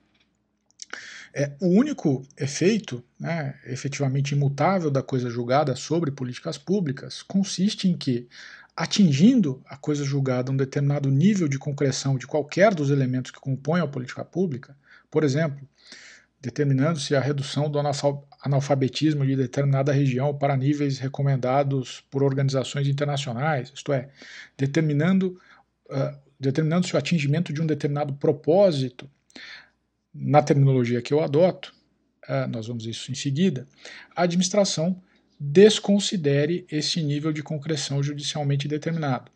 É, 1.34 1.52
o 1.60 1.67
único 1.67 2.24
efeito 2.38 3.04
né, 3.20 3.58
efetivamente 3.65 4.34
imutável 4.34 4.91
da 4.91 5.02
coisa 5.02 5.30
julgada 5.30 5.76
sobre 5.76 6.12
políticas 6.12 6.58
públicas 6.58 7.22
consiste 7.22 7.88
em 7.88 7.96
que, 7.96 8.28
atingindo 8.76 9.62
a 9.65 9.78
coisa 9.78 10.04
julgada 10.04 10.52
um 10.52 10.58
determinado 10.58 11.10
nível 11.10 11.48
de 11.48 11.58
concreção 11.58 12.17
de 12.17 12.28
qualquer 12.28 12.74
dos 12.74 12.89
elementos 12.89 13.32
que 13.32 13.39
compõem 13.39 13.82
a 13.82 13.88
política 13.88 14.26
pública, 14.26 14.76
por 15.10 15.24
exemplo, 15.24 15.65
determinando-se 16.41 17.15
a 17.15 17.20
redução 17.20 17.70
do 17.70 17.80
analfabetismo 18.41 19.26
de 19.26 19.36
determinada 19.36 19.91
região 19.91 20.34
para 20.34 20.58
níveis 20.58 20.98
recomendados 20.98 22.04
por 22.10 22.24
organizações 22.24 22.88
internacionais, 22.88 23.72
isto 23.74 23.94
é, 23.94 24.10
determinando 24.58 25.39
uh, 25.89 26.17
determinando-se 26.41 26.96
o 26.96 26.98
atingimento 26.98 27.54
de 27.54 27.62
um 27.62 27.67
determinado 27.67 28.13
propósito, 28.15 29.08
na 30.13 30.41
terminologia 30.41 31.02
que 31.02 31.13
eu 31.13 31.21
adoto, 31.21 31.74
uh, 32.28 32.47
nós 32.50 32.67
vamos 32.67 32.86
isso 32.86 33.12
em 33.12 33.15
seguida, 33.15 33.67
a 34.15 34.24
administração 34.24 35.02
desconsidere 35.39 36.65
esse 36.69 37.02
nível 37.02 37.34
de 37.34 37.41
concreção 37.41 38.04
judicialmente 38.04 38.67
determinado. 38.67 39.32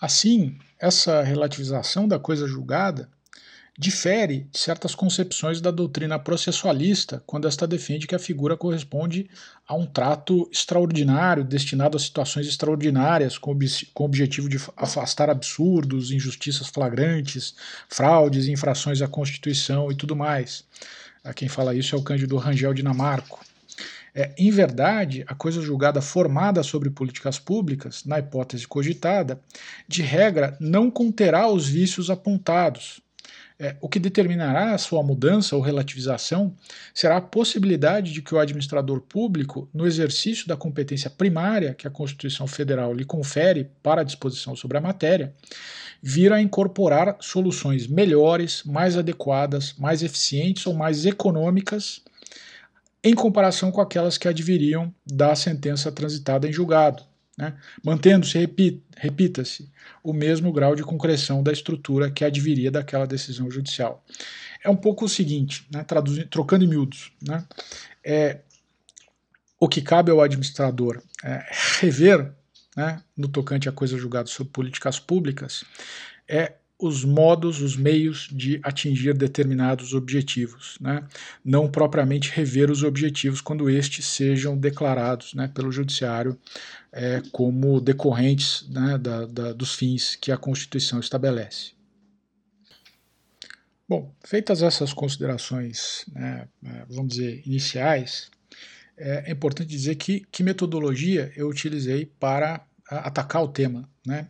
Assim, 0.00 0.58
essa 0.78 1.22
relativização 1.22 2.08
da 2.08 2.18
coisa 2.18 2.46
julgada 2.46 3.10
difere 3.80 4.46
de 4.52 4.58
certas 4.58 4.94
concepções 4.94 5.58
da 5.58 5.70
doutrina 5.70 6.18
processualista, 6.18 7.22
quando 7.24 7.48
esta 7.48 7.66
defende 7.66 8.06
que 8.06 8.14
a 8.14 8.18
figura 8.18 8.54
corresponde 8.54 9.26
a 9.66 9.74
um 9.74 9.86
trato 9.86 10.46
extraordinário, 10.52 11.42
destinado 11.42 11.96
a 11.96 12.00
situações 12.00 12.46
extraordinárias, 12.46 13.38
com, 13.38 13.52
ob 13.52 13.64
com 13.94 14.02
o 14.02 14.06
objetivo 14.06 14.50
de 14.50 14.58
afastar 14.76 15.30
absurdos, 15.30 16.12
injustiças 16.12 16.66
flagrantes, 16.66 17.54
fraudes, 17.88 18.48
infrações 18.48 19.00
à 19.00 19.08
Constituição 19.08 19.90
e 19.90 19.94
tudo 19.94 20.14
mais. 20.14 20.62
Quem 21.34 21.48
fala 21.48 21.74
isso 21.74 21.94
é 21.94 21.98
o 21.98 22.02
Cândido 22.02 22.36
Rangel 22.36 22.74
Dinamarco. 22.74 23.40
É, 24.14 24.34
em 24.36 24.50
verdade, 24.50 25.24
a 25.26 25.34
coisa 25.34 25.62
julgada 25.62 26.02
formada 26.02 26.62
sobre 26.62 26.90
políticas 26.90 27.38
públicas, 27.38 28.04
na 28.04 28.18
hipótese 28.18 28.68
cogitada, 28.68 29.40
de 29.88 30.02
regra 30.02 30.54
não 30.60 30.90
conterá 30.90 31.48
os 31.48 31.66
vícios 31.66 32.10
apontados, 32.10 33.00
É, 33.62 33.76
o 33.78 33.90
que 33.90 33.98
determinará 33.98 34.72
a 34.72 34.78
sua 34.78 35.02
mudança 35.02 35.54
ou 35.54 35.60
relativização 35.60 36.56
será 36.94 37.18
a 37.18 37.20
possibilidade 37.20 38.10
de 38.10 38.22
que 38.22 38.34
o 38.34 38.38
administrador 38.38 39.02
público, 39.02 39.68
no 39.74 39.86
exercício 39.86 40.48
da 40.48 40.56
competência 40.56 41.10
primária 41.10 41.74
que 41.74 41.86
a 41.86 41.90
Constituição 41.90 42.46
Federal 42.46 42.94
lhe 42.94 43.04
confere 43.04 43.70
para 43.82 44.00
a 44.00 44.04
disposição 44.04 44.56
sobre 44.56 44.78
a 44.78 44.80
matéria, 44.80 45.34
vira 46.02 46.36
a 46.36 46.40
incorporar 46.40 47.18
soluções 47.20 47.86
melhores, 47.86 48.62
mais 48.64 48.96
adequadas, 48.96 49.74
mais 49.78 50.02
eficientes 50.02 50.66
ou 50.66 50.72
mais 50.72 51.04
econômicas 51.04 52.00
em 53.04 53.14
comparação 53.14 53.70
com 53.70 53.82
aquelas 53.82 54.16
que 54.16 54.26
adviriam 54.26 54.90
da 55.06 55.34
sentença 55.34 55.92
transitada 55.92 56.48
em 56.48 56.52
julgado, 56.52 57.02
né? 57.40 57.54
mantendo-se, 57.82 58.38
repita-se, 58.96 59.70
o 60.04 60.12
mesmo 60.12 60.52
grau 60.52 60.76
de 60.76 60.82
concreção 60.82 61.42
da 61.42 61.50
estrutura 61.50 62.10
que 62.10 62.22
adviria 62.22 62.70
daquela 62.70 63.06
decisão 63.06 63.50
judicial. 63.50 64.04
É 64.62 64.68
um 64.68 64.76
pouco 64.76 65.06
o 65.06 65.08
seguinte, 65.08 65.66
né, 65.72 65.84
trocando 66.28 66.64
em 66.64 66.68
miúdos, 66.68 67.10
né, 67.26 67.42
é, 68.04 68.40
o 69.58 69.66
que 69.66 69.80
cabe 69.80 70.10
ao 70.10 70.20
administrador 70.20 71.02
é 71.24 71.46
rever, 71.80 72.30
né, 72.76 73.02
no 73.16 73.26
tocante 73.26 73.68
a 73.68 73.72
coisas 73.72 73.98
julgadas 73.98 74.30
sobre 74.32 74.52
políticas 74.52 74.98
públicas, 74.98 75.64
é 76.28 76.54
os 76.80 77.04
modos, 77.04 77.60
os 77.60 77.76
meios 77.76 78.28
de 78.32 78.60
atingir 78.62 79.14
determinados 79.14 79.92
objetivos, 79.94 80.76
né? 80.80 81.06
não 81.44 81.68
propriamente 81.68 82.30
rever 82.30 82.70
os 82.70 82.82
objetivos 82.82 83.40
quando 83.40 83.68
estes 83.68 84.06
sejam 84.06 84.56
declarados 84.56 85.34
né, 85.34 85.48
pelo 85.48 85.70
Judiciário 85.70 86.38
é, 86.92 87.22
como 87.32 87.80
decorrentes 87.80 88.66
né, 88.68 88.98
da, 88.98 89.26
da, 89.26 89.52
dos 89.52 89.74
fins 89.74 90.16
que 90.16 90.32
a 90.32 90.36
Constituição 90.36 91.00
estabelece. 91.00 91.72
Bom, 93.88 94.14
feitas 94.24 94.62
essas 94.62 94.92
considerações, 94.92 96.04
né, 96.12 96.48
é, 96.64 96.84
vamos 96.88 97.14
dizer, 97.14 97.42
iniciais, 97.44 98.30
é, 98.96 99.30
é 99.30 99.32
importante 99.32 99.68
dizer 99.68 99.96
que, 99.96 100.26
que 100.30 100.42
metodologia 100.42 101.32
eu 101.34 101.48
utilizei 101.48 102.06
para 102.06 102.64
atacar 102.88 103.42
o 103.42 103.48
tema. 103.48 103.88
Né? 104.06 104.28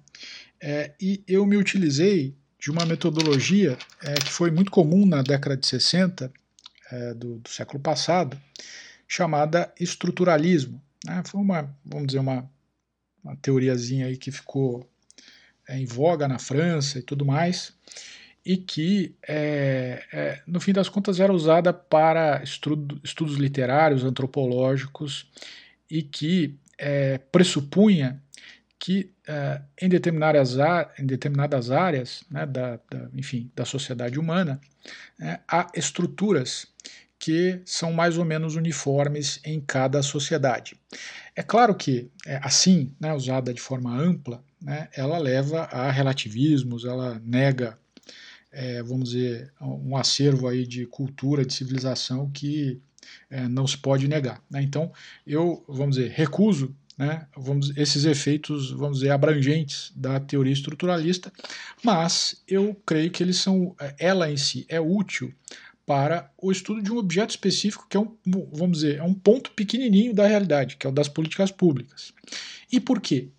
É, 0.61 0.93
e 1.01 1.25
eu 1.27 1.47
me 1.47 1.57
utilizei 1.57 2.37
de 2.61 2.71
uma 2.71 2.85
metodologia 2.85 3.79
é, 4.03 4.15
que 4.15 4.31
foi 4.31 4.51
muito 4.51 4.71
comum 4.71 5.07
na 5.07 5.23
década 5.23 5.57
de 5.57 5.67
60 5.67 6.31
é, 6.93 7.15
do, 7.15 7.39
do, 7.39 7.49
século 7.49 7.81
passado, 7.81 8.39
chamada 9.09 9.73
estruturalismo. 9.81 10.81
Né? 11.07 11.23
Foi 11.25 11.41
uma, 11.41 11.75
vamos 11.85 12.09
dizer, 12.09 12.19
uma, 12.19 12.49
uma 13.25 13.35
teoriazinha 13.37 14.07
aí 14.07 14.17
que 14.17 14.31
ficou 14.31 14.87
é, 15.67 15.79
em 15.79 15.87
voga 15.87 16.29
na 16.29 16.39
França 16.39 16.99
e 16.99 17.03
tudo 17.03 17.25
mais, 17.25 17.73
e 18.45 18.57
que, 18.57 19.15
no 20.47 20.61
fim 20.61 20.73
das 20.73 20.89
contas, 20.89 21.21
era 21.21 21.31
usada 21.31 21.75
para 21.75 22.43
estudo, 22.43 22.99
estudos 23.05 23.37
literários, 23.37 24.03
antropológicos, 24.03 25.31
e 25.91 26.03
que 26.03 26.59
pressupunha 27.31 28.21
que 28.81 29.13
uh, 29.29 29.63
em, 29.81 29.91
determinadas 29.91 30.57
em 30.99 31.05
determinadas 31.05 31.71
áreas 31.71 32.25
né, 32.31 32.47
da, 32.47 32.81
da, 32.91 33.11
enfim, 33.15 33.53
da 33.55 33.67
sociedade 33.67 34.19
humana 34.19 34.59
né, 35.19 35.39
há 35.47 35.71
estruturas 35.75 36.67
que 37.19 37.61
são 37.67 37.93
mais 37.93 38.17
ou 38.17 38.25
menos 38.25 38.57
uniformes 38.57 39.39
em 39.45 39.61
cada 39.61 40.03
sociedade. 40.03 40.75
É 41.37 41.43
claro 41.43 41.75
que, 41.75 42.11
é, 42.25 42.41
assim, 42.43 42.95
né, 42.99 43.13
usada 43.13 43.53
de 43.53 43.61
forma 43.61 43.95
ampla, 43.95 44.43
né, 44.61 44.89
ela 44.95 45.19
leva 45.19 45.65
a 45.65 45.91
relativismos, 45.91 46.87
ela 46.87 47.21
nega, 47.23 47.79
é, 48.51 48.83
vamos 48.83 49.11
dizer, 49.11 49.53
um 49.61 49.95
acervo 49.95 50.49
aí 50.49 50.67
de 50.67 50.87
cultura, 50.87 51.45
de 51.45 51.53
civilização 51.53 52.31
que 52.31 52.81
é, 53.29 53.47
não 53.47 53.67
se 53.67 53.77
pode 53.77 54.09
negar. 54.09 54.43
Né? 54.51 54.63
Então, 54.63 54.91
eu, 55.27 55.63
vamos 55.69 55.97
dizer, 55.97 56.11
recuso 56.13 56.75
né, 57.01 57.27
vamos, 57.35 57.75
esses 57.79 58.05
efeitos, 58.05 58.73
vamos 58.73 58.99
dizer, 58.99 59.11
abrangentes 59.11 59.91
da 59.97 60.21
teoria 60.21 60.53
estruturalista, 60.53 61.33
mas 61.83 62.43
eu 62.47 62.79
creio 62.85 63.11
que 63.11 63.23
eles 63.23 63.39
são, 63.39 63.75
ela 63.99 64.31
em 64.31 64.37
si 64.37 64.67
é 64.69 64.79
útil 64.79 65.33
para 65.87 66.31
o 66.37 66.53
estudo 66.53 66.83
de 66.83 66.93
um 66.93 66.99
objeto 66.99 67.31
específico 67.31 67.87
que 67.89 67.97
é 67.97 68.01
um, 68.01 68.15
vamos 68.53 68.81
dizer, 68.81 68.99
é 68.99 69.03
um 69.03 69.15
ponto 69.15 69.51
pequenininho 69.53 70.13
da 70.13 70.27
realidade, 70.27 70.77
que 70.77 70.87
é 70.87 70.91
o 70.91 70.93
das 70.93 71.09
políticas 71.09 71.51
públicas. 71.51 72.13
E 72.71 72.79
por 72.79 73.01
quê? 73.01 73.31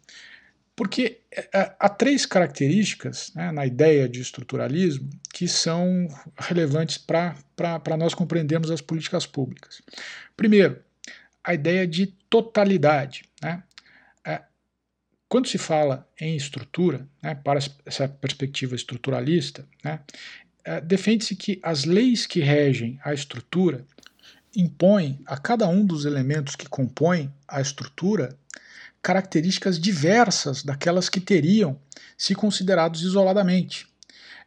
Porque 0.76 1.20
é, 1.32 1.48
é, 1.54 1.76
há 1.80 1.88
três 1.88 2.26
características 2.26 3.32
né, 3.36 3.52
na 3.52 3.64
ideia 3.64 4.10
de 4.10 4.22
estruturalismo 4.22 5.08
que 5.32 5.48
são 5.48 6.08
relevantes 6.36 6.98
para 6.98 7.36
nós 7.96 8.16
compreendermos 8.16 8.72
as 8.72 8.82
políticas 8.82 9.28
públicas. 9.28 9.84
Primeiro, 10.36 10.80
a 11.44 11.54
ideia 11.54 11.86
de 11.86 12.12
totalidade. 12.32 13.26
Né? 13.44 13.62
É, 14.26 14.42
quando 15.28 15.48
se 15.48 15.58
fala 15.58 16.10
em 16.20 16.36
estrutura, 16.36 17.06
né, 17.22 17.36
para 17.36 17.60
essa 17.86 18.08
perspectiva 18.08 18.74
estruturalista, 18.74 19.68
né, 19.84 20.00
é, 20.64 20.80
defende-se 20.80 21.36
que 21.36 21.60
as 21.62 21.84
leis 21.84 22.26
que 22.26 22.40
regem 22.40 22.98
a 23.04 23.14
estrutura 23.14 23.86
impõem 24.56 25.20
a 25.26 25.38
cada 25.38 25.68
um 25.68 25.86
dos 25.86 26.06
elementos 26.06 26.56
que 26.56 26.68
compõem 26.68 27.32
a 27.48 27.60
estrutura 27.60 28.38
características 29.02 29.80
diversas 29.80 30.64
daquelas 30.64 31.10
que 31.10 31.20
teriam 31.20 31.80
se 32.18 32.36
considerados 32.36 33.02
isoladamente. 33.02 33.88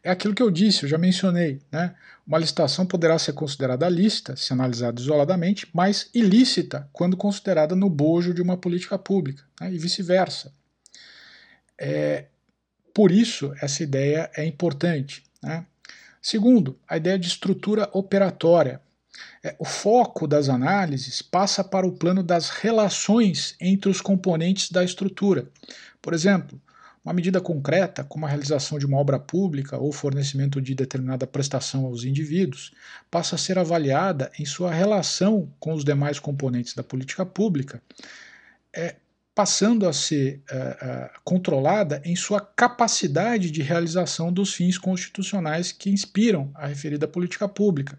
É 0.04 0.10
aquilo 0.10 0.34
que 0.34 0.42
eu 0.42 0.50
disse, 0.50 0.82
eu 0.82 0.88
já 0.88 0.98
mencionei, 0.98 1.62
né? 1.72 1.94
Uma 2.26 2.38
licitação 2.38 2.84
poderá 2.84 3.18
ser 3.18 3.32
considerada 3.32 3.88
lícita, 3.88 4.36
se 4.36 4.52
analisada 4.52 5.00
isoladamente, 5.00 5.66
mas 5.72 6.10
ilícita 6.12 6.86
quando 6.92 7.16
considerada 7.16 7.74
no 7.74 7.88
bojo 7.88 8.34
de 8.34 8.42
uma 8.42 8.56
política 8.56 8.98
pública, 8.98 9.42
né, 9.58 9.72
e 9.72 9.78
vice-versa. 9.78 10.52
É, 11.78 12.26
por 12.92 13.10
isso, 13.10 13.52
essa 13.62 13.82
ideia 13.82 14.30
é 14.36 14.44
importante. 14.44 15.24
Né? 15.42 15.64
Segundo, 16.20 16.78
a 16.86 16.98
ideia 16.98 17.18
de 17.18 17.26
estrutura 17.26 17.88
operatória. 17.92 18.80
É, 19.42 19.54
o 19.58 19.64
foco 19.64 20.26
das 20.26 20.48
análises 20.48 21.22
passa 21.22 21.62
para 21.62 21.86
o 21.86 21.92
plano 21.92 22.22
das 22.22 22.50
relações 22.50 23.54
entre 23.60 23.88
os 23.88 24.00
componentes 24.00 24.70
da 24.70 24.82
estrutura. 24.82 25.48
Por 26.02 26.12
exemplo, 26.12 26.60
uma 27.04 27.12
medida 27.12 27.40
concreta, 27.40 28.02
como 28.02 28.24
a 28.24 28.28
realização 28.28 28.78
de 28.78 28.86
uma 28.86 28.96
obra 28.96 29.18
pública 29.18 29.76
ou 29.76 29.92
fornecimento 29.92 30.60
de 30.60 30.74
determinada 30.74 31.26
prestação 31.26 31.84
aos 31.84 32.02
indivíduos, 32.02 32.72
passa 33.10 33.34
a 33.34 33.38
ser 33.38 33.58
avaliada 33.58 34.32
em 34.38 34.46
sua 34.46 34.72
relação 34.72 35.52
com 35.60 35.74
os 35.74 35.84
demais 35.84 36.18
componentes 36.18 36.74
da 36.74 36.82
política 36.82 37.26
pública, 37.26 37.82
é, 38.72 38.96
passando 39.34 39.86
a 39.86 39.92
ser 39.92 40.40
é, 40.48 40.56
é, 40.56 41.10
controlada 41.22 42.00
em 42.04 42.16
sua 42.16 42.40
capacidade 42.40 43.50
de 43.50 43.60
realização 43.60 44.32
dos 44.32 44.54
fins 44.54 44.78
constitucionais 44.78 45.72
que 45.72 45.90
inspiram 45.90 46.50
a 46.54 46.66
referida 46.66 47.06
política 47.06 47.46
pública, 47.46 47.98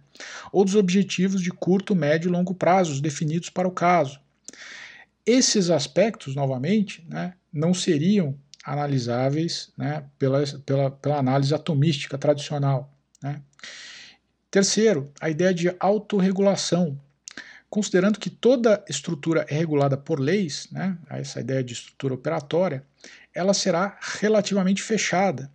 ou 0.51 0.65
dos 0.65 0.75
objetivos 0.75 1.41
de 1.41 1.51
curto, 1.51 1.93
médio 1.93 2.29
e 2.29 2.31
longo 2.31 2.55
prazos 2.55 3.01
definidos 3.01 3.51
para 3.51 3.67
o 3.67 3.71
caso. 3.71 4.19
Esses 5.25 5.69
aspectos, 5.69 6.35
novamente, 6.35 7.05
né, 7.07 7.33
não 7.51 7.73
seriam 7.73 8.37
analisáveis 8.65 9.71
né, 9.77 10.03
pela, 10.17 10.43
pela, 10.65 10.91
pela 10.91 11.17
análise 11.17 11.53
atomística 11.53 12.17
tradicional. 12.17 12.91
Né. 13.21 13.39
Terceiro, 14.49 15.11
a 15.21 15.29
ideia 15.29 15.53
de 15.53 15.75
autorregulação. 15.79 16.99
Considerando 17.69 18.19
que 18.19 18.29
toda 18.29 18.83
estrutura 18.89 19.45
é 19.49 19.55
regulada 19.55 19.97
por 19.97 20.19
leis, 20.19 20.67
né, 20.71 20.97
essa 21.09 21.41
ideia 21.41 21.63
de 21.63 21.73
estrutura 21.73 22.13
operatória, 22.13 22.83
ela 23.33 23.53
será 23.53 23.99
relativamente 24.19 24.81
fechada. 24.81 25.51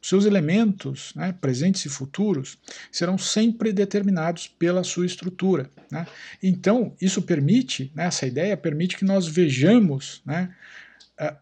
Os 0.00 0.08
seus 0.08 0.24
elementos, 0.24 1.12
né, 1.14 1.34
presentes 1.38 1.84
e 1.84 1.90
futuros, 1.90 2.56
serão 2.90 3.18
sempre 3.18 3.72
determinados 3.72 4.48
pela 4.48 4.82
sua 4.82 5.04
estrutura. 5.04 5.70
Né? 5.90 6.06
Então, 6.42 6.96
isso 6.98 7.20
permite, 7.20 7.92
né, 7.94 8.06
essa 8.06 8.26
ideia 8.26 8.56
permite 8.56 8.96
que 8.96 9.04
nós 9.04 9.28
vejamos 9.28 10.22
né, 10.24 10.54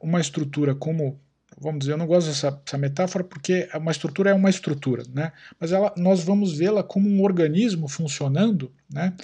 uma 0.00 0.20
estrutura 0.20 0.74
como 0.74 1.20
vamos 1.60 1.80
dizer, 1.80 1.92
eu 1.92 1.98
não 1.98 2.06
gosto 2.06 2.28
dessa, 2.28 2.50
dessa, 2.50 2.78
metáfora 2.78 3.24
porque 3.24 3.68
uma 3.74 3.90
estrutura 3.90 4.30
é 4.30 4.34
uma 4.34 4.50
estrutura, 4.50 5.02
né? 5.12 5.32
Mas 5.58 5.72
ela, 5.72 5.92
nós 5.96 6.22
vamos 6.22 6.56
vê-la 6.56 6.82
como 6.82 7.08
um 7.08 7.22
organismo 7.22 7.88
funcionando, 7.88 8.72
né? 8.90 9.14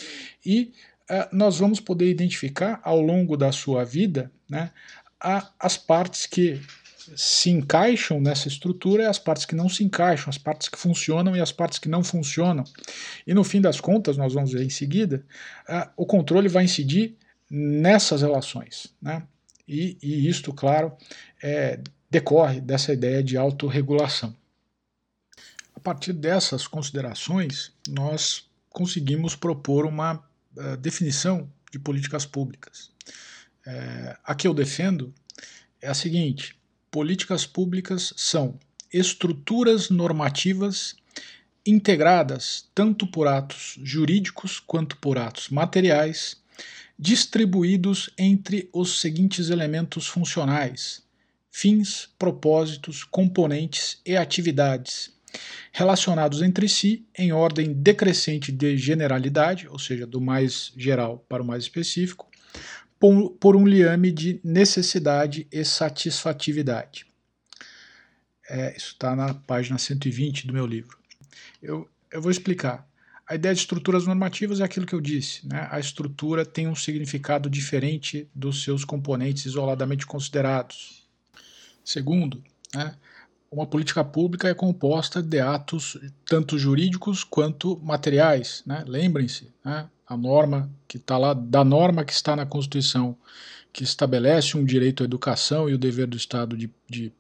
E 0.45 0.73
uh, 1.11 1.37
nós 1.37 1.59
vamos 1.59 1.81
poder 1.81 2.09
identificar 2.11 2.81
ao 2.83 3.01
longo 3.01 3.37
da 3.37 3.53
sua 3.53 3.85
vida, 3.85 4.33
né? 4.49 4.71
A, 5.21 5.51
as 5.59 5.77
partes 5.77 6.27
que 6.27 6.61
se 7.17 7.51
encaixam 7.51 8.21
nessa 8.21 8.49
estrutura 8.49 9.03
e 9.03 9.07
as 9.07 9.19
partes 9.19 9.45
que 9.45 9.55
não 9.55 9.69
se 9.69 9.85
encaixam, 9.85 10.31
as 10.31 10.39
partes 10.39 10.69
que 10.69 10.79
funcionam 10.79 11.37
e 11.37 11.41
as 11.41 11.53
partes 11.53 11.79
que 11.79 11.89
não 11.89 12.03
funcionam. 12.03 12.65
E 13.27 13.35
no 13.35 13.45
fim 13.45 13.61
das 13.61 13.81
contas, 13.81 14.17
nós 14.17 14.33
vamos 14.33 14.53
ver 14.53 14.65
em 14.65 14.71
seguida, 14.71 15.25
uh, 15.69 15.91
o 15.97 16.07
controle 16.07 16.49
vai 16.49 16.65
incidir 16.65 17.17
nessas 17.51 18.23
relações, 18.23 18.93
né? 19.01 19.23
E, 19.67 19.97
e 20.03 20.29
isto, 20.29 20.53
claro, 20.53 20.97
é, 21.43 21.81
decorre 22.11 22.61
dessa 22.61 22.93
ideia 22.93 23.23
de 23.23 23.37
autorregulação. 23.37 24.35
A 25.75 25.81
partir 25.81 26.13
dessas 26.13 26.67
considerações, 26.67 27.73
nós 27.89 28.49
conseguimos 28.71 29.35
propor 29.35 29.87
uma 29.87 30.15
uh, 30.57 30.77
definição 30.79 31.51
de 31.71 31.79
políticas 31.79 32.25
públicas. 32.25 32.91
É, 33.67 34.17
a 34.23 34.35
que 34.35 34.47
eu 34.47 34.55
defendo 34.55 35.13
é 35.81 35.89
a 35.89 35.95
seguinte: 35.95 36.57
políticas 36.91 37.47
públicas 37.47 38.13
são 38.17 38.59
estruturas 38.93 39.91
normativas 39.91 40.95
integradas 41.67 42.69
tanto 42.75 43.07
por 43.07 43.27
atos 43.27 43.79
jurídicos 43.83 44.61
quanto 44.61 44.97
por 44.99 45.19
atos 45.19 45.49
materiais, 45.49 46.37
distribuídos 46.99 48.11
entre 48.19 48.69
os 48.73 49.01
seguintes 49.01 49.51
elementos 49.51 50.07
funcionais: 50.07 51.03
fins, 51.51 52.09
propósitos, 52.19 53.05
componentes 53.05 54.01
e 54.05 54.17
atividades, 54.17 55.13
relacionados 55.73 56.43
entre 56.43 56.69
si 56.69 57.07
em 57.17 57.33
ordem 57.33 57.73
decrescente 57.73 58.53
de 58.53 58.77
generalidade, 58.77 59.69
ou 59.69 59.79
seja, 59.79 60.07
do 60.07 60.21
mais 60.21 60.73
geral 60.77 61.25
para 61.29 61.43
o 61.43 61.47
mais 61.47 61.65
específico, 61.65 62.29
por, 63.39 63.55
um 63.55 63.67
liame 63.67 64.11
de 64.11 64.41
necessidade 64.43 65.47
e 65.53 65.65
satisfatividade. 65.65 67.07
É, 68.49 68.75
isso 68.77 68.93
está 68.93 69.15
na 69.15 69.35
página 69.35 69.79
120 69.79 70.47
do 70.47 70.53
meu 70.53 70.67
livro. 70.67 70.99
Eu, 71.63 71.89
eu 72.11 72.23
vou 72.23 72.31
explicar. 72.31 72.87
A 73.27 73.35
ideia 73.35 73.55
de 73.55 73.61
estruturas 73.61 74.07
normativas 74.07 74.61
é 74.61 74.65
aquilo 74.65 74.85
que 74.85 74.95
eu 74.95 75.01
disse. 75.01 75.47
Né? 75.47 75.67
A 75.71 75.81
estrutura 75.81 76.45
tem 76.45 76.69
um 76.69 76.75
significado 76.75 77.49
diferente 77.49 78.29
dos 78.35 78.63
seus 78.63 78.85
componentes 78.85 79.47
isoladamente 79.47 80.07
considerados. 80.07 81.07
Segundo, 81.83 82.43
né, 82.75 82.95
uma 83.51 83.67
política 83.67 84.05
pública 84.05 84.49
é 84.49 84.55
composta 84.55 85.23
de 85.23 85.41
atos 85.41 85.97
tanto 86.27 86.59
jurídicos 86.59 87.25
quanto 87.25 87.79
materiais. 87.83 88.63
Né? 88.67 88.85
Lembrem-se, 88.87 89.49
né? 89.65 89.89
a 90.07 90.17
norma 90.17 90.71
que 90.87 90.99
está 90.99 91.17
lá, 91.17 91.33
da 91.33 91.65
norma 91.65 92.05
que 92.05 92.13
está 92.13 92.37
na 92.37 92.45
Constituição, 92.45 93.17
que 93.73 93.85
estabelece 93.85 94.57
um 94.57 94.65
direito 94.65 95.03
à 95.03 95.05
educação 95.05 95.69
e 95.69 95.75
o 95.75 95.79
dever 95.79 96.07
do 96.07 96.17
Estado 96.17 96.57
de, 96.57 96.71
de 96.89 97.11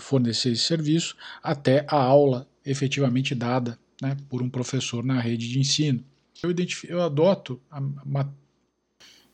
fornecer 0.00 0.50
esse 0.50 0.64
serviço, 0.64 1.16
até 1.42 1.86
a 1.88 1.96
aula 1.96 2.48
efetivamente 2.64 3.34
dada 3.34 3.78
né, 4.02 4.16
por 4.28 4.42
um 4.42 4.50
professor 4.50 5.04
na 5.04 5.20
rede 5.20 5.48
de 5.48 5.60
ensino. 5.60 6.04
Eu, 6.42 6.52
eu 6.88 7.00
adoto, 7.00 7.62
a, 7.70 7.80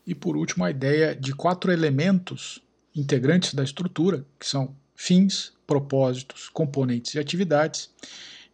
e 0.05 0.13
por 0.13 0.37
último, 0.37 0.63
a 0.63 0.69
ideia 0.69 1.15
de 1.15 1.33
quatro 1.33 1.71
elementos 1.71 2.61
integrantes 2.95 3.55
da 3.55 3.63
estrutura, 3.63 4.23
que 4.39 4.45
são 4.45 4.75
fins, 4.95 5.53
propósitos, 5.65 6.49
componentes 6.49 7.15
e 7.15 7.19
atividades, 7.19 7.89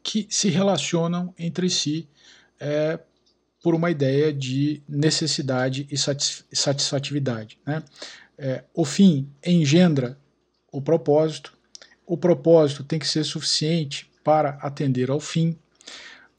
que 0.02 0.26
se 0.30 0.48
relacionam 0.50 1.34
entre 1.38 1.70
si 1.70 2.08
é, 2.60 2.98
por 3.62 3.76
uma 3.76 3.92
ideia 3.92 4.32
de 4.32 4.82
necessidade 4.88 5.88
e 5.92 5.98
satisfatividade. 6.56 7.58
Né? 7.66 7.84
É, 8.38 8.64
o 8.74 8.86
fim 8.86 9.30
engendra 9.46 10.18
o 10.72 10.82
propósito, 10.82 11.58
o 12.06 12.16
propósito 12.16 12.84
tem 12.84 13.00
que 13.00 13.08
ser 13.08 13.24
suficiente 13.24 14.10
para 14.24 14.52
atender 14.62 15.10
ao 15.10 15.20
fim, 15.20 15.58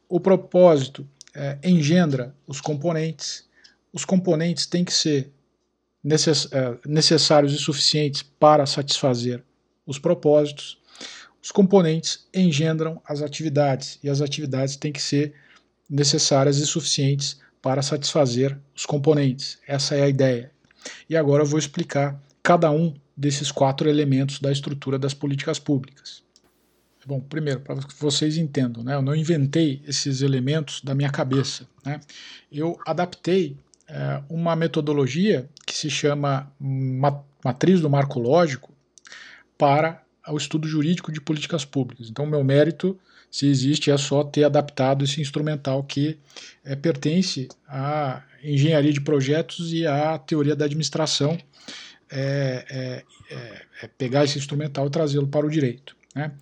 o 0.08 0.20
propósito 0.20 1.06
é, 1.34 1.58
engendra 1.62 2.34
os 2.46 2.60
componentes, 2.60 3.44
os 3.92 4.04
componentes 4.04 4.66
têm 4.66 4.84
que 4.84 4.92
ser 4.92 5.30
necess, 6.02 6.48
é, 6.52 6.76
necessários 6.86 7.52
e 7.52 7.58
suficientes 7.58 8.22
para 8.22 8.66
satisfazer 8.66 9.42
os 9.86 9.98
propósitos, 9.98 10.78
os 11.42 11.52
componentes 11.52 12.26
engendram 12.34 13.00
as 13.04 13.22
atividades 13.22 14.00
e 14.02 14.10
as 14.10 14.20
atividades 14.20 14.74
têm 14.74 14.92
que 14.92 15.00
ser 15.00 15.32
necessárias 15.88 16.58
e 16.58 16.66
suficientes 16.66 17.38
para 17.62 17.82
satisfazer 17.82 18.58
os 18.74 18.84
componentes. 18.84 19.58
Essa 19.66 19.94
é 19.94 20.02
a 20.02 20.08
ideia. 20.08 20.50
E 21.08 21.16
agora 21.16 21.42
eu 21.42 21.46
vou 21.46 21.58
explicar 21.58 22.20
cada 22.42 22.70
um 22.70 22.94
desses 23.16 23.52
quatro 23.52 23.88
elementos 23.88 24.40
da 24.40 24.50
estrutura 24.50 24.98
das 24.98 25.14
políticas 25.14 25.58
públicas. 25.58 26.25
Bom, 27.06 27.20
primeiro, 27.20 27.60
para 27.60 27.76
que 27.76 27.94
vocês 28.00 28.36
entendam, 28.36 28.82
né, 28.82 28.94
eu 28.94 29.02
não 29.02 29.14
inventei 29.14 29.80
esses 29.86 30.22
elementos 30.22 30.80
da 30.82 30.92
minha 30.92 31.10
cabeça. 31.10 31.66
Né, 31.84 32.00
eu 32.50 32.76
adaptei 32.84 33.56
é, 33.86 34.20
uma 34.28 34.56
metodologia 34.56 35.48
que 35.64 35.72
se 35.72 35.88
chama 35.88 36.52
matriz 37.44 37.80
do 37.80 37.88
marco 37.88 38.18
lógico 38.18 38.72
para 39.56 40.02
o 40.28 40.36
estudo 40.36 40.66
jurídico 40.66 41.12
de 41.12 41.20
políticas 41.20 41.64
públicas. 41.64 42.10
Então, 42.10 42.26
meu 42.26 42.42
mérito 42.42 42.98
se 43.30 43.46
existe, 43.46 43.90
é 43.90 43.96
só 43.96 44.24
ter 44.24 44.44
adaptado 44.44 45.04
esse 45.04 45.20
instrumental 45.20 45.84
que 45.84 46.18
é, 46.64 46.74
pertence 46.74 47.48
à 47.68 48.22
engenharia 48.42 48.92
de 48.92 49.00
projetos 49.00 49.72
e 49.72 49.86
à 49.86 50.18
teoria 50.18 50.56
da 50.56 50.64
administração, 50.64 51.38
é, 52.10 52.64
é, 52.70 53.04
é, 53.82 53.88
pegar 53.98 54.24
esse 54.24 54.38
instrumental 54.38 54.86
e 54.86 54.90
trazê-lo 54.90 55.28
para 55.28 55.46
o 55.46 55.50
direito. 55.50 55.96
Né? 56.14 56.32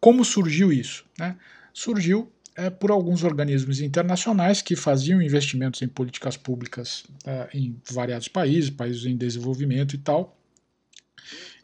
Como 0.00 0.24
surgiu 0.24 0.72
isso? 0.72 1.04
Né? 1.18 1.36
Surgiu 1.72 2.32
é, 2.56 2.70
por 2.70 2.90
alguns 2.90 3.22
organismos 3.22 3.80
internacionais 3.80 4.62
que 4.62 4.74
faziam 4.74 5.20
investimentos 5.22 5.82
em 5.82 5.88
políticas 5.88 6.36
públicas 6.36 7.04
é, 7.24 7.48
em 7.54 7.80
variados 7.90 8.28
países, 8.28 8.70
países 8.70 9.04
em 9.04 9.16
desenvolvimento 9.16 9.94
e 9.94 9.98
tal, 9.98 10.36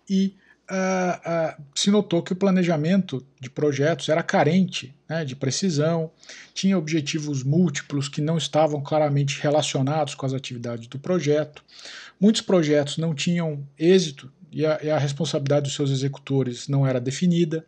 e 0.09 0.37
uh, 0.71 1.59
uh, 1.59 1.63
se 1.75 1.91
notou 1.91 2.23
que 2.23 2.33
o 2.33 2.37
planejamento 2.37 3.25
de 3.41 3.51
projetos 3.51 4.09
era 4.09 4.23
carente 4.23 4.95
né, 5.09 5.25
de 5.25 5.35
precisão, 5.35 6.11
tinha 6.55 6.79
objetivos 6.79 7.43
múltiplos 7.43 8.09
que 8.09 8.21
não 8.21 8.37
estavam 8.37 8.83
claramente 8.83 9.41
relacionados 9.41 10.15
com 10.15 10.27
as 10.27 10.33
atividades 10.33 10.87
do 10.87 10.99
projeto. 10.99 11.65
Muitos 12.21 12.41
projetos 12.41 12.99
não 12.99 13.15
tinham 13.15 13.67
êxito 13.79 14.33
e 14.57 14.65
a, 14.65 14.81
e 14.83 14.89
a, 14.89 14.97
responsabilidade 14.97 15.65
dos 15.65 15.75
seus 15.75 15.91
executores 15.91 16.67
não 16.67 16.87
era 16.87 16.99
definida, 16.99 17.67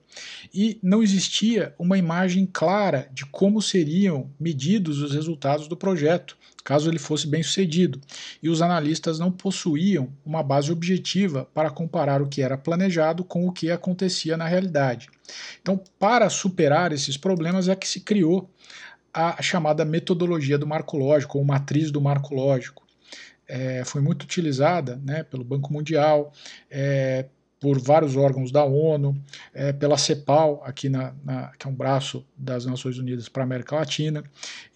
e 0.55 0.79
não 0.83 1.03
existia 1.03 1.75
uma 1.79 1.99
imagem 1.99 2.49
clara 2.51 3.11
de 3.13 3.27
como 3.27 3.61
seriam 3.61 4.31
medidos 4.41 5.03
os 5.03 5.13
resultados 5.13 5.69
do 5.69 5.77
projeto, 5.77 6.39
caso 6.65 6.89
ele 6.89 6.99
fosse 6.99 7.27
bem 7.27 7.43
sucedido, 7.43 8.01
e 8.43 8.49
os 8.49 8.63
analistas 8.63 9.19
não 9.19 9.31
possuíam 9.31 10.09
uma 10.25 10.43
base 10.43 10.73
objetiva 10.73 11.47
para 11.53 11.69
comparar 11.69 12.23
o 12.23 12.27
que 12.27 12.41
era 12.41 12.57
planejado 12.57 13.23
com 13.23 13.47
o 13.47 13.53
que 13.53 13.71
acontecia 13.71 14.39
na 14.39 14.49
realidade. 14.49 15.11
Então, 15.61 15.79
para 15.99 16.31
superar 16.31 16.91
esses 16.91 17.19
problemas, 17.19 17.69
é 17.69 17.77
que 17.77 17.87
se 17.87 18.01
criou 18.01 18.49
a 19.13 19.43
chamada 19.43 19.85
metodologia 19.85 20.57
do 20.57 20.67
marco 20.67 20.97
lógico, 20.97 21.37
ou 21.37 21.45
matriz 21.45 21.91
do 21.91 22.01
marco 22.01 22.35
lógico. 22.35 22.88
É, 23.49 23.83
foi 23.85 24.01
muito 24.01 24.25
utilizada 24.25 25.01
né, 25.03 25.23
pelo 25.23 25.43
Banco 25.43 25.73
Mundial, 25.73 26.33
é, 26.71 27.27
por 27.61 27.79
vários 27.81 28.17
órgãos 28.17 28.53
da 28.53 28.65
ONU, 28.65 29.21
é, 29.53 29.73
pela 29.73 29.99
CEPAL, 29.99 30.63
aqui 30.65 30.89
na, 30.89 31.13
na, 31.25 31.49
que 31.59 31.67
é 31.67 31.71
um 31.71 31.75
braço 31.75 32.25
das 32.37 32.65
Nações 32.65 32.99
Unidas 32.99 33.29
para 33.29 33.43
a 33.43 33.47
América 33.47 33.77
Latina, 33.77 34.23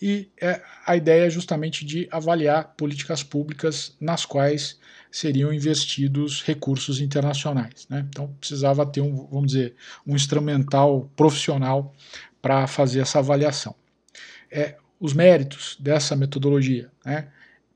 e 0.01 0.29
é, 0.41 0.61
a 0.85 0.97
ideia 0.97 1.27
é 1.27 1.31
justamente 1.31 1.85
de 1.85 2.09
avaliar 2.11 2.75
políticas 2.77 3.23
públicas 3.23 3.97
nas 4.01 4.25
quais 4.25 4.79
seriam 5.11 5.53
investidos 5.53 6.43
recursos 6.43 7.01
internacionais. 7.01 7.87
Né? 7.89 8.05
Então 8.09 8.35
precisava 8.41 8.85
ter 8.85 9.01
um, 9.01 9.27
vamos 9.27 9.53
dizer, 9.53 9.75
um 10.07 10.17
instrumental 10.17 11.11
profissional 11.15 11.95
para 12.41 12.67
fazer 12.67 13.01
essa 13.01 13.21
avaliação. 13.21 13.75
É, 14.51 14.77
os 14.99 15.13
méritos 15.13 15.77
dessa 15.79 16.17
metodologia. 16.17 16.91
Né? 17.05 17.29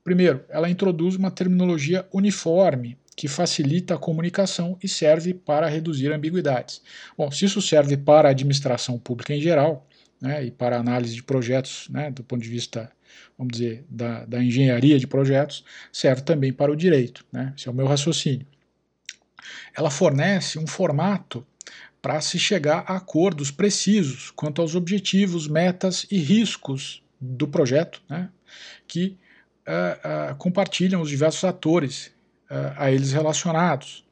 Primeiro, 0.07 0.45
ela 0.47 0.69
introduz 0.69 1.17
uma 1.17 1.29
terminologia 1.29 2.07
uniforme 2.13 2.97
que 3.13 3.27
facilita 3.27 3.95
a 3.95 3.97
comunicação 3.97 4.79
e 4.81 4.87
serve 4.87 5.33
para 5.33 5.67
reduzir 5.67 6.13
ambiguidades. 6.13 6.81
Bom, 7.17 7.29
se 7.29 7.43
isso 7.43 7.61
serve 7.61 7.97
para 7.97 8.29
a 8.29 8.31
administração 8.31 8.97
pública 8.97 9.35
em 9.35 9.41
geral, 9.41 9.85
né, 10.21 10.45
e 10.45 10.49
para 10.49 10.79
análise 10.79 11.13
de 11.13 11.21
projetos, 11.21 11.89
né, 11.89 12.09
do 12.09 12.23
ponto 12.23 12.41
de 12.41 12.47
vista, 12.47 12.89
vamos 13.37 13.51
dizer, 13.51 13.83
da, 13.89 14.23
da 14.23 14.41
engenharia 14.41 14.97
de 14.97 15.05
projetos, 15.05 15.65
serve 15.91 16.21
também 16.21 16.53
para 16.53 16.71
o 16.71 16.75
direito. 16.77 17.25
Né, 17.29 17.53
esse 17.57 17.67
é 17.67 17.71
o 17.71 17.75
meu 17.75 17.85
raciocínio. 17.85 18.47
Ela 19.75 19.89
fornece 19.89 20.57
um 20.57 20.65
formato 20.65 21.45
para 22.01 22.21
se 22.21 22.39
chegar 22.39 22.85
a 22.87 22.95
acordos 22.95 23.51
precisos 23.51 24.31
quanto 24.31 24.61
aos 24.61 24.73
objetivos, 24.73 25.49
metas 25.49 26.07
e 26.09 26.17
riscos 26.17 27.03
do 27.19 27.45
projeto, 27.45 28.01
né, 28.09 28.29
que 28.87 29.17
uh, 29.67 30.31
uh, 30.31 30.35
compartilham 30.37 31.01
os 31.01 31.09
diversos 31.09 31.43
atores 31.43 32.15
a 32.77 32.89
eles 32.89 33.11
relacionados. 33.11 34.07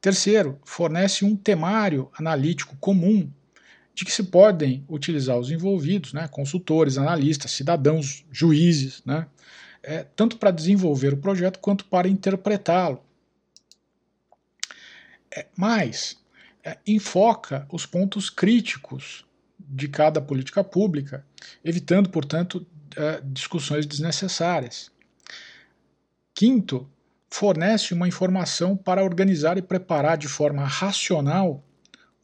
Terceiro, 0.00 0.60
fornece 0.64 1.24
um 1.24 1.34
temário 1.34 2.08
analítico 2.16 2.76
comum 2.76 3.28
de 3.92 4.04
que 4.04 4.12
se 4.12 4.22
podem 4.22 4.84
utilizar 4.88 5.36
os 5.36 5.50
envolvidos, 5.50 6.12
né, 6.12 6.28
consultores, 6.28 6.96
analistas, 6.96 7.50
cidadãos, 7.50 8.24
juízes, 8.30 9.02
né, 9.04 9.26
é, 9.82 10.04
tanto 10.04 10.36
para 10.36 10.52
desenvolver 10.52 11.12
o 11.12 11.16
projeto 11.16 11.58
quanto 11.58 11.84
para 11.86 12.08
interpretá-lo. 12.08 13.02
É, 15.34 15.46
mais, 15.56 16.16
é, 16.62 16.78
enfoca 16.86 17.66
os 17.72 17.84
pontos 17.86 18.30
críticos 18.30 19.26
de 19.58 19.88
cada 19.88 20.20
política 20.20 20.62
pública, 20.62 21.26
evitando, 21.64 22.08
portanto, 22.08 22.64
uh, 22.96 23.24
discussões 23.24 23.86
desnecessárias. 23.86 24.90
Quinto, 26.34 26.88
fornece 27.30 27.92
uma 27.92 28.08
informação 28.08 28.76
para 28.76 29.02
organizar 29.02 29.58
e 29.58 29.62
preparar 29.62 30.16
de 30.16 30.28
forma 30.28 30.64
racional 30.64 31.64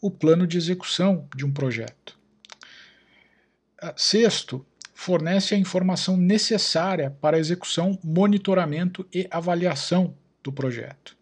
o 0.01 0.11
plano 0.11 0.47
de 0.47 0.57
execução 0.57 1.29
de 1.35 1.45
um 1.45 1.53
projeto. 1.53 2.19
Uh, 3.83 3.93
sexto, 3.97 4.65
fornece 4.95 5.55
a 5.55 5.59
informação 5.59 6.17
necessária 6.17 7.11
para 7.21 7.37
a 7.37 7.41
execução, 7.41 7.99
monitoramento 8.03 9.07
e 9.13 9.27
avaliação 9.31 10.17
do 10.43 10.53
projeto. 10.53 11.17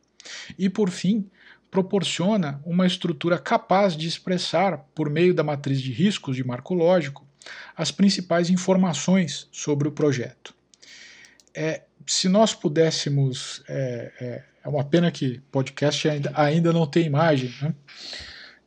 E, 0.58 0.68
por 0.68 0.90
fim, 0.90 1.28
proporciona 1.70 2.60
uma 2.66 2.86
estrutura 2.86 3.38
capaz 3.38 3.96
de 3.96 4.06
expressar, 4.06 4.78
por 4.94 5.08
meio 5.08 5.32
da 5.32 5.42
matriz 5.42 5.80
de 5.80 5.90
riscos 5.90 6.36
de 6.36 6.44
marco 6.44 6.74
lógico, 6.74 7.26
as 7.76 7.90
principais 7.90 8.50
informações 8.50 9.48
sobre 9.50 9.88
o 9.88 9.92
projeto. 9.92 10.54
É, 11.54 11.82
se 12.06 12.28
nós 12.28 12.54
pudéssemos. 12.54 13.62
É, 13.68 14.12
é, 14.20 14.44
é, 14.64 14.68
uma 14.68 14.84
pena 14.84 15.10
que 15.10 15.40
podcast 15.50 16.08
ainda, 16.08 16.32
ainda 16.34 16.72
não 16.72 16.86
tem 16.86 17.04
imagem, 17.04 17.52
né? 17.60 17.74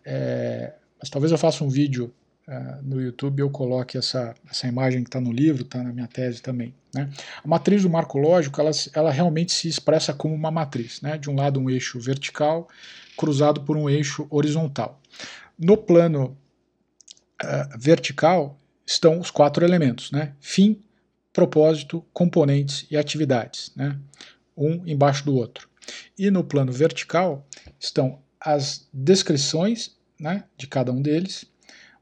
É, 0.04 0.74
mas 1.00 1.10
talvez 1.10 1.32
eu 1.32 1.38
faça 1.38 1.64
um 1.64 1.70
vídeo 1.70 2.14
uh, 2.48 2.82
no 2.84 3.02
YouTube 3.02 3.40
eu 3.40 3.50
coloque 3.50 3.98
essa, 3.98 4.36
essa 4.50 4.68
imagem 4.68 5.04
que 5.04 5.10
está 5.10 5.20
no 5.20 5.32
livro, 5.32 5.64
está 5.64 5.84
na 5.84 5.92
minha 5.92 6.08
tese 6.08 6.42
também. 6.42 6.74
Né? 6.94 7.10
A 7.44 7.48
matriz 7.48 7.84
do 7.84 7.90
marco 7.90 8.18
lógico 8.18 8.62
ela, 8.62 8.72
ela 8.94 9.12
realmente 9.12 9.52
se 9.52 9.68
expressa 9.68 10.14
como 10.14 10.34
uma 10.34 10.52
matriz. 10.52 11.02
Né? 11.02 11.18
De 11.18 11.30
um 11.30 11.36
lado, 11.36 11.60
um 11.60 11.70
eixo 11.70 12.00
vertical 12.00 12.68
cruzado 13.18 13.62
por 13.62 13.78
um 13.78 13.90
eixo 13.90 14.28
horizontal. 14.30 15.02
No 15.58 15.78
plano 15.78 16.38
uh, 17.44 17.80
vertical 17.80 18.58
estão 18.86 19.20
os 19.20 19.32
quatro 19.32 19.66
elementos: 19.66 20.12
né? 20.12 20.34
fim, 20.40 20.82
propósito, 21.34 22.06
componentes 22.14 22.86
e 22.90 22.98
atividades, 22.98 23.72
né? 23.76 24.00
um 24.56 24.86
embaixo 24.86 25.26
do 25.26 25.36
outro. 25.36 25.70
E 26.18 26.32
no 26.32 26.44
plano 26.44 26.72
vertical 26.72 27.48
estão 27.80 28.20
as 28.40 28.88
descrições 28.94 29.96
né, 30.20 30.46
de 30.58 30.68
cada 30.68 30.92
um 30.92 31.02
deles, 31.02 31.46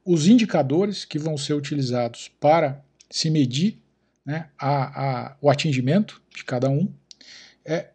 os 0.05 0.27
indicadores 0.27 1.05
que 1.05 1.17
vão 1.17 1.37
ser 1.37 1.53
utilizados 1.53 2.29
para 2.39 2.83
se 3.09 3.29
medir 3.29 3.81
né, 4.25 4.49
a, 4.57 5.29
a, 5.29 5.37
o 5.41 5.49
atingimento 5.49 6.21
de 6.35 6.43
cada 6.43 6.69
um, 6.69 6.91
é 7.65 7.89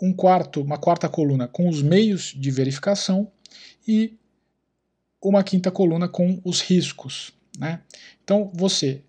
um 0.00 0.12
quarto, 0.12 0.60
uma 0.62 0.78
quarta 0.78 1.08
coluna 1.08 1.46
com 1.46 1.68
os 1.68 1.82
meios 1.82 2.34
de 2.36 2.50
verificação 2.50 3.30
e 3.86 4.16
uma 5.22 5.42
quinta 5.42 5.70
coluna 5.70 6.08
com 6.08 6.40
os 6.44 6.60
riscos. 6.60 7.32
Né? 7.58 7.80
Então 8.22 8.50
você, 8.54 9.02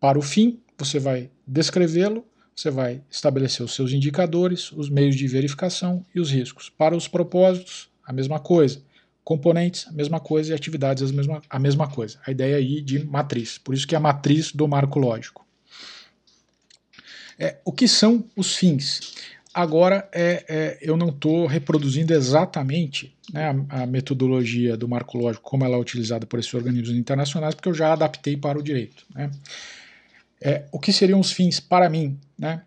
para 0.00 0.18
o 0.18 0.22
fim, 0.22 0.60
você 0.78 0.98
vai 0.98 1.30
descrevê-lo, 1.46 2.24
você 2.54 2.70
vai 2.70 3.02
estabelecer 3.10 3.64
os 3.64 3.74
seus 3.74 3.92
indicadores, 3.92 4.72
os 4.72 4.88
meios 4.88 5.14
de 5.14 5.28
verificação 5.28 6.04
e 6.14 6.20
os 6.20 6.30
riscos. 6.30 6.70
Para 6.70 6.96
os 6.96 7.06
propósitos, 7.06 7.90
a 8.04 8.12
mesma 8.12 8.40
coisa. 8.40 8.82
Componentes, 9.22 9.86
a 9.88 9.92
mesma 9.92 10.20
coisa, 10.20 10.52
e 10.52 10.54
atividades, 10.54 11.10
a 11.10 11.12
mesma, 11.12 11.42
a 11.50 11.58
mesma 11.58 11.88
coisa. 11.88 12.18
A 12.24 12.30
ideia 12.30 12.56
aí 12.56 12.80
de 12.80 13.04
matriz. 13.04 13.58
Por 13.58 13.74
isso 13.74 13.86
que 13.86 13.94
é 13.94 13.98
a 13.98 14.00
matriz 14.00 14.52
do 14.52 14.68
marco 14.68 14.98
lógico. 14.98 15.44
É, 17.38 17.58
o 17.64 17.72
que 17.72 17.86
são 17.86 18.24
os 18.34 18.56
fins? 18.56 19.14
Agora, 19.56 20.06
é, 20.12 20.44
é 20.46 20.78
eu 20.82 20.98
não 20.98 21.08
estou 21.08 21.46
reproduzindo 21.46 22.12
exatamente 22.12 23.16
né, 23.32 23.56
a, 23.70 23.84
a, 23.84 23.86
metodologia 23.86 24.76
do 24.76 24.86
marco 24.86 25.16
lógico 25.16 25.48
como 25.48 25.64
ela 25.64 25.76
é 25.76 25.80
utilizada 25.80 26.26
por 26.26 26.38
esses 26.38 26.52
organismos 26.52 26.90
internacionais, 26.90 27.54
porque 27.54 27.70
eu 27.70 27.72
já 27.72 27.90
adaptei 27.90 28.36
para 28.36 28.58
o 28.58 28.62
direito. 28.62 29.06
Né? 29.14 29.30
É, 30.42 30.66
o 30.70 30.78
que 30.78 30.92
seriam 30.92 31.18
os 31.18 31.32
fins 31.32 31.58
para 31.58 31.88
mim? 31.88 32.20
Né? 32.38 32.60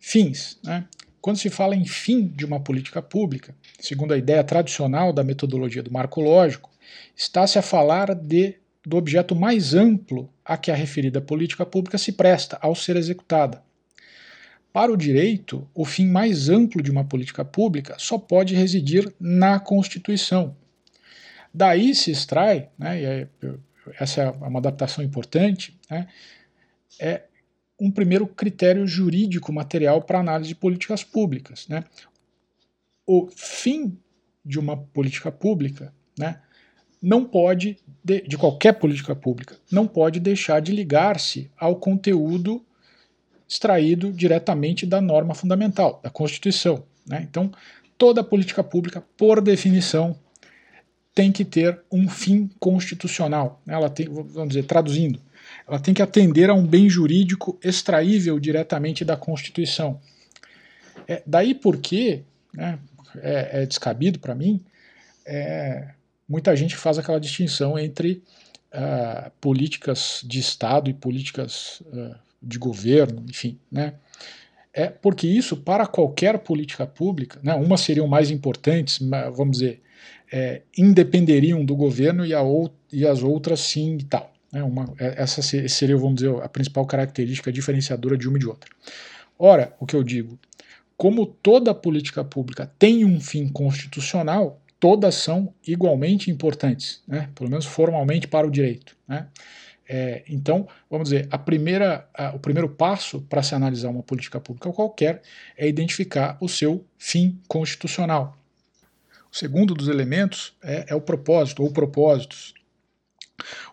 Fins. 0.00 0.58
Né? 0.64 0.84
Quando 1.20 1.36
se 1.36 1.48
fala 1.50 1.76
em 1.76 1.84
fim 1.84 2.26
de 2.26 2.44
uma 2.44 2.58
política 2.58 3.00
pública, 3.00 3.54
segundo 3.78 4.12
a 4.12 4.18
ideia 4.18 4.42
tradicional 4.42 5.12
da 5.12 5.22
metodologia 5.22 5.84
do 5.84 5.92
marco 5.92 6.20
lógico, 6.20 6.68
está-se 7.16 7.60
a 7.60 7.62
falar 7.62 8.12
de, 8.12 8.56
do 8.84 8.96
objeto 8.96 9.36
mais 9.36 9.72
amplo 9.72 10.28
a 10.44 10.56
que 10.56 10.72
a 10.72 10.74
referida 10.74 11.20
política 11.20 11.64
pública 11.64 11.96
se 11.96 12.10
presta 12.10 12.58
ao 12.60 12.74
ser 12.74 12.96
executada. 12.96 13.62
Para 14.74 14.92
o 14.92 14.96
direito, 14.96 15.70
o 15.72 15.84
fim 15.84 16.04
mais 16.04 16.48
amplo 16.48 16.82
de 16.82 16.90
uma 16.90 17.04
política 17.04 17.44
pública 17.44 17.94
só 17.96 18.18
pode 18.18 18.56
residir 18.56 19.14
na 19.20 19.60
Constituição. 19.60 20.56
Daí 21.54 21.94
se 21.94 22.10
extrai, 22.10 22.70
né, 22.76 23.00
e 23.00 23.04
é, 23.04 23.28
essa 24.00 24.22
é 24.22 24.30
uma 24.32 24.58
adaptação 24.58 25.04
importante, 25.04 25.78
né, 25.88 26.08
é 26.98 27.22
um 27.78 27.88
primeiro 27.88 28.26
critério 28.26 28.84
jurídico 28.84 29.52
material 29.52 30.02
para 30.02 30.18
análise 30.18 30.48
de 30.48 30.56
políticas 30.56 31.04
públicas. 31.04 31.68
Né? 31.68 31.84
O 33.06 33.28
fim 33.28 33.96
de 34.44 34.58
uma 34.58 34.76
política 34.76 35.30
pública 35.30 35.94
né, 36.18 36.40
não 37.00 37.24
pode, 37.24 37.78
de, 38.02 38.22
de 38.22 38.36
qualquer 38.36 38.72
política 38.72 39.14
pública, 39.14 39.56
não 39.70 39.86
pode 39.86 40.18
deixar 40.18 40.58
de 40.58 40.72
ligar-se 40.72 41.48
ao 41.56 41.76
conteúdo 41.76 42.66
extraído 43.48 44.12
diretamente 44.12 44.86
da 44.86 45.00
norma 45.00 45.34
fundamental, 45.34 46.00
da 46.02 46.10
Constituição. 46.10 46.84
Né? 47.06 47.26
Então, 47.28 47.52
toda 47.98 48.24
política 48.24 48.62
pública, 48.62 49.02
por 49.16 49.40
definição, 49.40 50.18
tem 51.14 51.30
que 51.30 51.44
ter 51.44 51.80
um 51.92 52.08
fim 52.08 52.50
constitucional. 52.58 53.62
Né? 53.64 53.74
Ela 53.74 53.88
tem, 53.88 54.06
vamos 54.08 54.48
dizer, 54.48 54.64
traduzindo, 54.64 55.20
ela 55.68 55.78
tem 55.78 55.94
que 55.94 56.02
atender 56.02 56.50
a 56.50 56.54
um 56.54 56.66
bem 56.66 56.88
jurídico 56.88 57.58
extraível 57.62 58.38
diretamente 58.38 59.04
da 59.04 59.16
Constituição. 59.16 60.00
É, 61.06 61.22
daí 61.26 61.54
porque 61.54 62.22
né, 62.52 62.78
é, 63.16 63.62
é 63.62 63.66
descabido 63.66 64.18
para 64.18 64.34
mim, 64.34 64.60
é, 65.26 65.90
muita 66.28 66.54
gente 66.56 66.76
faz 66.76 66.98
aquela 66.98 67.20
distinção 67.20 67.78
entre 67.78 68.22
uh, 68.74 69.30
políticas 69.40 70.20
de 70.24 70.38
Estado 70.40 70.90
e 70.90 70.94
políticas 70.94 71.80
uh, 71.86 72.16
de 72.46 72.58
governo, 72.58 73.24
enfim, 73.28 73.58
né? 73.70 73.94
É 74.72 74.88
porque 74.88 75.28
isso, 75.28 75.56
para 75.56 75.86
qualquer 75.86 76.38
política 76.40 76.84
pública, 76.84 77.38
né, 77.42 77.54
umas 77.54 77.80
seriam 77.80 78.08
mais 78.08 78.28
importantes, 78.30 78.98
vamos 79.32 79.58
dizer, 79.58 79.80
é, 80.32 80.62
independeriam 80.76 81.64
do 81.64 81.76
governo 81.76 82.26
e, 82.26 82.34
a 82.34 82.42
ou, 82.42 82.74
e 82.92 83.06
as 83.06 83.22
outras 83.22 83.60
sim 83.60 83.96
e 84.00 84.04
tal. 84.04 84.32
Né, 84.52 84.64
uma, 84.64 84.92
é, 84.98 85.22
essa 85.22 85.40
seria, 85.42 85.96
vamos 85.96 86.16
dizer, 86.16 86.42
a 86.42 86.48
principal 86.48 86.84
característica 86.86 87.52
diferenciadora 87.52 88.18
de 88.18 88.28
uma 88.28 88.36
e 88.36 88.40
de 88.40 88.48
outra. 88.48 88.68
Ora, 89.38 89.72
o 89.78 89.86
que 89.86 89.94
eu 89.94 90.02
digo, 90.02 90.36
como 90.96 91.24
toda 91.24 91.72
política 91.72 92.24
pública 92.24 92.68
tem 92.76 93.04
um 93.04 93.20
fim 93.20 93.48
constitucional, 93.48 94.60
todas 94.80 95.14
são 95.14 95.54
igualmente 95.66 96.32
importantes, 96.32 97.00
né, 97.06 97.28
pelo 97.34 97.48
menos 97.48 97.64
formalmente 97.64 98.26
para 98.26 98.46
o 98.46 98.50
direito. 98.50 98.96
Né. 99.06 99.26
É, 99.86 100.24
então, 100.28 100.66
vamos 100.90 101.10
dizer, 101.10 101.28
a 101.30 101.36
primeira, 101.36 102.08
a, 102.14 102.34
o 102.34 102.38
primeiro 102.38 102.68
passo 102.68 103.20
para 103.22 103.42
se 103.42 103.54
analisar 103.54 103.90
uma 103.90 104.02
política 104.02 104.40
pública 104.40 104.72
qualquer 104.72 105.22
é 105.56 105.68
identificar 105.68 106.38
o 106.40 106.48
seu 106.48 106.84
fim 106.98 107.38
constitucional. 107.46 108.36
O 109.30 109.36
segundo 109.36 109.74
dos 109.74 109.88
elementos 109.88 110.54
é, 110.62 110.86
é 110.88 110.94
o 110.94 111.00
propósito 111.00 111.62
ou 111.62 111.70
propósitos. 111.70 112.54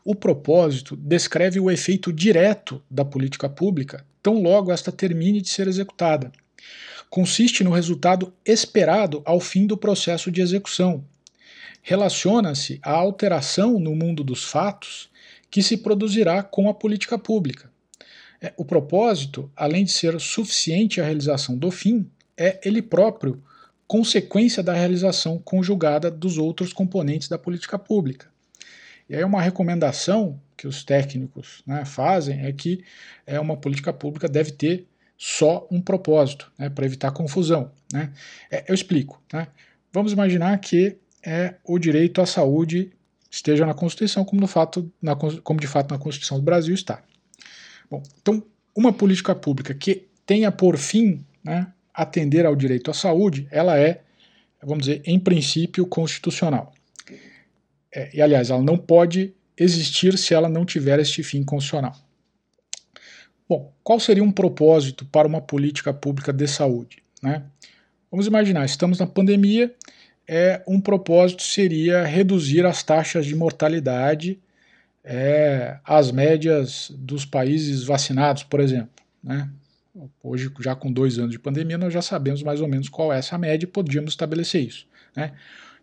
O 0.03 0.15
propósito 0.15 0.95
descreve 0.95 1.59
o 1.59 1.69
efeito 1.69 2.11
direto 2.11 2.81
da 2.89 3.05
política 3.05 3.47
pública, 3.47 4.05
tão 4.21 4.41
logo 4.41 4.71
esta 4.71 4.91
termine 4.91 5.41
de 5.41 5.49
ser 5.49 5.67
executada. 5.67 6.31
Consiste 7.09 7.63
no 7.63 7.71
resultado 7.71 8.33
esperado 8.45 9.21
ao 9.23 9.39
fim 9.39 9.67
do 9.67 9.77
processo 9.77 10.31
de 10.31 10.41
execução. 10.41 11.05
Relaciona-se 11.83 12.79
à 12.81 12.91
alteração 12.91 13.79
no 13.79 13.95
mundo 13.95 14.23
dos 14.23 14.43
fatos 14.43 15.10
que 15.51 15.61
se 15.61 15.77
produzirá 15.77 16.41
com 16.41 16.69
a 16.69 16.73
política 16.73 17.19
pública. 17.19 17.69
É, 18.41 18.53
o 18.57 18.65
propósito, 18.65 19.51
além 19.55 19.83
de 19.83 19.91
ser 19.91 20.19
suficiente 20.19 20.99
à 20.99 21.03
realização 21.03 21.55
do 21.55 21.69
fim, 21.69 22.09
é 22.35 22.59
ele 22.63 22.81
próprio 22.81 23.43
consequência 23.85 24.63
da 24.63 24.73
realização 24.73 25.37
conjugada 25.37 26.09
dos 26.09 26.37
outros 26.37 26.71
componentes 26.71 27.27
da 27.27 27.37
política 27.37 27.77
pública. 27.77 28.27
E 29.09 29.15
aí 29.15 29.23
uma 29.25 29.41
recomendação 29.41 30.39
que 30.55 30.65
os 30.65 30.85
técnicos 30.85 31.61
né, 31.67 31.83
fazem 31.83 32.45
é 32.45 32.53
que 32.53 32.83
é, 33.27 33.37
uma 33.37 33.57
política 33.57 33.91
pública 33.91 34.29
deve 34.29 34.51
ter 34.51 34.87
só 35.17 35.67
um 35.69 35.81
propósito, 35.81 36.49
né, 36.57 36.69
para 36.69 36.85
evitar 36.85 37.11
confusão. 37.11 37.71
Né. 37.91 38.13
É, 38.49 38.63
eu 38.67 38.73
explico. 38.73 39.21
Né. 39.33 39.47
Vamos 39.91 40.13
imaginar 40.13 40.57
que 40.59 40.97
é 41.23 41.55
o 41.65 41.77
direito 41.77 42.21
à 42.21 42.25
saúde 42.25 42.91
esteja 43.31 43.65
na 43.65 43.73
Constituição, 43.73 44.25
como, 44.25 44.41
no 44.41 44.47
fato, 44.47 44.91
na, 45.01 45.15
como 45.15 45.59
de 45.59 45.67
fato 45.67 45.91
na 45.91 45.97
Constituição 45.97 46.37
do 46.37 46.43
Brasil 46.43 46.75
está. 46.75 47.01
Bom, 47.89 48.03
então, 48.21 48.43
uma 48.75 48.91
política 48.91 49.33
pública 49.33 49.73
que 49.73 50.07
tenha 50.25 50.51
por 50.51 50.77
fim 50.77 51.25
né, 51.41 51.71
atender 51.93 52.45
ao 52.45 52.55
direito 52.55 52.91
à 52.91 52.93
saúde, 52.93 53.47
ela 53.49 53.79
é, 53.79 54.01
vamos 54.61 54.85
dizer, 54.85 55.01
em 55.05 55.17
princípio 55.17 55.85
constitucional. 55.87 56.73
É, 57.93 58.09
e, 58.13 58.21
aliás, 58.21 58.49
ela 58.49 58.61
não 58.61 58.77
pode 58.77 59.33
existir 59.57 60.17
se 60.17 60.33
ela 60.33 60.49
não 60.49 60.65
tiver 60.65 60.99
este 60.99 61.23
fim 61.23 61.43
constitucional. 61.43 61.95
Bom, 63.47 63.73
qual 63.83 63.99
seria 63.99 64.23
um 64.23 64.31
propósito 64.31 65.05
para 65.05 65.27
uma 65.27 65.41
política 65.41 65.93
pública 65.93 66.31
de 66.31 66.47
saúde? 66.47 67.03
Né? 67.21 67.43
Vamos 68.09 68.27
imaginar, 68.27 68.65
estamos 68.65 68.99
na 68.99 69.07
pandemia, 69.07 69.73
é, 70.33 70.63
um 70.65 70.79
propósito 70.79 71.43
seria 71.43 72.05
reduzir 72.05 72.65
as 72.65 72.81
taxas 72.81 73.25
de 73.25 73.35
mortalidade 73.35 74.39
é, 75.03 75.77
às 75.83 76.09
médias 76.09 76.89
dos 76.97 77.25
países 77.25 77.83
vacinados, 77.83 78.41
por 78.41 78.61
exemplo. 78.61 78.91
Né? 79.21 79.49
Hoje, 80.23 80.49
já 80.61 80.73
com 80.73 80.89
dois 80.89 81.19
anos 81.19 81.31
de 81.31 81.39
pandemia, 81.39 81.77
nós 81.77 81.93
já 81.93 82.01
sabemos 82.01 82.41
mais 82.43 82.61
ou 82.61 82.67
menos 82.69 82.87
qual 82.87 83.11
é 83.11 83.17
essa 83.17 83.37
média 83.37 83.65
e 83.65 83.69
podíamos 83.69 84.11
estabelecer 84.11 84.65
isso. 84.65 84.87
Né? 85.13 85.33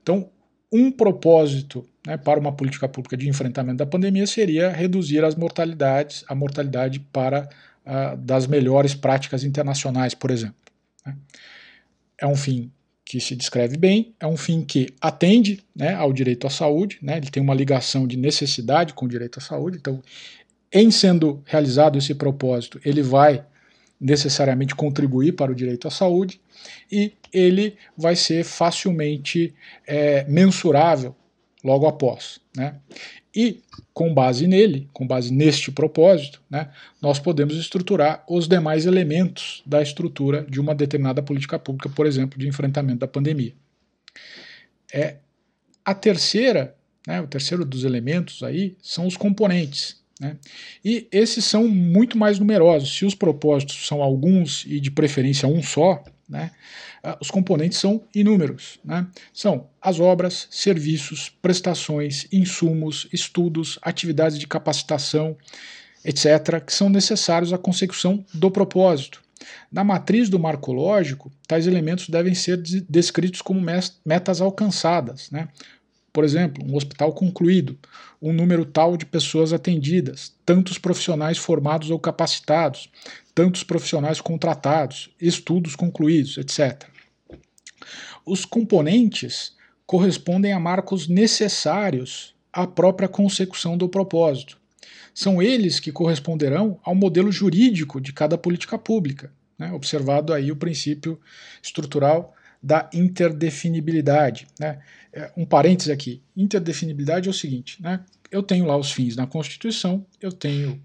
Então, 0.03 0.30
um 0.72 0.90
propósito 0.90 1.86
né, 2.07 2.16
para 2.16 2.40
uma 2.40 2.53
política 2.53 2.88
pública 2.88 3.18
de 3.18 3.28
enfrentamento 3.28 3.76
da 3.76 3.86
pandemia 3.86 4.26
seria 4.26 4.70
reduzir 4.70 5.22
as 5.26 5.34
mortalidades, 5.34 6.24
a 6.26 6.34
mortalidade 6.34 7.01
para 7.01 7.51
uh, 7.84 8.16
das 8.16 8.46
melhores 8.46 8.94
práticas 8.94 9.44
internacionais, 9.44 10.14
por 10.14 10.30
exemplo. 10.30 10.57
Né? 11.05 11.14
É 12.18 12.26
um 12.26 12.34
fim 12.34 12.72
que 13.09 13.18
se 13.20 13.34
descreve 13.34 13.78
bem, 13.78 14.14
é 14.20 14.26
um 14.26 14.36
fim 14.36 14.62
que 14.62 14.94
atende 15.00 15.64
né, 15.74 15.94
ao 15.94 16.12
direito 16.12 16.46
à 16.46 16.50
saúde, 16.50 16.98
né, 17.00 17.16
ele 17.16 17.30
tem 17.30 17.42
uma 17.42 17.54
ligação 17.54 18.06
de 18.06 18.18
necessidade 18.18 18.92
com 18.92 19.06
o 19.06 19.09
direito 19.09 19.38
à 19.38 19.40
saúde, 19.40 19.78
então, 19.80 20.02
em 20.70 20.90
sendo 20.90 21.42
realizado 21.46 21.96
esse 21.96 22.14
propósito, 22.14 22.78
ele 22.84 23.00
vai 23.00 23.42
necessariamente 23.98 24.74
contribuir 24.74 25.32
para 25.32 25.50
o 25.50 25.54
direito 25.54 25.88
à 25.88 25.90
saúde 25.90 26.38
e 26.92 27.14
ele 27.32 27.78
vai 27.96 28.14
ser 28.14 28.44
facilmente 28.44 29.54
é, 29.86 30.24
mensurável 30.24 31.16
logo 31.64 31.86
após. 31.86 32.38
Né? 32.54 32.74
E 33.35 33.61
com 33.93 34.12
base 34.12 34.47
nele, 34.47 34.89
com 34.93 35.07
base 35.07 35.33
neste 35.33 35.70
propósito, 35.70 36.41
né, 36.49 36.70
nós 37.01 37.18
podemos 37.18 37.57
estruturar 37.57 38.24
os 38.29 38.49
demais 38.49 38.87
elementos 38.87 39.62
da 39.66 39.83
estrutura 39.83 40.47
de 40.49 40.61
uma 40.61 40.74
determinada 40.74 41.22
política 41.22 41.59
pública, 41.59 41.89
por 41.89 42.07
exemplo, 42.07 42.39
de 42.39 42.49
enfrentamento 42.49 43.01
da 43.01 43.09
pandemia. 43.09 43.53
É, 44.93 45.16
a 45.85 45.95
terceira, 45.95 46.74
né, 47.07 47.20
o 47.20 47.26
terceiro 47.26 47.64
dos 47.64 47.85
elementos 47.85 48.43
aí 48.43 48.76
são 48.81 49.07
os 49.07 49.16
componentes. 49.16 49.99
Né? 50.20 50.37
E 50.85 51.07
esses 51.12 51.45
são 51.45 51.68
muito 51.68 52.18
mais 52.18 52.39
numerosos. 52.39 52.97
Se 52.97 53.05
os 53.05 53.14
propósitos 53.14 53.87
são 53.87 54.03
alguns 54.03 54.64
e 54.66 54.81
de 54.81 54.91
preferência 54.91 55.49
um 55.49 55.62
só, 55.62 56.03
né, 56.29 56.51
os 57.20 57.30
componentes 57.30 57.78
são 57.78 58.03
inúmeros. 58.14 58.78
Né? 58.84 59.07
São 59.32 59.68
as 59.80 60.01
obras, 60.01 60.49
serviços, 60.51 61.30
prestações, 61.42 62.26
insumos, 62.32 63.09
estudos, 63.12 63.78
atividades 63.82 64.38
de 64.38 64.46
capacitação, 64.46 65.36
etc., 66.05 66.61
que 66.64 66.72
são 66.72 66.88
necessários 66.88 67.53
à 67.53 67.59
consecução 67.59 68.24
do 68.32 68.51
propósito. 68.51 69.22
Na 69.70 69.84
matriz 69.84 70.28
do 70.28 70.38
marco 70.38 70.72
lógico, 70.72 71.30
tais 71.46 71.66
elementos 71.66 72.09
devem 72.09 72.34
ser 72.34 72.61
descritos 72.88 73.40
como 73.40 73.61
metas 74.05 74.40
alcançadas. 74.40 75.30
Né? 75.30 75.49
Por 76.19 76.25
exemplo, 76.25 76.64
um 76.66 76.75
hospital 76.75 77.12
concluído, 77.12 77.79
um 78.21 78.33
número 78.33 78.64
tal 78.64 78.97
de 78.97 79.07
pessoas 79.07 79.53
atendidas, 79.53 80.35
tantos 80.45 80.77
profissionais 80.77 81.39
formados 81.39 81.91
ou 81.91 81.99
capacitados, 82.01 82.91
tantos 83.33 83.62
profissionais 83.62 84.21
contratados, 84.21 85.14
estudos 85.21 85.77
concluídos, 85.77 86.37
etc. 86.37 86.89
Os 88.27 88.45
componentes 88.45 89.55
correspondem 89.87 90.53
a 90.53 90.59
marcos 90.59 91.07
necessários 91.07 92.35
à 92.53 92.66
própria 92.66 93.07
consecução 93.07 93.79
do 93.79 93.89
propósito. 93.89 94.59
São 95.14 95.41
eles 95.41 95.79
que 95.79 95.93
corresponderão 95.93 96.81
ao 96.83 96.97
modelo 96.97 97.31
jurídico 97.31 98.01
de 98.01 98.12
cada 98.12 98.37
política 98.37 98.77
pública, 98.77 99.33
né, 99.57 99.71
observado 99.71 100.33
aí 100.33 100.51
o 100.51 100.57
princípio 100.57 101.21
estrutural 101.62 102.35
da 102.62 102.88
interdefinibilidade. 102.92 104.46
Né. 104.59 104.78
É, 105.12 105.32
um 105.36 105.44
parênteses 105.44 105.90
aqui: 105.90 106.22
interdefinibilidade 106.36 107.28
é 107.28 107.30
o 107.30 107.34
seguinte, 107.34 107.82
né, 107.82 108.00
eu 108.30 108.42
tenho 108.42 108.66
lá 108.66 108.76
os 108.76 108.90
fins 108.90 109.16
na 109.16 109.26
Constituição, 109.26 110.04
eu 110.20 110.32
tenho, 110.32 110.82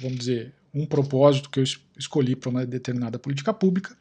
vamos 0.00 0.18
dizer, 0.18 0.52
um 0.72 0.84
propósito 0.84 1.48
que 1.48 1.60
eu 1.60 1.64
escolhi 1.96 2.34
para 2.34 2.50
uma 2.50 2.66
determinada 2.66 3.18
política 3.18 3.54
pública, 3.54 3.96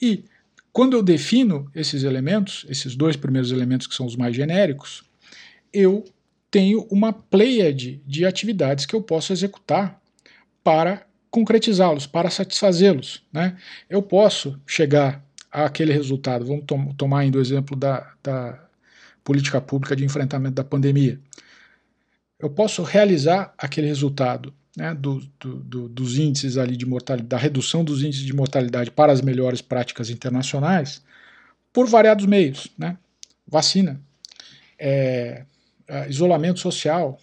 e 0.00 0.24
quando 0.72 0.94
eu 0.94 1.02
defino 1.02 1.70
esses 1.74 2.02
elementos, 2.02 2.66
esses 2.68 2.94
dois 2.94 3.16
primeiros 3.16 3.50
elementos 3.50 3.86
que 3.86 3.94
são 3.94 4.06
os 4.06 4.14
mais 4.14 4.36
genéricos, 4.36 5.04
eu 5.72 6.04
tenho 6.50 6.86
uma 6.90 7.12
pleiade 7.12 8.02
de 8.06 8.24
atividades 8.24 8.86
que 8.86 8.94
eu 8.94 9.02
posso 9.02 9.32
executar 9.32 10.00
para 10.62 11.06
concretizá-los, 11.30 12.06
para 12.06 12.30
satisfazê-los. 12.30 13.22
Né? 13.32 13.56
Eu 13.88 14.02
posso 14.02 14.60
chegar 14.66 15.25
àquele 15.50 15.92
resultado. 15.92 16.44
Vamos 16.44 16.64
tom 16.66 16.92
tomar 16.94 17.20
ainda 17.20 17.38
o 17.38 17.40
exemplo 17.40 17.76
da, 17.76 18.12
da 18.22 18.66
política 19.24 19.60
pública 19.60 19.96
de 19.96 20.04
enfrentamento 20.04 20.54
da 20.54 20.64
pandemia. 20.64 21.18
Eu 22.38 22.50
posso 22.50 22.82
realizar 22.82 23.54
aquele 23.56 23.86
resultado 23.86 24.52
né, 24.76 24.94
do, 24.94 25.20
do, 25.40 25.56
do, 25.56 25.88
dos 25.88 26.18
índices 26.18 26.58
ali 26.58 26.76
de 26.76 26.84
mortalidade, 26.84 27.28
da 27.28 27.38
redução 27.38 27.82
dos 27.82 28.02
índices 28.02 28.24
de 28.24 28.34
mortalidade 28.34 28.90
para 28.90 29.12
as 29.12 29.22
melhores 29.22 29.62
práticas 29.62 30.10
internacionais 30.10 31.02
por 31.72 31.86
variados 31.88 32.26
meios, 32.26 32.68
né? 32.78 32.98
Vacina, 33.46 34.00
é, 34.78 35.44
é, 35.88 36.08
isolamento 36.08 36.60
social, 36.60 37.18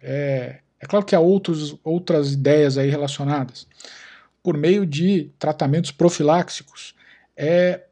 é, 0.00 0.60
é 0.80 0.86
claro 0.86 1.04
que 1.04 1.14
há 1.14 1.20
outros, 1.20 1.76
outras 1.84 2.32
ideias 2.32 2.78
aí 2.78 2.88
relacionadas, 2.88 3.66
por 4.42 4.56
meio 4.56 4.86
de 4.86 5.30
tratamentos 5.38 5.90
profiláxicos, 5.90 6.94
é, 7.36 7.84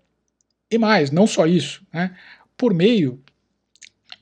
e 0.71 0.79
mais, 0.79 1.11
não 1.11 1.27
só 1.27 1.47
isso, 1.47 1.83
né, 1.93 2.17
por 2.57 2.73
meio 2.73 3.21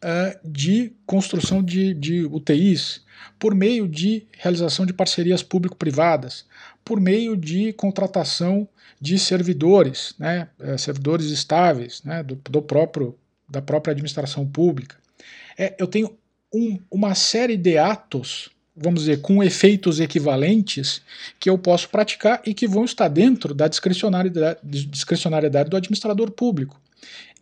uh, 0.02 0.48
de 0.48 0.92
construção 1.06 1.62
de, 1.62 1.94
de 1.94 2.24
UTIs, 2.24 3.04
por 3.38 3.54
meio 3.54 3.88
de 3.88 4.26
realização 4.32 4.84
de 4.84 4.92
parcerias 4.92 5.42
público-privadas, 5.42 6.44
por 6.84 7.00
meio 7.00 7.36
de 7.36 7.72
contratação 7.72 8.68
de 9.00 9.18
servidores, 9.18 10.14
né, 10.18 10.48
eh, 10.60 10.78
servidores 10.78 11.26
estáveis 11.26 12.02
né, 12.04 12.22
do, 12.22 12.36
do, 12.36 12.62
próprio, 12.62 13.16
da 13.48 13.60
própria 13.60 13.90
administração 13.90 14.46
pública. 14.46 14.96
É, 15.58 15.74
eu 15.78 15.88
tenho 15.88 16.16
um, 16.54 16.78
uma 16.90 17.14
série 17.14 17.56
de 17.56 17.76
atos, 17.78 18.50
vamos 18.74 19.00
dizer, 19.00 19.20
com 19.20 19.42
efeitos 19.42 20.00
equivalentes 20.00 21.02
que 21.38 21.50
eu 21.50 21.58
posso 21.58 21.88
praticar 21.88 22.40
e 22.46 22.54
que 22.54 22.66
vão 22.66 22.84
estar 22.84 23.08
dentro 23.08 23.54
da 23.54 23.68
discricionariedade, 23.68 24.60
discricionariedade 24.62 25.70
do 25.70 25.76
administrador 25.76 26.30
público. 26.30 26.80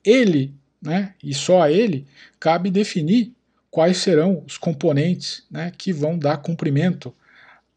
Ele 0.05 0.55
né, 0.81 1.15
e 1.23 1.35
só 1.35 1.63
a 1.63 1.71
ele 1.71 2.07
cabe 2.39 2.71
definir 2.71 3.33
quais 3.71 3.99
serão 3.99 4.43
os 4.47 4.57
componentes 4.57 5.45
né, 5.51 5.73
que 5.77 5.93
vão 5.93 6.19
dar 6.19 6.39
cumprimento 6.39 7.15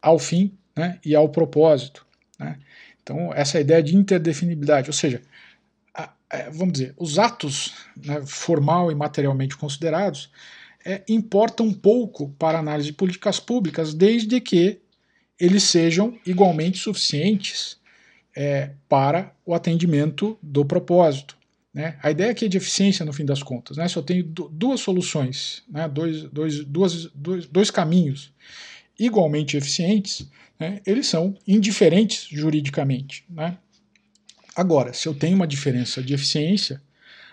ao 0.00 0.18
fim 0.18 0.52
né, 0.74 0.98
e 1.04 1.14
ao 1.14 1.28
propósito. 1.28 2.06
Né. 2.38 2.58
Então, 3.02 3.32
essa 3.34 3.60
ideia 3.60 3.82
de 3.82 3.94
interdefinibilidade, 3.94 4.88
ou 4.88 4.94
seja, 4.94 5.20
a, 5.94 6.10
a, 6.30 6.50
vamos 6.50 6.72
dizer, 6.72 6.94
os 6.96 7.18
atos 7.18 7.74
né, 7.96 8.22
formal 8.26 8.90
e 8.90 8.94
materialmente 8.94 9.56
considerados 9.56 10.30
é, 10.84 11.02
importam 11.08 11.72
pouco 11.72 12.28
para 12.38 12.58
a 12.58 12.60
análise 12.60 12.88
de 12.88 12.94
políticas 12.94 13.40
públicas, 13.40 13.94
desde 13.94 14.40
que 14.40 14.80
eles 15.40 15.62
sejam 15.64 16.18
igualmente 16.26 16.78
suficientes 16.78 17.78
é, 18.36 18.70
para 18.88 19.34
o 19.44 19.54
atendimento 19.54 20.38
do 20.42 20.64
propósito. 20.64 21.36
Né? 21.72 21.98
A 22.02 22.10
ideia 22.10 22.30
aqui 22.30 22.44
é 22.44 22.48
de 22.48 22.56
eficiência, 22.56 23.04
no 23.04 23.12
fim 23.12 23.24
das 23.24 23.42
contas. 23.42 23.76
Né? 23.76 23.88
Se 23.88 23.96
eu 23.96 24.02
tenho 24.02 24.22
duas 24.22 24.80
soluções, 24.80 25.64
né? 25.68 25.88
dois, 25.88 26.22
dois, 26.24 26.64
duas, 26.64 27.06
dois, 27.06 27.46
dois 27.46 27.70
caminhos 27.70 28.32
igualmente 28.98 29.56
eficientes, 29.56 30.28
né? 30.58 30.80
eles 30.86 31.06
são 31.06 31.36
indiferentes 31.48 32.28
juridicamente. 32.30 33.24
Né? 33.28 33.58
Agora, 34.54 34.92
se 34.92 35.08
eu 35.08 35.14
tenho 35.14 35.34
uma 35.34 35.48
diferença 35.48 36.00
de 36.00 36.14
eficiência, 36.14 36.80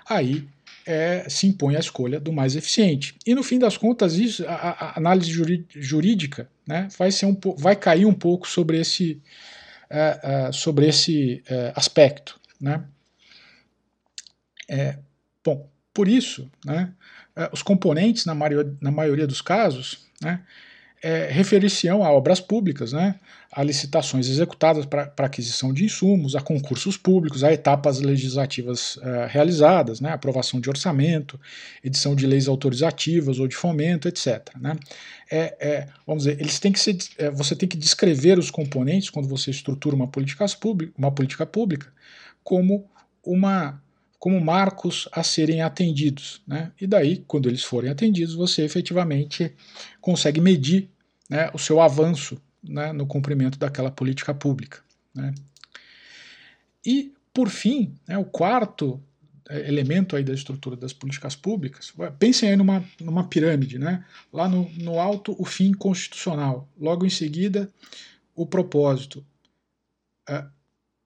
aí 0.10 0.48
é, 0.86 1.28
se 1.30 1.48
impõe 1.48 1.76
a 1.76 1.80
escolha 1.80 2.20
do 2.20 2.32
mais 2.32 2.56
eficiente. 2.56 3.16
E 3.26 3.36
no 3.36 3.44
fim 3.44 3.60
das 3.60 3.78
contas, 3.78 4.16
isso, 4.16 4.46
a, 4.48 4.54
a 4.54 4.98
análise 4.98 5.32
jurídica 5.70 6.50
né, 6.68 6.88
vai, 6.98 7.12
ser 7.12 7.26
um, 7.26 7.38
vai 7.58 7.76
cair 7.76 8.06
um 8.06 8.14
pouco 8.14 8.48
sobre 8.48 8.80
esse, 8.80 9.22
uh, 9.90 10.50
uh, 10.50 10.54
sobre 10.54 10.88
esse 10.88 11.44
uh, 11.50 11.74
aspecto. 11.76 12.40
Né? 12.60 12.84
É, 14.70 14.98
bom, 15.44 15.70
por 15.94 16.08
isso, 16.08 16.50
né, 16.66 16.94
é, 17.36 17.50
os 17.52 17.62
componentes, 17.62 18.26
na, 18.26 18.34
maior, 18.34 18.66
na 18.80 18.92
maioria 18.92 19.28
dos 19.28 19.42
casos, 19.42 20.06
né, 20.22 20.42
é, 21.04 21.28
referir-se-ão 21.32 22.04
a 22.04 22.12
obras 22.12 22.40
públicas, 22.40 22.94
né, 22.94 23.16
a 23.52 23.64
licitações 23.64 24.30
executadas 24.30 24.86
para 24.86 25.12
aquisição 25.18 25.74
de 25.74 25.84
insumos, 25.84 26.36
a 26.36 26.42
concursos 26.42 26.96
públicos, 26.96 27.44
a 27.44 27.52
etapas 27.52 28.00
legislativas 28.00 29.00
é, 29.02 29.28
realizadas, 29.28 30.00
né, 30.00 30.12
aprovação 30.12 30.60
de 30.62 30.70
orçamento, 30.70 31.40
edição 31.84 32.16
de 32.16 32.28
leis 32.28 32.48
autorizativas 32.48 33.40
ou 33.40 33.48
de 33.48 33.56
fomento, 33.56 34.08
etc. 34.08 34.50
Né. 34.60 34.78
É, 35.30 35.58
é, 35.60 35.88
vamos 36.06 36.24
dizer, 36.24 36.40
eles 36.40 36.60
têm 36.60 36.72
que 36.72 36.80
ser, 36.80 36.98
é, 37.18 37.32
você 37.32 37.56
tem 37.56 37.68
que 37.68 37.78
descrever 37.78 38.38
os 38.38 38.52
componentes 38.52 39.10
quando 39.10 39.28
você 39.28 39.50
estrutura 39.50 39.96
uma 39.96 40.08
política 40.08 40.46
pública, 40.60 40.94
uma 40.98 41.12
política 41.12 41.46
pública 41.46 41.88
como 42.44 42.90
uma 43.24 43.82
como 44.22 44.40
marcos 44.40 45.10
a 45.12 45.24
serem 45.24 45.64
atendidos. 45.64 46.44
Né? 46.46 46.72
E 46.80 46.86
daí, 46.86 47.24
quando 47.26 47.50
eles 47.50 47.64
forem 47.64 47.90
atendidos, 47.90 48.36
você 48.36 48.62
efetivamente 48.64 49.52
consegue 50.00 50.40
medir 50.40 50.88
né, 51.28 51.50
o 51.56 51.58
seu 51.58 51.82
avanço 51.82 52.40
né, 52.64 52.94
no 52.94 53.08
cumprimento 53.08 53.58
daquela 53.58 53.90
política 53.90 54.32
pública. 54.32 54.84
Né? 55.12 55.34
E, 56.86 57.12
por 57.34 57.50
fim, 57.50 57.96
né, 58.08 58.16
o 58.16 58.24
quarto 58.24 59.02
é, 59.50 59.68
elemento 59.68 60.16
aí 60.16 60.24
da 60.24 60.36
estrutura 60.36 60.76
das 60.76 60.94
políticas 60.94 61.36
públicas, 61.36 61.92
pensem 62.20 62.52
aí 62.52 62.56
numa, 62.56 62.86
numa 63.00 63.28
pirâmide, 63.28 63.80
né? 63.80 64.06
lá 64.32 64.48
no, 64.48 64.70
no 64.78 65.00
alto 65.00 65.36
o 65.40 65.46
fim 65.46 65.74
constitucional, 65.74 66.70
logo 66.80 67.08
em 67.08 67.10
seguida 67.10 67.68
o 68.36 68.46
propósito. 68.46 69.26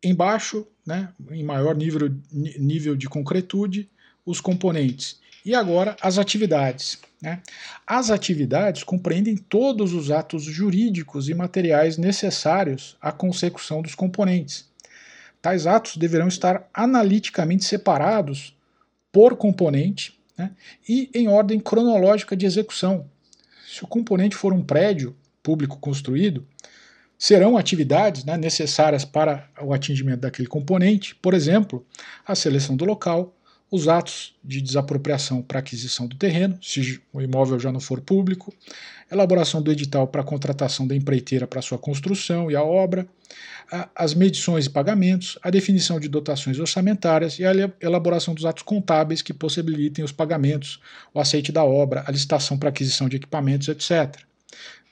Embaixo, 0.06 0.68
né, 0.86 1.10
em 1.32 1.43
maior 1.43 1.76
nível, 1.76 2.16
nível 2.32 2.95
de 2.95 3.10
concretude, 3.10 3.89
os 4.26 4.39
componentes. 4.39 5.20
E 5.43 5.53
agora 5.53 5.95
as 5.99 6.18
atividades. 6.20 6.99
Né? 7.22 7.41
As 7.88 8.12
atividades 8.12 8.84
compreendem 8.84 9.36
todos 9.36 9.93
os 9.93 10.12
atos 10.12 10.43
jurídicos 10.43 11.28
e 11.28 11.34
materiais 11.34 11.97
necessários 11.97 12.95
à 13.01 13.12
consecução 13.12 13.82
dos 13.82 13.95
componentes. 13.95 14.70
Tais 15.41 15.66
atos 15.66 15.97
deverão 15.97 16.28
estar 16.28 16.70
analiticamente 16.74 17.66
separados 17.66 18.56
por 19.12 19.36
componente 19.36 20.20
né, 20.38 20.51
e 20.88 21.10
em 21.14 21.28
ordem 21.28 21.60
cronológica 21.60 22.36
de 22.36 22.45
execução. 22.45 23.10
Se 23.68 23.84
o 23.84 23.88
componente 23.88 24.36
for 24.36 24.53
um 24.53 24.64
prédio 24.64 25.16
público 25.41 25.78
construído, 25.80 26.45
serão 27.18 27.57
atividades 27.57 28.24
né, 28.24 28.38
necessárias 28.38 29.05
para 29.05 29.49
o 29.61 29.74
atingimento 29.74 30.22
daquele 30.22 30.47
componente, 30.47 31.16
por 31.16 31.34
exemplo, 31.34 31.86
a 32.26 32.36
seleção 32.36 32.76
do 32.76 32.86
local, 32.86 33.34
os 33.72 33.88
atos 33.88 34.36
de 34.43 34.61
desapropriação 34.61 35.41
para 35.41 35.59
aquisição 35.59 36.07
do 36.07 36.16
terreno, 36.16 36.57
se 36.61 37.01
o 37.11 37.22
imóvel 37.22 37.59
já 37.59 37.72
não 37.72 37.80
for 37.80 37.99
público, 37.99 38.53
elaboração 39.11 39.61
do 39.61 39.72
edital 39.72 40.07
para 40.07 40.22
a 40.22 40.26
contratação 40.26 40.88
da 40.88 40.95
empreiteira 40.95 41.47
para 41.47 41.61
sua 41.61 41.78
construção 41.78 42.49
e 42.49 42.55
a 42.55 42.63
obra, 42.63 43.07
as 43.95 44.13
medições 44.13 44.68
e 44.68 44.70
pagamentos, 44.70 45.39
a 45.41 45.49
definição 45.49 45.99
de 45.99 46.07
dotações 46.07 46.59
orçamentárias 46.59 47.39
e 47.39 47.45
a 47.45 47.51
elaboração 47.82 48.34
dos 48.34 48.45
atos 48.45 48.63
contábeis 48.63 49.22
que 49.22 49.34
possibilitem 49.34 50.05
os 50.05 50.11
pagamentos, 50.11 50.80
o 51.13 51.20
aceite 51.20 51.51
da 51.51 51.63
obra, 51.63 52.03
a 52.05 52.11
licitação 52.11 52.57
para 52.57 52.70
aquisição 52.70 53.09
de 53.09 53.18
equipamentos, 53.18 53.68
etc. 53.68 54.22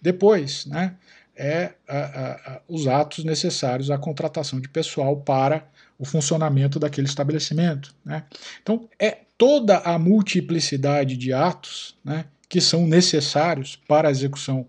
Depois, 0.01 0.65
né, 0.65 0.95
é 1.35 1.73
a, 1.87 1.97
a, 1.97 2.31
a, 2.33 2.61
os 2.67 2.87
atos 2.87 3.23
necessários 3.23 3.89
à 3.89 3.97
contratação 3.97 4.59
de 4.59 4.69
pessoal 4.69 5.17
para 5.17 5.67
o 5.97 6.05
funcionamento 6.05 6.79
daquele 6.79 7.07
estabelecimento. 7.07 7.95
Né? 8.05 8.23
Então, 8.61 8.87
é 8.99 9.19
toda 9.37 9.77
a 9.79 9.97
multiplicidade 9.97 11.17
de 11.17 11.33
atos 11.33 11.95
né, 12.03 12.25
que 12.47 12.61
são 12.61 12.85
necessários 12.85 13.75
para 13.75 14.07
a 14.07 14.11
execução, 14.11 14.67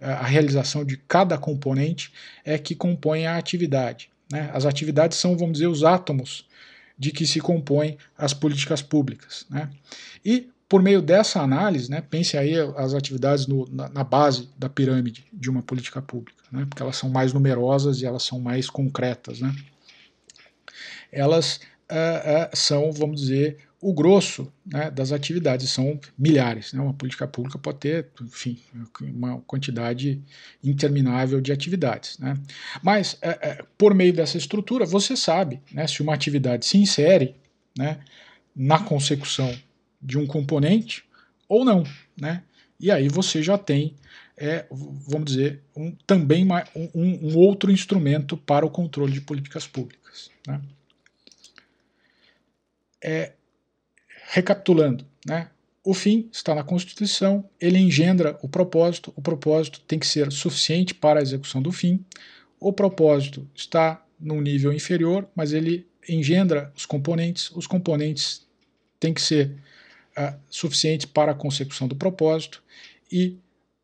a 0.00 0.24
realização 0.24 0.84
de 0.84 0.96
cada 0.96 1.38
componente 1.38 2.12
é 2.44 2.58
que 2.58 2.74
compõe 2.74 3.26
a 3.26 3.36
atividade. 3.36 4.10
Né? 4.30 4.50
As 4.52 4.64
atividades 4.64 5.18
são, 5.18 5.36
vamos 5.36 5.54
dizer, 5.54 5.66
os 5.66 5.84
átomos 5.84 6.48
de 6.98 7.12
que 7.12 7.26
se 7.26 7.40
compõem 7.40 7.96
as 8.16 8.34
políticas 8.34 8.82
públicas. 8.82 9.46
Né? 9.48 9.70
E 10.24 10.50
por 10.70 10.80
meio 10.80 11.02
dessa 11.02 11.42
análise, 11.42 11.90
né, 11.90 12.00
pense 12.00 12.38
aí 12.38 12.54
as 12.76 12.94
atividades 12.94 13.48
no, 13.48 13.68
na, 13.72 13.88
na, 13.88 14.04
base 14.04 14.48
da 14.56 14.68
pirâmide 14.68 15.26
de 15.32 15.50
uma 15.50 15.62
política 15.62 16.00
pública, 16.00 16.44
né, 16.52 16.64
porque 16.64 16.80
elas 16.80 16.94
são 16.94 17.10
mais 17.10 17.32
numerosas 17.32 18.00
e 18.00 18.06
elas 18.06 18.22
são 18.22 18.38
mais 18.38 18.70
concretas. 18.70 19.40
Né. 19.40 19.52
Elas 21.10 21.56
uh, 21.90 22.52
uh, 22.52 22.56
são, 22.56 22.92
vamos 22.92 23.20
dizer, 23.20 23.56
o 23.80 23.92
grosso 23.92 24.52
né, 24.64 24.92
das 24.92 25.10
atividades, 25.10 25.68
são 25.70 25.98
milhares. 26.16 26.72
Né, 26.72 26.80
uma 26.80 26.94
política 26.94 27.26
pública 27.26 27.58
pode 27.58 27.78
ter, 27.78 28.06
enfim, 28.22 28.56
uma 29.00 29.40
quantidade 29.40 30.22
interminável 30.62 31.40
de 31.40 31.50
atividades. 31.50 32.16
Né. 32.20 32.38
Mas, 32.80 33.14
uh, 33.14 33.66
por 33.76 33.92
meio 33.92 34.12
dessa 34.12 34.38
estrutura, 34.38 34.86
você 34.86 35.16
sabe 35.16 35.60
né, 35.72 35.84
se 35.88 36.00
uma 36.00 36.14
atividade 36.14 36.64
se 36.64 36.78
insere 36.78 37.34
né, 37.76 37.98
na 38.54 38.78
consecução 38.78 39.52
de 40.00 40.18
um 40.18 40.26
componente 40.26 41.04
ou 41.48 41.64
não, 41.64 41.84
né? 42.16 42.42
E 42.78 42.90
aí 42.90 43.08
você 43.08 43.42
já 43.42 43.58
tem, 43.58 43.94
é, 44.36 44.64
vamos 44.70 45.32
dizer, 45.32 45.62
um, 45.76 45.92
também 46.06 46.46
um, 46.74 46.88
um, 46.94 47.38
outro 47.38 47.70
instrumento 47.70 48.38
para 48.38 48.64
o 48.64 48.70
controle 48.70 49.12
de 49.12 49.20
políticas 49.20 49.66
públicas. 49.66 50.30
Né? 50.46 50.62
É, 53.02 53.32
recapitulando, 54.30 55.04
né? 55.26 55.50
O 55.82 55.94
fim 55.94 56.28
está 56.30 56.54
na 56.54 56.62
Constituição, 56.62 57.48
ele 57.58 57.78
engendra 57.78 58.38
o 58.42 58.48
propósito, 58.48 59.12
o 59.16 59.22
propósito 59.22 59.80
tem 59.80 59.98
que 59.98 60.06
ser 60.06 60.30
suficiente 60.30 60.94
para 60.94 61.20
a 61.20 61.22
execução 61.22 61.62
do 61.62 61.72
fim, 61.72 62.04
o 62.58 62.70
propósito 62.70 63.48
está 63.54 64.04
num 64.18 64.42
nível 64.42 64.72
inferior, 64.72 65.26
mas 65.34 65.54
ele 65.54 65.86
engendra 66.06 66.70
os 66.76 66.84
componentes, 66.84 67.50
os 67.52 67.66
componentes 67.66 68.46
têm 68.98 69.14
que 69.14 69.22
ser 69.22 69.56
suficientes 70.48 71.06
para 71.06 71.32
a 71.32 71.34
consecução 71.34 71.86
do 71.88 71.96
propósito 71.96 72.62
e 73.10 73.38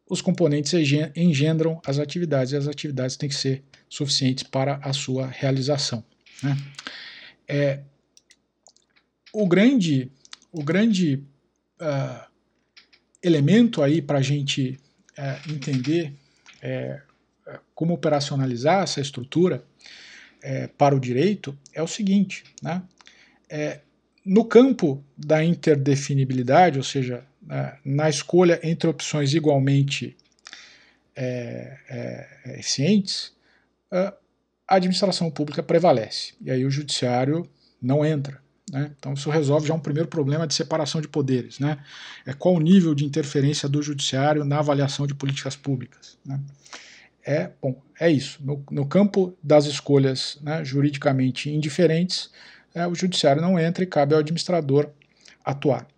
os 0.09 0.21
componentes 0.21 0.73
engendram 1.17 1.81
as 1.85 1.99
atividades 1.99 2.53
e 2.53 2.57
as 2.57 2.69
atividades 2.69 3.17
têm 3.17 3.29
que 3.29 3.35
ser 3.35 3.63
suficientes 3.89 4.45
para 4.45 4.77
a 4.77 4.93
sua 4.93 5.27
realização. 5.27 6.05
Né? 6.43 6.57
É, 7.49 7.81
o 9.33 9.47
grande, 9.47 10.11
o 10.53 10.63
grande 10.63 11.23
uh, 11.81 12.25
elemento 13.23 13.83
aí 13.83 14.01
para 14.01 14.19
a 14.19 14.23
gente 14.23 14.79
uh, 15.19 15.53
entender 15.53 16.13
é, 16.63 17.01
como 17.75 17.95
operacionalizar 17.95 18.83
essa 18.83 19.01
estrutura 19.01 19.65
é, 20.43 20.67
para 20.67 20.95
o 20.95 21.01
direito 21.01 21.57
é 21.73 21.83
o 21.83 21.87
seguinte, 21.87 22.45
né? 22.63 22.83
É, 23.49 23.81
no 24.27 24.45
campo 24.45 25.03
da 25.17 25.43
interdefinibilidade, 25.43 26.79
ou 26.79 26.85
seja, 26.85 27.25
na 27.85 28.11
escolha 28.11 28.59
entre 28.63 28.91
opções 28.91 29.33
igualmente 29.33 30.17
é, 31.15 31.79
é, 31.89 32.59
eficientes, 32.59 33.33
a 33.91 34.13
administração 34.69 35.31
pública 35.31 35.63
prevalece. 35.63 36.35
E 36.41 36.51
aí 36.51 36.65
o 36.65 36.71
judiciário 36.71 37.49
não 37.81 38.05
entra. 38.05 38.41
Né? 38.71 38.91
Então 38.99 39.15
isso 39.15 39.31
resolve 39.31 39.69
já 39.69 39.75
um 39.75 39.81
primeiro 39.81 40.09
problema 40.09 40.45
de 40.45 40.55
separação 40.55 41.01
de 41.01 41.07
poderes. 41.07 41.61
Né? 41.61 41.79
É 42.27 42.33
qual 42.33 42.55
o 42.57 42.61
nível 42.61 42.95
de 42.95 43.05
interferência 43.05 43.69
do 43.69 43.81
judiciário 43.81 44.45
na 44.45 44.59
avaliação 44.59 45.07
de 45.07 45.15
políticas 45.15 45.55
públicas. 45.55 46.19
Né? 46.25 46.41
É, 47.25 47.51
bom, 47.63 47.81
é 47.99 48.11
isso. 48.11 48.41
No, 48.43 48.65
no 48.71 48.87
campo 48.87 49.37
das 49.43 49.67
escolhas 49.67 50.39
né, 50.43 50.65
juridicamente 50.65 51.49
indiferentes, 51.51 52.31
é, 52.77 52.87
o 52.87 52.95
judiciário 52.95 53.41
não 53.41 53.59
entra 53.59 53.83
e 53.83 53.87
cabe 53.87 54.13
ao 54.13 54.21
administrador 54.21 54.91
atuar. 55.43 55.89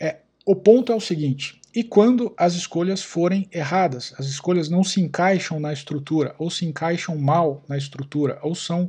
É, 0.00 0.16
o 0.46 0.56
ponto 0.56 0.90
é 0.90 0.94
o 0.94 1.00
seguinte: 1.00 1.60
e 1.74 1.84
quando 1.84 2.34
as 2.34 2.54
escolhas 2.54 3.02
forem 3.02 3.46
erradas, 3.52 4.14
as 4.18 4.24
escolhas 4.24 4.70
não 4.70 4.82
se 4.82 5.02
encaixam 5.02 5.60
na 5.60 5.70
estrutura, 5.70 6.34
ou 6.38 6.50
se 6.50 6.64
encaixam 6.64 7.14
mal 7.18 7.62
na 7.68 7.76
estrutura, 7.76 8.38
ou 8.42 8.54
são, 8.54 8.84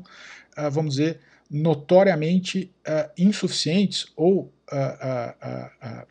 uh, 0.58 0.72
vamos 0.72 0.96
dizer, 0.96 1.20
notoriamente 1.52 2.74
uh, 2.88 3.12
insuficientes 3.18 4.08
ou 4.16 4.54
uh, 4.72 6.08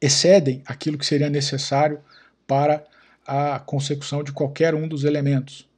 excedem 0.00 0.62
aquilo 0.64 0.96
que 0.96 1.04
seria 1.04 1.28
necessário 1.28 2.00
para 2.46 2.82
a 3.26 3.58
consecução 3.58 4.24
de 4.24 4.32
qualquer 4.32 4.74
um 4.74 4.88
dos 4.88 5.04
elementos 5.04 5.68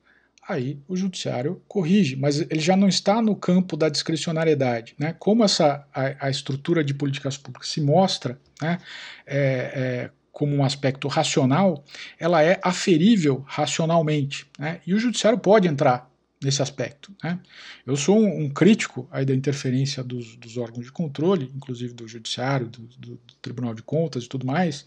aí 0.48 0.80
o 0.88 0.96
judiciário 0.96 1.62
corrige, 1.68 2.16
mas 2.16 2.40
ele 2.40 2.60
já 2.60 2.74
não 2.74 2.88
está 2.88 3.20
no 3.20 3.36
campo 3.36 3.76
da 3.76 3.88
discricionariedade. 3.90 4.94
Né? 4.98 5.14
Como 5.18 5.44
essa, 5.44 5.86
a, 5.94 6.26
a 6.26 6.30
estrutura 6.30 6.82
de 6.82 6.94
políticas 6.94 7.36
públicas 7.36 7.68
se 7.68 7.80
mostra 7.82 8.40
né, 8.60 8.78
é, 9.26 9.36
é, 9.36 10.10
como 10.32 10.56
um 10.56 10.64
aspecto 10.64 11.06
racional, 11.06 11.84
ela 12.18 12.42
é 12.42 12.58
aferível 12.62 13.44
racionalmente. 13.46 14.46
Né? 14.58 14.80
E 14.86 14.94
o 14.94 14.98
judiciário 14.98 15.38
pode 15.38 15.68
entrar 15.68 16.10
nesse 16.42 16.62
aspecto. 16.62 17.12
Né? 17.22 17.38
Eu 17.84 17.96
sou 17.96 18.18
um, 18.18 18.44
um, 18.44 18.48
crítico 18.48 19.08
aí 19.10 19.24
da 19.24 19.34
interferência 19.34 20.04
dos, 20.04 20.36
dos, 20.36 20.56
órgãos 20.56 20.86
de 20.86 20.92
controle, 20.92 21.50
inclusive 21.54 21.92
do 21.92 22.06
Judiciário, 22.06 22.68
do, 22.68 22.82
do, 22.82 23.10
do, 23.16 23.34
Tribunal 23.42 23.74
de 23.74 23.82
Contas 23.82 24.24
e 24.24 24.28
tudo 24.28 24.46
mais, 24.46 24.86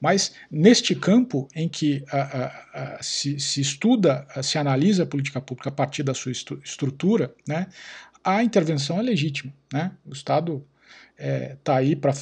mas 0.00 0.34
neste 0.50 0.94
campo 0.94 1.48
em 1.54 1.68
que 1.68 2.04
a, 2.10 2.20
a, 2.20 2.96
a, 2.96 3.02
se, 3.02 3.38
se, 3.38 3.60
estuda, 3.60 4.26
se 4.42 4.58
analisa 4.58 5.04
a 5.04 5.06
política 5.06 5.40
pública 5.40 5.68
a 5.68 5.72
partir 5.72 6.02
da 6.02 6.14
sua 6.14 6.32
estrutura, 6.32 7.34
né, 7.46 7.68
a 8.24 8.42
intervenção 8.42 8.98
é 8.98 9.02
legítima. 9.02 9.52
Né? 9.72 9.92
O 10.04 10.12
Estado 10.12 10.64
está 11.16 11.24
é, 11.24 11.56
tá 11.62 11.76
aí 11.76 11.94
para 11.94 12.12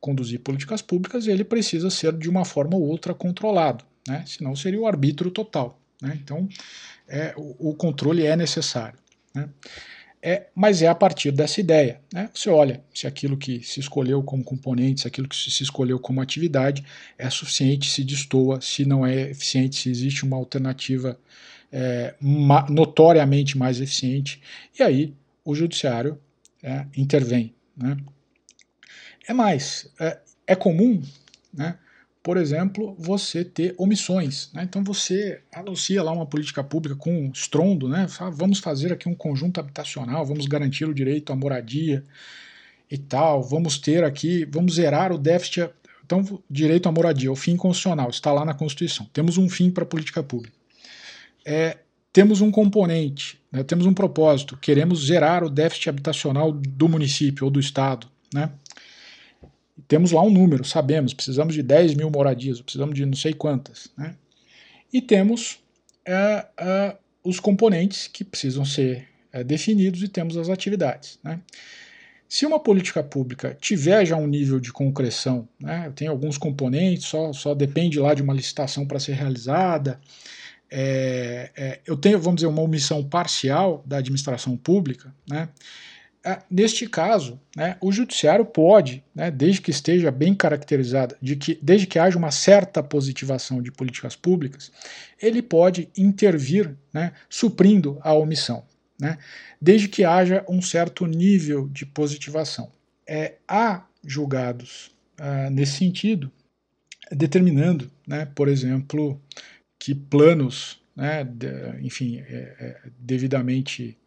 conduzir 0.00 0.40
políticas 0.40 0.82
públicas 0.82 1.26
e 1.26 1.30
ele 1.30 1.44
precisa 1.44 1.90
ser 1.90 2.16
de 2.16 2.28
uma 2.28 2.44
forma 2.44 2.76
ou 2.76 2.82
outra 2.82 3.14
controlado, 3.14 3.84
né? 4.06 4.24
senão 4.26 4.54
seria 4.54 4.80
o 4.80 4.86
arbítrio 4.86 5.30
total. 5.30 5.81
Né? 6.02 6.18
Então, 6.22 6.48
é, 7.08 7.32
o, 7.36 7.70
o, 7.70 7.74
controle 7.74 8.26
é 8.26 8.36
necessário. 8.36 8.98
Né? 9.32 9.48
É, 10.20 10.46
mas 10.54 10.82
é 10.82 10.88
a 10.88 10.94
partir 10.94 11.30
dessa 11.30 11.60
ideia. 11.60 12.00
Né? 12.12 12.28
Você 12.34 12.50
olha 12.50 12.82
se 12.92 13.06
aquilo 13.06 13.36
que 13.36 13.60
se 13.62 13.80
escolheu 13.80 14.22
como 14.22 14.42
componente, 14.42 15.02
se 15.02 15.08
aquilo 15.08 15.28
que 15.28 15.36
se 15.36 15.62
escolheu 15.62 15.98
como 15.98 16.20
atividade 16.20 16.84
é 17.16 17.30
suficiente, 17.30 17.88
se 17.88 18.04
destoa, 18.04 18.60
se 18.60 18.84
não 18.84 19.06
é 19.06 19.30
eficiente, 19.30 19.76
se 19.76 19.90
existe 19.90 20.24
uma 20.24 20.36
alternativa 20.36 21.18
é, 21.70 22.14
ma 22.20 22.68
notoriamente 22.68 23.56
mais 23.56 23.80
eficiente, 23.80 24.42
e 24.78 24.82
aí 24.82 25.14
o 25.44 25.54
judiciário 25.54 26.20
é, 26.62 26.86
intervém. 26.96 27.54
Né? 27.76 27.96
É 29.26 29.32
mais, 29.32 29.90
é, 29.98 30.20
é 30.46 30.54
comum 30.54 31.02
né, 31.52 31.78
por 32.22 32.36
exemplo, 32.36 32.94
você 32.98 33.44
ter 33.44 33.74
omissões. 33.76 34.50
Né? 34.52 34.62
Então 34.62 34.84
você 34.84 35.40
anuncia 35.52 36.02
lá 36.02 36.12
uma 36.12 36.26
política 36.26 36.62
pública 36.62 36.94
com 36.94 37.30
estrondo, 37.34 37.88
né? 37.88 38.06
Vamos 38.32 38.60
fazer 38.60 38.92
aqui 38.92 39.08
um 39.08 39.14
conjunto 39.14 39.58
habitacional, 39.58 40.24
vamos 40.24 40.46
garantir 40.46 40.84
o 40.84 40.94
direito 40.94 41.32
à 41.32 41.36
moradia 41.36 42.04
e 42.90 42.96
tal, 42.96 43.42
vamos 43.42 43.78
ter 43.78 44.04
aqui, 44.04 44.44
vamos 44.44 44.74
zerar 44.74 45.12
o 45.12 45.18
déficit. 45.18 45.70
Então, 46.04 46.40
direito 46.48 46.88
à 46.88 46.92
moradia, 46.92 47.32
o 47.32 47.36
fim 47.36 47.56
constitucional, 47.56 48.10
está 48.10 48.30
lá 48.30 48.44
na 48.44 48.54
Constituição. 48.54 49.08
Temos 49.12 49.38
um 49.38 49.48
fim 49.48 49.70
para 49.70 49.82
a 49.82 49.86
política 49.86 50.22
pública. 50.22 50.54
É, 51.44 51.78
temos 52.12 52.40
um 52.40 52.50
componente, 52.50 53.40
né? 53.50 53.62
temos 53.62 53.86
um 53.86 53.94
propósito, 53.94 54.56
queremos 54.58 55.06
zerar 55.06 55.42
o 55.42 55.48
déficit 55.48 55.88
habitacional 55.88 56.52
do 56.52 56.88
município 56.88 57.46
ou 57.46 57.50
do 57.50 57.58
Estado. 57.58 58.06
Né? 58.32 58.50
Temos 59.88 60.12
lá 60.12 60.22
um 60.22 60.30
número, 60.30 60.64
sabemos, 60.64 61.14
precisamos 61.14 61.54
de 61.54 61.62
10 61.62 61.94
mil 61.94 62.10
moradias, 62.10 62.60
precisamos 62.60 62.94
de 62.94 63.04
não 63.04 63.14
sei 63.16 63.32
quantas. 63.32 63.88
Né? 63.96 64.14
E 64.92 65.00
temos 65.00 65.58
é, 66.04 66.46
é, 66.56 66.96
os 67.24 67.40
componentes 67.40 68.08
que 68.08 68.24
precisam 68.24 68.64
ser 68.64 69.08
é, 69.32 69.42
definidos 69.42 70.02
e 70.02 70.08
temos 70.08 70.36
as 70.36 70.48
atividades. 70.48 71.18
Né? 71.22 71.40
Se 72.28 72.46
uma 72.46 72.58
política 72.58 73.02
pública 73.02 73.56
tiver 73.60 74.06
já 74.06 74.16
um 74.16 74.26
nível 74.26 74.58
de 74.58 74.72
concreção, 74.72 75.46
né, 75.60 75.92
tem 75.94 76.08
alguns 76.08 76.38
componentes, 76.38 77.04
só, 77.04 77.30
só 77.34 77.54
depende 77.54 78.00
lá 78.00 78.14
de 78.14 78.22
uma 78.22 78.32
licitação 78.32 78.86
para 78.86 78.98
ser 78.98 79.12
realizada, 79.12 80.00
é, 80.70 81.50
é, 81.54 81.80
eu 81.86 81.94
tenho, 81.94 82.18
vamos 82.18 82.36
dizer, 82.36 82.46
uma 82.46 82.62
omissão 82.62 83.04
parcial 83.04 83.84
da 83.86 83.98
administração 83.98 84.56
pública, 84.56 85.14
né, 85.28 85.50
neste 86.50 86.88
caso, 86.88 87.40
né, 87.56 87.76
o 87.80 87.90
judiciário 87.90 88.44
pode, 88.44 89.02
né, 89.14 89.30
desde 89.30 89.60
que 89.60 89.70
esteja 89.70 90.10
bem 90.10 90.34
caracterizado, 90.34 91.16
de 91.20 91.36
que, 91.36 91.58
desde 91.60 91.86
que 91.86 91.98
haja 91.98 92.16
uma 92.16 92.30
certa 92.30 92.82
positivação 92.82 93.60
de 93.60 93.72
políticas 93.72 94.14
públicas, 94.14 94.70
ele 95.20 95.42
pode 95.42 95.88
intervir, 95.96 96.76
né, 96.92 97.12
suprindo 97.28 97.98
a 98.02 98.14
omissão, 98.14 98.64
né, 99.00 99.18
desde 99.60 99.88
que 99.88 100.04
haja 100.04 100.44
um 100.48 100.62
certo 100.62 101.06
nível 101.06 101.68
de 101.68 101.84
positivação. 101.84 102.70
É, 103.06 103.34
há 103.48 103.84
julgados 104.04 104.92
ah, 105.18 105.50
nesse 105.50 105.78
sentido, 105.78 106.30
determinando, 107.10 107.90
né, 108.06 108.26
por 108.34 108.48
exemplo, 108.48 109.20
que 109.78 109.94
planos, 109.94 110.80
né, 110.94 111.24
de, 111.24 111.48
enfim, 111.80 112.18
é, 112.18 112.56
é, 112.58 112.80
devidamente 112.98 113.98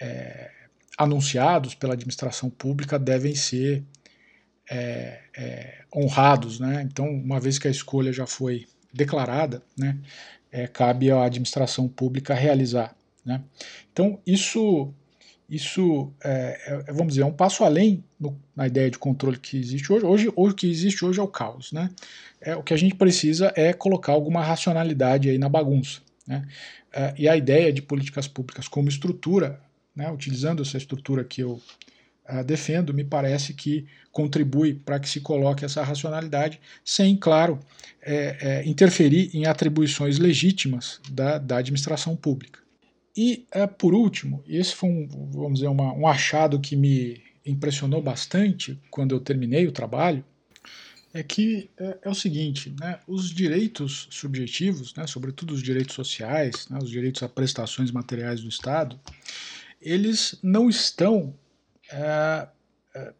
é, 0.00 0.50
anunciados 0.96 1.74
pela 1.74 1.94
administração 1.94 2.48
pública 2.48 2.98
devem 2.98 3.34
ser 3.34 3.84
é, 4.70 5.20
é, 5.36 5.84
honrados, 5.94 6.58
né? 6.58 6.86
Então, 6.90 7.08
uma 7.08 7.38
vez 7.38 7.58
que 7.58 7.68
a 7.68 7.70
escolha 7.70 8.12
já 8.12 8.26
foi 8.26 8.66
declarada, 8.92 9.62
né, 9.76 9.98
é, 10.50 10.66
cabe 10.66 11.10
à 11.10 11.22
administração 11.24 11.86
pública 11.86 12.34
realizar, 12.34 12.96
né? 13.24 13.42
Então, 13.92 14.18
isso, 14.26 14.92
isso 15.48 16.12
é, 16.24 16.84
é, 16.88 16.92
vamos 16.92 17.08
dizer, 17.08 17.22
é 17.22 17.26
um 17.26 17.32
passo 17.32 17.62
além 17.62 18.02
no, 18.18 18.40
na 18.54 18.66
ideia 18.66 18.90
de 18.90 18.98
controle 18.98 19.38
que 19.38 19.58
existe 19.58 19.92
hoje. 19.92 20.06
Hoje, 20.06 20.32
o 20.34 20.52
que 20.52 20.68
existe 20.68 21.04
hoje 21.04 21.20
é 21.20 21.22
o 21.22 21.28
caos, 21.28 21.72
né? 21.72 21.90
É, 22.40 22.56
o 22.56 22.62
que 22.62 22.74
a 22.74 22.76
gente 22.76 22.94
precisa 22.94 23.52
é 23.54 23.72
colocar 23.72 24.12
alguma 24.12 24.42
racionalidade 24.42 25.28
aí 25.28 25.38
na 25.38 25.48
bagunça, 25.48 26.00
né? 26.26 26.46
É, 26.92 27.14
e 27.18 27.28
a 27.28 27.36
ideia 27.36 27.72
de 27.72 27.82
políticas 27.82 28.26
públicas 28.26 28.66
como 28.66 28.88
estrutura 28.88 29.60
né, 29.96 30.10
utilizando 30.12 30.62
essa 30.62 30.76
estrutura 30.76 31.24
que 31.24 31.40
eu 31.40 31.60
uh, 32.28 32.44
defendo, 32.44 32.92
me 32.92 33.02
parece 33.02 33.54
que 33.54 33.86
contribui 34.12 34.74
para 34.74 35.00
que 35.00 35.08
se 35.08 35.20
coloque 35.20 35.64
essa 35.64 35.82
racionalidade, 35.82 36.60
sem, 36.84 37.16
claro, 37.16 37.58
é, 38.02 38.36
é, 38.40 38.68
interferir 38.68 39.30
em 39.34 39.46
atribuições 39.46 40.18
legítimas 40.18 41.00
da, 41.10 41.38
da 41.38 41.56
administração 41.56 42.14
pública. 42.14 42.60
E, 43.16 43.46
uh, 43.54 43.66
por 43.66 43.94
último, 43.94 44.44
esse 44.46 44.74
foi 44.74 44.90
um, 44.90 45.08
vamos 45.32 45.54
dizer, 45.54 45.68
uma, 45.68 45.92
um 45.94 46.06
achado 46.06 46.60
que 46.60 46.76
me 46.76 47.22
impressionou 47.46 48.02
bastante 48.02 48.78
quando 48.90 49.14
eu 49.14 49.20
terminei 49.20 49.66
o 49.66 49.72
trabalho, 49.72 50.24
é 51.14 51.22
que 51.22 51.70
é, 51.78 51.98
é, 52.02 52.10
o 52.10 52.14
seguinte, 52.14 52.74
né, 52.78 52.98
os 53.06 53.30
direitos 53.30 54.06
subjetivos, 54.10 54.94
né, 54.94 55.06
sobretudo 55.06 55.54
os 55.54 55.62
direitos 55.62 55.94
sociais, 55.94 56.68
né, 56.68 56.78
os 56.82 56.90
direitos 56.90 57.22
a 57.22 57.28
prestações 57.28 57.90
materiais 57.90 58.42
do 58.42 58.48
Estado, 58.48 59.00
eles 59.80 60.38
não 60.42 60.68
estão 60.68 61.34
é, 61.90 62.48
é, 62.94 63.12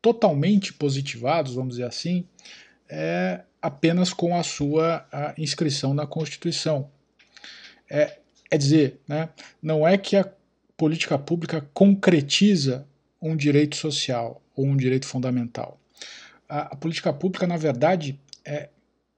totalmente 0.00 0.72
positivados, 0.72 1.54
vamos 1.54 1.76
dizer 1.76 1.86
assim, 1.86 2.26
é, 2.88 3.42
apenas 3.60 4.12
com 4.12 4.36
a 4.36 4.42
sua 4.42 5.06
a 5.12 5.34
inscrição 5.38 5.94
na 5.94 6.06
Constituição. 6.06 6.90
É, 7.88 8.18
é 8.50 8.58
dizer, 8.58 9.00
né, 9.08 9.28
não 9.62 9.86
é 9.86 9.96
que 9.96 10.16
a 10.16 10.30
política 10.76 11.18
pública 11.18 11.66
concretiza 11.72 12.86
um 13.20 13.36
direito 13.36 13.76
social 13.76 14.42
ou 14.54 14.66
um 14.66 14.76
direito 14.76 15.06
fundamental. 15.06 15.80
A, 16.48 16.72
a 16.72 16.76
política 16.76 17.12
pública, 17.12 17.46
na 17.46 17.56
verdade, 17.56 18.18
é, 18.44 18.68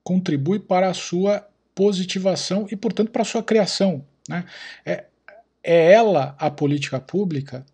contribui 0.02 0.60
para 0.60 0.88
a 0.88 0.94
sua 0.94 1.48
positivação 1.74 2.68
e, 2.70 2.76
portanto, 2.76 3.10
para 3.10 3.22
a 3.22 3.24
sua 3.24 3.42
criação. 3.42 4.04
Né? 4.28 4.44
É, 4.84 5.06
é 5.64 5.92
ela, 5.92 6.36
a 6.38 6.50
política 6.50 7.00
pública, 7.00 7.64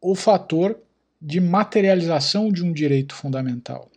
o 0.00 0.14
fator 0.14 0.80
de 1.20 1.40
materialização 1.40 2.50
de 2.50 2.64
um 2.64 2.72
direito 2.72 3.14
fundamental. 3.14 3.90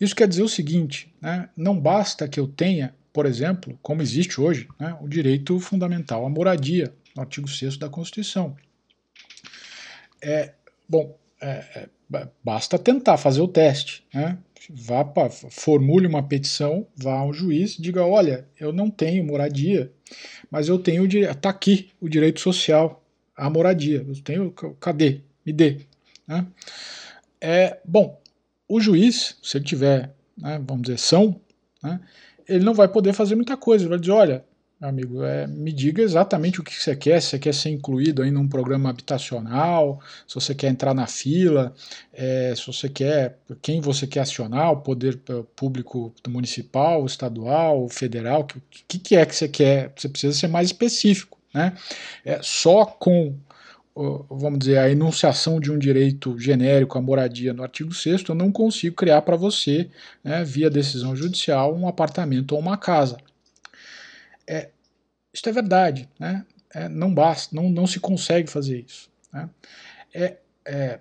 Isso 0.00 0.16
quer 0.16 0.26
dizer 0.26 0.42
o 0.42 0.48
seguinte: 0.48 1.14
né, 1.20 1.48
não 1.56 1.78
basta 1.78 2.26
que 2.26 2.40
eu 2.40 2.48
tenha, 2.48 2.94
por 3.12 3.26
exemplo, 3.26 3.78
como 3.82 4.02
existe 4.02 4.40
hoje, 4.40 4.66
né, 4.80 4.96
o 5.00 5.06
direito 5.06 5.60
fundamental 5.60 6.24
à 6.24 6.30
moradia, 6.30 6.92
no 7.14 7.22
artigo 7.22 7.48
6 7.48 7.76
da 7.76 7.88
Constituição. 7.88 8.56
É, 10.22 10.54
bom, 10.88 11.16
é, 11.40 11.88
é, 12.10 12.28
basta 12.42 12.78
tentar 12.78 13.16
fazer 13.16 13.40
o 13.40 13.48
teste. 13.48 14.04
Né? 14.12 14.38
Vá 14.70 15.04
pra, 15.04 15.30
formule 15.30 16.06
uma 16.06 16.22
petição, 16.22 16.86
vá 16.96 17.18
ao 17.18 17.32
juiz, 17.32 17.76
diga: 17.76 18.04
olha, 18.04 18.48
eu 18.58 18.72
não 18.72 18.90
tenho 18.90 19.24
moradia, 19.24 19.92
mas 20.50 20.68
eu 20.68 20.78
tenho. 20.78 21.06
Está 21.06 21.50
aqui 21.50 21.90
o 22.00 22.08
direito 22.08 22.40
social 22.40 23.04
à 23.36 23.48
moradia. 23.48 24.04
Eu 24.06 24.22
tenho. 24.22 24.50
Cadê? 24.80 25.20
Me 25.44 25.52
dê. 25.52 25.80
Né? 26.26 26.46
É, 27.40 27.78
bom, 27.84 28.20
o 28.68 28.80
juiz, 28.80 29.36
se 29.42 29.58
ele 29.58 29.64
tiver, 29.64 30.14
né, 30.36 30.60
vamos 30.66 30.82
dizer, 30.82 30.98
são, 30.98 31.40
né, 31.82 32.00
ele 32.48 32.64
não 32.64 32.74
vai 32.74 32.88
poder 32.88 33.12
fazer 33.12 33.34
muita 33.34 33.56
coisa. 33.56 33.84
Ele 33.84 33.90
vai 33.90 33.98
dizer: 33.98 34.12
olha, 34.12 34.44
amigo, 34.80 35.24
é, 35.24 35.46
me 35.46 35.72
diga 35.72 36.02
exatamente 36.02 36.60
o 36.60 36.64
que 36.64 36.74
você 36.74 36.94
quer, 36.94 37.20
se 37.22 37.30
você 37.30 37.38
quer 37.38 37.54
ser 37.54 37.70
incluído 37.70 38.22
aí 38.22 38.30
num 38.30 38.46
programa 38.46 38.90
habitacional, 38.90 40.00
se 40.26 40.34
você 40.34 40.54
quer 40.54 40.68
entrar 40.68 40.94
na 40.94 41.06
fila, 41.06 41.74
é, 42.12 42.54
se 42.54 42.66
você 42.66 42.88
quer, 42.88 43.38
quem 43.62 43.80
você 43.80 44.06
quer 44.06 44.20
acionar, 44.20 44.72
o 44.72 44.82
poder 44.82 45.18
público 45.56 46.14
municipal, 46.28 47.06
estadual, 47.06 47.88
federal, 47.88 48.42
o 48.42 48.46
que, 48.86 48.98
que 48.98 49.16
é 49.16 49.24
que 49.24 49.34
você 49.34 49.48
quer, 49.48 49.92
você 49.96 50.08
precisa 50.08 50.34
ser 50.34 50.48
mais 50.48 50.68
específico, 50.68 51.38
né? 51.54 51.74
É, 52.24 52.40
só 52.42 52.84
com 52.84 53.34
vamos 54.28 54.58
dizer, 54.58 54.78
a 54.78 54.90
enunciação 54.90 55.58
de 55.58 55.72
um 55.72 55.78
direito 55.78 56.38
genérico 56.38 56.98
à 56.98 57.00
moradia 57.00 57.54
no 57.54 57.62
artigo 57.62 57.94
6 57.94 58.24
eu 58.28 58.34
não 58.34 58.52
consigo 58.52 58.94
criar 58.94 59.22
para 59.22 59.36
você, 59.36 59.88
né, 60.22 60.44
via 60.44 60.68
decisão 60.68 61.16
judicial, 61.16 61.74
um 61.74 61.88
apartamento 61.88 62.52
ou 62.52 62.58
uma 62.60 62.76
casa. 62.76 63.16
É, 64.46 64.70
isso 65.32 65.48
é 65.48 65.52
verdade, 65.52 66.08
né? 66.18 66.44
É, 66.74 66.88
não 66.88 67.12
basta, 67.14 67.54
não, 67.54 67.70
não 67.70 67.86
se 67.86 68.00
consegue 68.00 68.50
fazer 68.50 68.84
isso. 68.86 69.10
Né? 69.32 69.48
É, 70.12 70.36
é, 70.64 71.00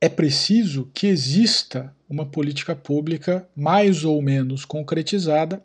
é 0.00 0.08
preciso 0.08 0.90
que 0.92 1.06
exista 1.06 1.94
uma 2.08 2.26
política 2.26 2.74
pública 2.74 3.48
mais 3.54 4.04
ou 4.04 4.20
menos 4.20 4.64
concretizada 4.64 5.62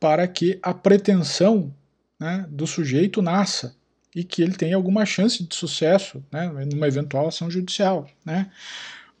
para 0.00 0.26
que 0.26 0.58
a 0.62 0.74
pretensão 0.74 1.72
né, 2.18 2.46
do 2.50 2.66
sujeito 2.66 3.22
nasça 3.22 3.76
e 4.14 4.24
que 4.24 4.42
ele 4.42 4.54
tenha 4.54 4.76
alguma 4.76 5.06
chance 5.06 5.42
de 5.42 5.54
sucesso 5.54 6.24
né, 6.32 6.48
numa 6.72 6.88
eventual 6.88 7.28
ação 7.28 7.50
judicial. 7.50 8.08
Né? 8.24 8.50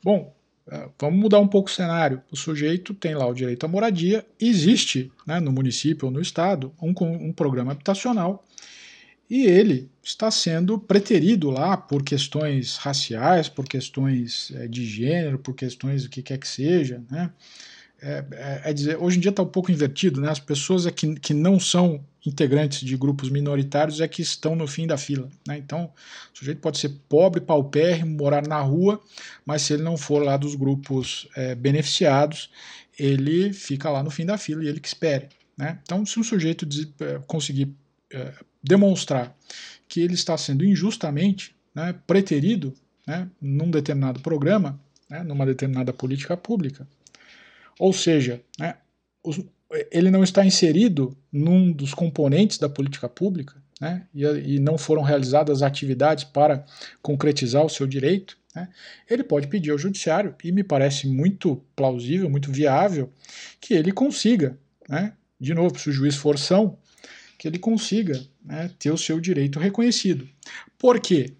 Bom, 0.02 0.33
vamos 0.98 1.20
mudar 1.20 1.40
um 1.40 1.48
pouco 1.48 1.68
o 1.68 1.72
cenário. 1.72 2.22
O 2.30 2.36
sujeito 2.36 2.94
tem 2.94 3.14
lá 3.14 3.26
o 3.26 3.34
direito 3.34 3.64
à 3.64 3.68
moradia, 3.68 4.24
existe 4.40 5.12
né, 5.26 5.40
no 5.40 5.52
município 5.52 6.06
ou 6.06 6.12
no 6.12 6.20
estado 6.20 6.72
um, 6.80 6.92
um 7.00 7.32
programa 7.32 7.72
habitacional 7.72 8.44
e 9.28 9.46
ele 9.46 9.90
está 10.02 10.30
sendo 10.30 10.78
preterido 10.78 11.50
lá 11.50 11.76
por 11.76 12.02
questões 12.02 12.76
raciais, 12.76 13.48
por 13.48 13.66
questões 13.66 14.52
é, 14.54 14.68
de 14.68 14.84
gênero, 14.84 15.38
por 15.38 15.54
questões 15.54 16.04
do 16.04 16.10
que 16.10 16.22
quer 16.22 16.38
que 16.38 16.46
seja, 16.46 17.02
né? 17.10 17.30
É, 18.00 18.24
é, 18.32 18.70
é 18.70 18.72
dizer, 18.72 18.96
hoje 19.00 19.16
em 19.16 19.20
dia 19.20 19.30
está 19.30 19.42
um 19.42 19.48
pouco 19.48 19.70
invertido, 19.70 20.20
né? 20.20 20.30
As 20.30 20.40
pessoas 20.40 20.86
é 20.86 20.90
que, 20.90 21.14
que 21.16 21.32
não 21.32 21.58
são 21.58 22.04
integrantes 22.26 22.80
de 22.80 22.96
grupos 22.96 23.28
minoritários 23.28 24.00
é 24.00 24.08
que 24.08 24.22
estão 24.22 24.56
no 24.56 24.66
fim 24.66 24.86
da 24.86 24.96
fila, 24.96 25.28
né? 25.46 25.58
Então, 25.58 25.92
o 26.34 26.38
sujeito 26.38 26.60
pode 26.60 26.78
ser 26.78 26.90
pobre, 27.08 27.40
paupérrimo, 27.40 28.16
morar 28.16 28.46
na 28.46 28.60
rua, 28.60 29.00
mas 29.44 29.62
se 29.62 29.74
ele 29.74 29.82
não 29.82 29.96
for 29.96 30.22
lá 30.22 30.36
dos 30.36 30.54
grupos 30.54 31.28
é, 31.36 31.54
beneficiados, 31.54 32.50
ele 32.98 33.52
fica 33.52 33.90
lá 33.90 34.02
no 34.02 34.10
fim 34.10 34.24
da 34.24 34.38
fila 34.38 34.64
e 34.64 34.68
ele 34.68 34.80
que 34.80 34.88
espere, 34.88 35.28
né? 35.56 35.78
Então, 35.82 36.04
se 36.04 36.18
um 36.18 36.22
sujeito 36.24 36.66
é, 37.00 37.20
conseguir 37.26 37.74
é, 38.12 38.32
demonstrar 38.62 39.36
que 39.88 40.00
ele 40.00 40.14
está 40.14 40.36
sendo 40.36 40.64
injustamente 40.64 41.54
né, 41.74 41.94
preterido 42.06 42.72
né, 43.06 43.28
num 43.40 43.70
determinado 43.70 44.20
programa, 44.20 44.80
né, 45.08 45.22
numa 45.22 45.44
determinada 45.44 45.92
política 45.92 46.36
pública, 46.36 46.86
ou 47.78 47.92
seja, 47.92 48.40
né, 48.58 48.76
os, 49.22 49.40
ele 49.90 50.10
não 50.10 50.22
está 50.22 50.44
inserido 50.44 51.16
num 51.32 51.72
dos 51.72 51.94
componentes 51.94 52.58
da 52.58 52.68
política 52.68 53.08
pública 53.08 53.56
né, 53.80 54.06
e, 54.14 54.24
e, 54.24 54.58
não 54.58 54.78
foram 54.78 55.02
realizadas 55.02 55.62
atividades 55.62 56.24
para 56.24 56.64
concretizar 57.02 57.64
o 57.64 57.68
seu 57.68 57.86
direito, 57.86 58.38
né, 58.54 58.68
ele 59.10 59.24
pode 59.24 59.48
pedir 59.48 59.70
ao 59.70 59.78
judiciário, 59.78 60.34
e 60.44 60.52
me 60.52 60.62
parece 60.62 61.08
muito 61.08 61.62
plausível, 61.74 62.30
muito 62.30 62.52
viável, 62.52 63.10
que 63.60 63.74
ele 63.74 63.90
consiga, 63.90 64.56
né, 64.88 65.12
de 65.40 65.52
novo, 65.54 65.78
se 65.78 65.90
o 65.90 65.92
juiz 65.92 66.14
for 66.14 66.36
que 67.38 67.48
ele 67.48 67.58
consiga 67.58 68.24
né, 68.44 68.70
ter 68.78 68.90
o 68.90 68.96
seu 68.96 69.20
direito 69.20 69.58
reconhecido. 69.58 70.26
Por 70.78 71.00
quê? 71.00 71.34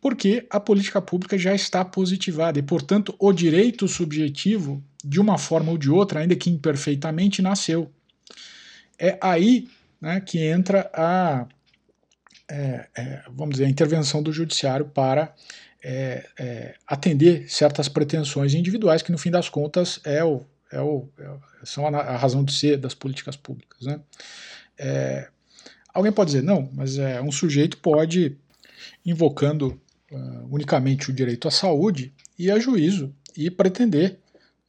Porque 0.00 0.46
a 0.48 0.58
política 0.58 1.00
pública 1.00 1.36
já 1.36 1.54
está 1.54 1.84
positivada 1.84 2.58
e, 2.58 2.62
portanto, 2.62 3.14
o 3.18 3.32
direito 3.32 3.86
subjetivo, 3.86 4.82
de 5.04 5.20
uma 5.20 5.38
forma 5.38 5.70
ou 5.70 5.78
de 5.78 5.90
outra, 5.90 6.20
ainda 6.20 6.36
que 6.36 6.50
imperfeitamente, 6.50 7.42
nasceu. 7.42 7.90
É 8.98 9.18
aí 9.20 9.68
né, 10.00 10.20
que 10.20 10.38
entra 10.38 10.90
a, 10.94 11.46
é, 12.50 12.88
é, 12.96 13.22
vamos 13.30 13.54
dizer, 13.54 13.64
a 13.64 13.70
intervenção 13.70 14.22
do 14.22 14.32
judiciário 14.32 14.86
para 14.86 15.34
é, 15.82 16.28
é 16.38 16.74
atender 16.86 17.50
certas 17.50 17.88
pretensões 17.88 18.54
individuais, 18.54 19.02
que 19.02 19.12
no 19.12 19.18
fim 19.18 19.30
das 19.30 19.48
contas 19.48 20.00
é 20.04 20.22
o, 20.22 20.42
é 20.70 20.80
o, 20.80 21.08
é 21.18 21.30
são 21.64 21.86
a, 21.86 22.16
razão 22.16 22.44
de 22.44 22.52
ser 22.52 22.76
das 22.76 22.94
políticas 22.94 23.36
públicas. 23.36 23.86
Né? 23.86 24.00
É, 24.78 25.28
Alguém 25.92 26.12
pode 26.12 26.30
dizer, 26.30 26.42
não, 26.42 26.70
mas 26.72 26.98
é, 26.98 27.20
um 27.20 27.30
sujeito 27.30 27.76
pode, 27.76 28.36
invocando 29.04 29.78
uh, 30.10 30.48
unicamente 30.50 31.10
o 31.10 31.12
direito 31.12 31.46
à 31.46 31.50
saúde, 31.50 32.14
ir 32.38 32.50
a 32.50 32.58
juízo 32.58 33.14
e 33.36 33.50
pretender 33.50 34.18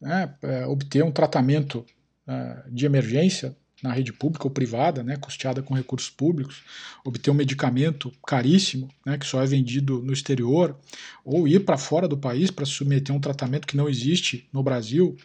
né, 0.03 0.35
é, 0.43 0.65
obter 0.65 1.03
um 1.03 1.11
tratamento 1.11 1.85
uh, 2.27 2.71
de 2.71 2.85
emergência 2.85 3.55
na 3.81 3.91
rede 3.91 4.13
pública 4.13 4.45
ou 4.45 4.51
privada, 4.51 5.03
né, 5.03 5.17
custeada 5.17 5.61
com 5.61 5.73
recursos 5.73 6.09
públicos, 6.09 6.63
obter 7.03 7.31
um 7.31 7.33
medicamento 7.33 8.11
caríssimo, 8.25 8.89
né, 9.05 9.17
que 9.17 9.25
só 9.25 9.41
é 9.41 9.45
vendido 9.45 10.01
no 10.01 10.13
exterior, 10.13 10.77
ou 11.25 11.47
ir 11.47 11.65
para 11.65 11.77
fora 11.77 12.07
do 12.07 12.17
país 12.17 12.51
para 12.51 12.65
se 12.65 12.71
submeter 12.71 13.13
a 13.13 13.17
um 13.17 13.21
tratamento 13.21 13.67
que 13.67 13.75
não 13.75 13.89
existe 13.89 14.47
no 14.53 14.63
Brasil, 14.63 15.17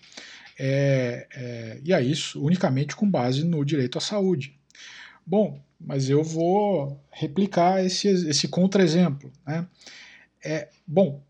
é, 0.59 1.29
é, 1.33 1.81
e 1.85 1.93
a 1.93 2.01
isso 2.01 2.43
unicamente 2.43 2.97
com 2.97 3.09
base 3.09 3.45
no 3.45 3.65
direito 3.65 3.99
à 3.99 4.01
saúde. 4.01 4.59
Bom, 5.25 5.63
mas 5.81 6.11
eu 6.11 6.25
vou 6.25 7.01
replicar 7.13 7.85
esse, 7.85 8.09
esse 8.09 8.49
contra-exemplo. 8.49 9.31
Né? 9.47 9.67
É, 10.45 10.69
bom, 10.85 11.23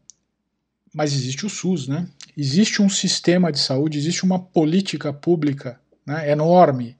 mas 0.94 1.12
existe 1.12 1.44
o 1.44 1.50
SUS, 1.50 1.88
né? 1.88 2.08
Existe 2.40 2.80
um 2.80 2.88
sistema 2.88 3.50
de 3.50 3.58
saúde, 3.58 3.98
existe 3.98 4.22
uma 4.22 4.38
política 4.38 5.12
pública 5.12 5.80
né, 6.06 6.30
enorme, 6.30 6.96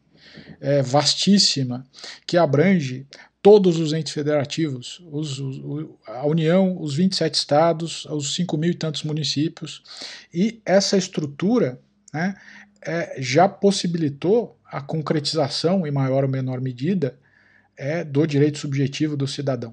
é, 0.61 0.82
vastíssima, 0.82 1.86
que 2.26 2.36
abrange 2.36 3.07
todos 3.41 3.78
os 3.78 3.93
entes 3.93 4.12
federativos, 4.12 5.01
os, 5.12 5.39
os, 5.39 5.61
a 6.09 6.26
União, 6.26 6.76
os 6.82 6.97
27 6.97 7.34
estados, 7.34 8.05
os 8.07 8.34
5 8.34 8.59
mil 8.59 8.72
e 8.72 8.74
tantos 8.74 9.05
municípios, 9.05 9.80
e 10.34 10.61
essa 10.66 10.99
estrutura 10.99 11.80
né, 12.12 12.34
é, 12.82 13.14
já 13.22 13.49
possibilitou 13.49 14.59
a 14.64 14.80
concretização, 14.80 15.86
em 15.86 15.93
maior 15.93 16.24
ou 16.24 16.30
menor 16.30 16.61
medida, 16.61 17.16
é 17.76 18.03
do 18.03 18.26
direito 18.26 18.59
subjetivo 18.59 19.16
do 19.16 19.28
cidadão. 19.28 19.72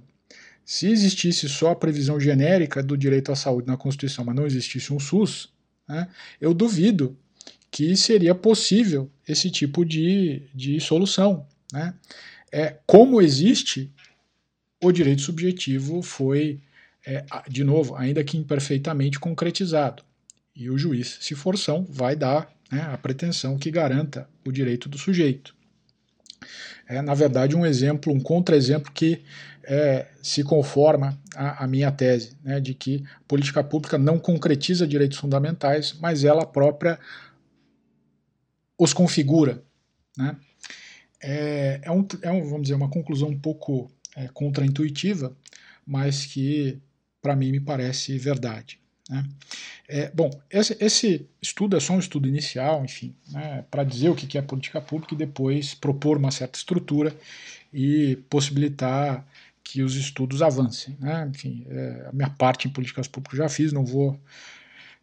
Se 0.63 0.87
existisse 0.87 1.49
só 1.49 1.71
a 1.71 1.75
previsão 1.75 2.19
genérica 2.19 2.83
do 2.83 2.95
direito 2.95 3.31
à 3.31 3.35
saúde 3.35 3.67
na 3.67 3.77
Constituição, 3.77 4.23
mas 4.23 4.35
não 4.35 4.45
existisse 4.45 4.93
um 4.93 4.99
SUS, 4.99 5.54
né, 5.87 6.07
eu 6.39 6.53
duvido 6.53 7.17
que 7.69 7.95
seria 7.95 8.33
possível 8.33 9.09
esse 9.27 9.49
tipo 9.51 9.85
de, 9.85 10.43
de 10.53 10.79
solução. 10.79 11.45
Né? 11.71 11.93
É, 12.51 12.77
como 12.85 13.21
existe, 13.21 13.91
o 14.81 14.91
direito 14.91 15.21
subjetivo 15.21 16.01
foi, 16.01 16.61
é, 17.05 17.25
de 17.49 17.63
novo, 17.63 17.95
ainda 17.95 18.23
que 18.23 18.37
imperfeitamente 18.37 19.19
concretizado. 19.19 20.03
E 20.55 20.69
o 20.69 20.77
juiz, 20.77 21.17
se 21.19 21.35
for 21.35 21.57
são, 21.57 21.85
vai 21.89 22.15
dar 22.15 22.49
né, 22.71 22.81
a 22.93 22.97
pretensão 22.97 23.57
que 23.57 23.69
garanta 23.69 24.29
o 24.45 24.51
direito 24.51 24.87
do 24.87 24.97
sujeito 24.97 25.55
é, 26.87 27.01
na 27.01 27.13
verdade, 27.13 27.55
um 27.55 27.65
exemplo, 27.65 28.13
um 28.13 28.19
contra-exemplo 28.19 28.91
que 28.93 29.21
é, 29.67 30.07
se 30.21 30.43
conforma 30.43 31.19
à, 31.35 31.63
à 31.63 31.67
minha 31.67 31.91
tese, 31.91 32.37
né, 32.43 32.59
de 32.59 32.73
que 32.73 33.03
política 33.27 33.63
pública 33.63 33.97
não 33.97 34.19
concretiza 34.19 34.87
direitos 34.87 35.17
fundamentais, 35.17 35.97
mas 35.99 36.23
ela 36.23 36.45
própria 36.45 36.99
os 38.77 38.93
configura. 38.93 39.63
Né? 40.17 40.35
É, 41.21 41.81
é, 41.83 41.91
um, 41.91 42.07
é 42.21 42.31
um, 42.31 42.43
vamos 42.43 42.63
dizer, 42.63 42.75
uma 42.75 42.89
conclusão 42.89 43.29
um 43.29 43.39
pouco 43.39 43.91
é, 44.15 44.27
contraintuitiva, 44.27 45.35
mas 45.85 46.25
que, 46.25 46.79
para 47.21 47.35
mim, 47.35 47.51
me 47.51 47.59
parece 47.59 48.17
verdade. 48.17 48.79
Né? 49.09 49.23
É, 49.87 50.11
bom, 50.11 50.29
esse, 50.49 50.75
esse, 50.79 51.27
estudo 51.41 51.77
é 51.77 51.79
só 51.79 51.93
um 51.93 51.99
estudo 51.99 52.27
inicial, 52.27 52.83
enfim, 52.83 53.15
né, 53.29 53.63
para 53.69 53.83
dizer 53.83 54.09
o 54.09 54.15
que 54.15 54.37
é 54.37 54.41
política 54.41 54.81
pública 54.81 55.13
e 55.13 55.17
depois 55.17 55.73
propor 55.75 56.17
uma 56.17 56.31
certa 56.31 56.57
estrutura 56.57 57.15
e 57.71 58.15
possibilitar 58.29 59.25
que 59.65 59.81
os 59.81 59.95
estudos 59.95 60.43
avancem. 60.43 60.95
Né? 60.99 61.29
Enfim, 61.33 61.65
é, 61.67 62.07
a 62.07 62.13
minha 62.13 62.29
parte 62.29 62.67
em 62.67 62.71
políticas 62.71 63.07
públicas 63.07 63.37
já 63.37 63.49
fiz, 63.49 63.73
não 63.73 63.83
vou, 63.83 64.17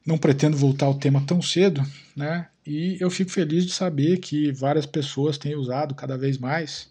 não 0.07 0.17
pretendo 0.17 0.57
voltar 0.57 0.87
ao 0.87 0.95
tema 0.95 1.21
tão 1.27 1.43
cedo, 1.43 1.83
né? 2.17 2.49
E 2.65 2.97
eu 3.01 3.11
fico 3.11 3.31
feliz 3.33 3.67
de 3.67 3.73
saber 3.73 4.19
que 4.19 4.53
várias 4.53 4.87
pessoas 4.87 5.37
têm 5.37 5.57
usado 5.57 5.97
cada 5.97 6.17
vez 6.17 6.39
mais 6.39 6.89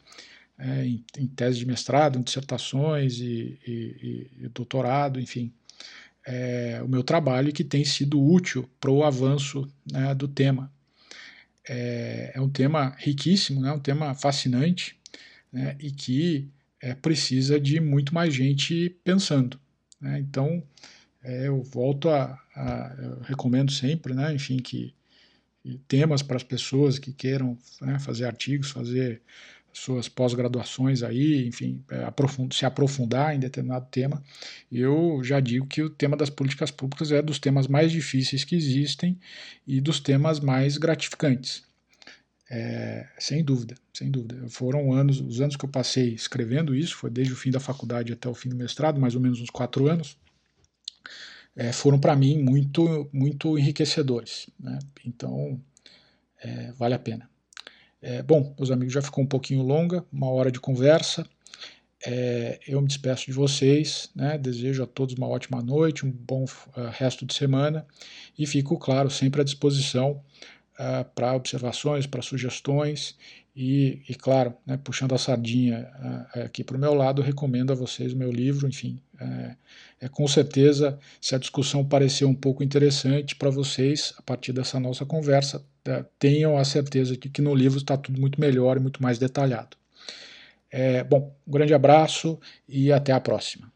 é, 0.59 0.85
em, 0.85 1.03
em 1.17 1.27
tese 1.27 1.59
de 1.59 1.65
mestrado, 1.65 2.19
em 2.19 2.21
dissertações 2.21 3.19
e, 3.19 3.57
e, 3.65 4.27
e 4.41 4.49
doutorado, 4.49 5.17
enfim, 5.17 5.53
é, 6.27 6.81
o 6.83 6.89
meu 6.89 7.03
trabalho 7.03 7.53
que 7.53 7.63
tem 7.63 7.85
sido 7.85 8.21
útil 8.21 8.69
para 8.81 8.91
o 8.91 9.03
avanço 9.03 9.65
né, 9.89 10.13
do 10.13 10.27
tema. 10.27 10.69
É, 11.67 12.33
é, 12.35 12.41
um 12.41 12.49
tema 12.49 12.93
riquíssimo, 12.97 13.61
né, 13.61 13.71
um 13.71 13.79
tema 13.79 14.13
fascinante 14.13 14.99
né, 15.53 15.77
e 15.79 15.89
que 15.89 16.49
é, 16.81 16.95
precisa 16.95 17.59
de 17.59 17.79
muito 17.79 18.13
mais 18.13 18.33
gente 18.33 18.89
pensando. 19.03 19.59
Né, 19.99 20.19
então, 20.19 20.63
é, 21.23 21.47
eu 21.47 21.61
volto 21.61 22.09
a, 22.09 22.39
a 22.55 22.95
eu 22.97 23.19
recomendo 23.21 23.71
sempre, 23.71 24.13
né, 24.13 24.33
enfim, 24.33 24.57
que 24.57 24.93
temas 25.87 26.23
para 26.23 26.37
as 26.37 26.43
pessoas 26.43 26.97
que 26.97 27.13
queiram 27.13 27.57
né, 27.79 27.99
fazer 27.99 28.25
artigos, 28.25 28.71
fazer 28.71 29.21
suas 29.73 30.09
pós-graduações 30.09 31.01
aí, 31.01 31.47
enfim, 31.47 31.83
é, 31.89 32.05
se 32.51 32.65
aprofundar 32.65 33.35
em 33.35 33.39
determinado 33.39 33.87
tema, 33.89 34.21
eu 34.71 35.21
já 35.23 35.39
digo 35.39 35.65
que 35.65 35.81
o 35.81 35.89
tema 35.89 36.17
das 36.17 36.29
políticas 36.29 36.71
públicas 36.71 37.11
é 37.11 37.21
dos 37.21 37.39
temas 37.39 37.67
mais 37.67 37.91
difíceis 37.91 38.43
que 38.43 38.55
existem 38.55 39.17
e 39.65 39.79
dos 39.79 39.99
temas 39.99 40.39
mais 40.39 40.77
gratificantes. 40.77 41.63
É, 42.53 43.07
sem 43.17 43.41
dúvida, 43.45 43.75
sem 43.93 44.11
dúvida. 44.11 44.35
Foram 44.49 44.91
anos, 44.91 45.21
os 45.21 45.39
anos 45.39 45.55
que 45.55 45.63
eu 45.63 45.69
passei 45.69 46.09
escrevendo 46.09 46.75
isso, 46.75 46.97
foi 46.97 47.09
desde 47.09 47.31
o 47.31 47.35
fim 47.35 47.49
da 47.49 47.61
faculdade 47.61 48.11
até 48.11 48.27
o 48.27 48.33
fim 48.33 48.49
do 48.49 48.57
mestrado, 48.57 48.99
mais 48.99 49.15
ou 49.15 49.21
menos 49.21 49.39
uns 49.39 49.49
quatro 49.49 49.87
anos, 49.87 50.17
é, 51.55 51.71
foram 51.71 51.97
para 51.97 52.13
mim 52.13 52.43
muito, 52.43 53.09
muito 53.13 53.57
enriquecedores. 53.57 54.49
Né? 54.59 54.79
Então, 55.05 55.61
é, 56.43 56.73
vale 56.73 56.93
a 56.93 56.99
pena. 56.99 57.29
É, 58.01 58.21
bom, 58.21 58.53
meus 58.57 58.69
amigos, 58.69 58.93
já 58.93 59.01
ficou 59.01 59.23
um 59.23 59.27
pouquinho 59.27 59.61
longa, 59.61 60.03
uma 60.11 60.29
hora 60.29 60.51
de 60.51 60.59
conversa. 60.59 61.25
É, 62.05 62.59
eu 62.67 62.81
me 62.81 62.87
despeço 62.87 63.27
de 63.27 63.31
vocês, 63.31 64.09
né? 64.13 64.37
desejo 64.37 64.83
a 64.83 64.87
todos 64.87 65.15
uma 65.15 65.27
ótima 65.27 65.61
noite, 65.61 66.05
um 66.05 66.11
bom 66.11 66.43
uh, 66.43 66.89
resto 66.91 67.25
de 67.25 67.33
semana 67.33 67.87
e 68.37 68.45
fico, 68.45 68.77
claro, 68.77 69.09
sempre 69.09 69.39
à 69.39 69.43
disposição 69.45 70.21
uh, 70.81 71.05
para 71.13 71.35
observações, 71.35 72.07
para 72.07 72.21
sugestões 72.21 73.15
e, 73.55 74.01
e 74.09 74.15
claro, 74.15 74.53
né, 74.65 74.79
puxando 74.83 75.13
a 75.13 75.17
sardinha 75.17 75.87
uh, 76.35 76.39
aqui 76.45 76.63
para 76.63 76.75
o 76.75 76.79
meu 76.79 76.93
lado, 76.93 77.21
recomendo 77.21 77.71
a 77.71 77.75
vocês 77.75 78.13
o 78.13 78.17
meu 78.17 78.31
livro, 78.31 78.67
enfim, 78.67 78.99
é, 79.99 80.09
com 80.09 80.27
certeza, 80.27 80.97
se 81.19 81.35
a 81.35 81.37
discussão 81.37 81.85
parecer 81.85 82.25
um 82.25 82.33
pouco 82.33 82.63
interessante 82.63 83.35
para 83.35 83.51
vocês, 83.51 84.15
a 84.17 84.21
partir 84.23 84.51
dessa 84.51 84.79
nossa 84.79 85.05
conversa, 85.05 85.63
tenham 86.17 86.57
a 86.57 86.63
certeza 86.63 87.15
de 87.15 87.29
que 87.29 87.41
no 87.41 87.53
livro 87.53 87.77
está 87.77 87.95
tudo 87.95 88.19
muito 88.19 88.41
melhor 88.41 88.77
e 88.77 88.79
muito 88.79 89.01
mais 89.01 89.19
detalhado. 89.19 89.77
É, 90.71 91.03
bom, 91.03 91.35
um 91.45 91.51
grande 91.51 91.73
abraço 91.73 92.39
e 92.67 92.91
até 92.91 93.11
a 93.11 93.19
próxima. 93.19 93.71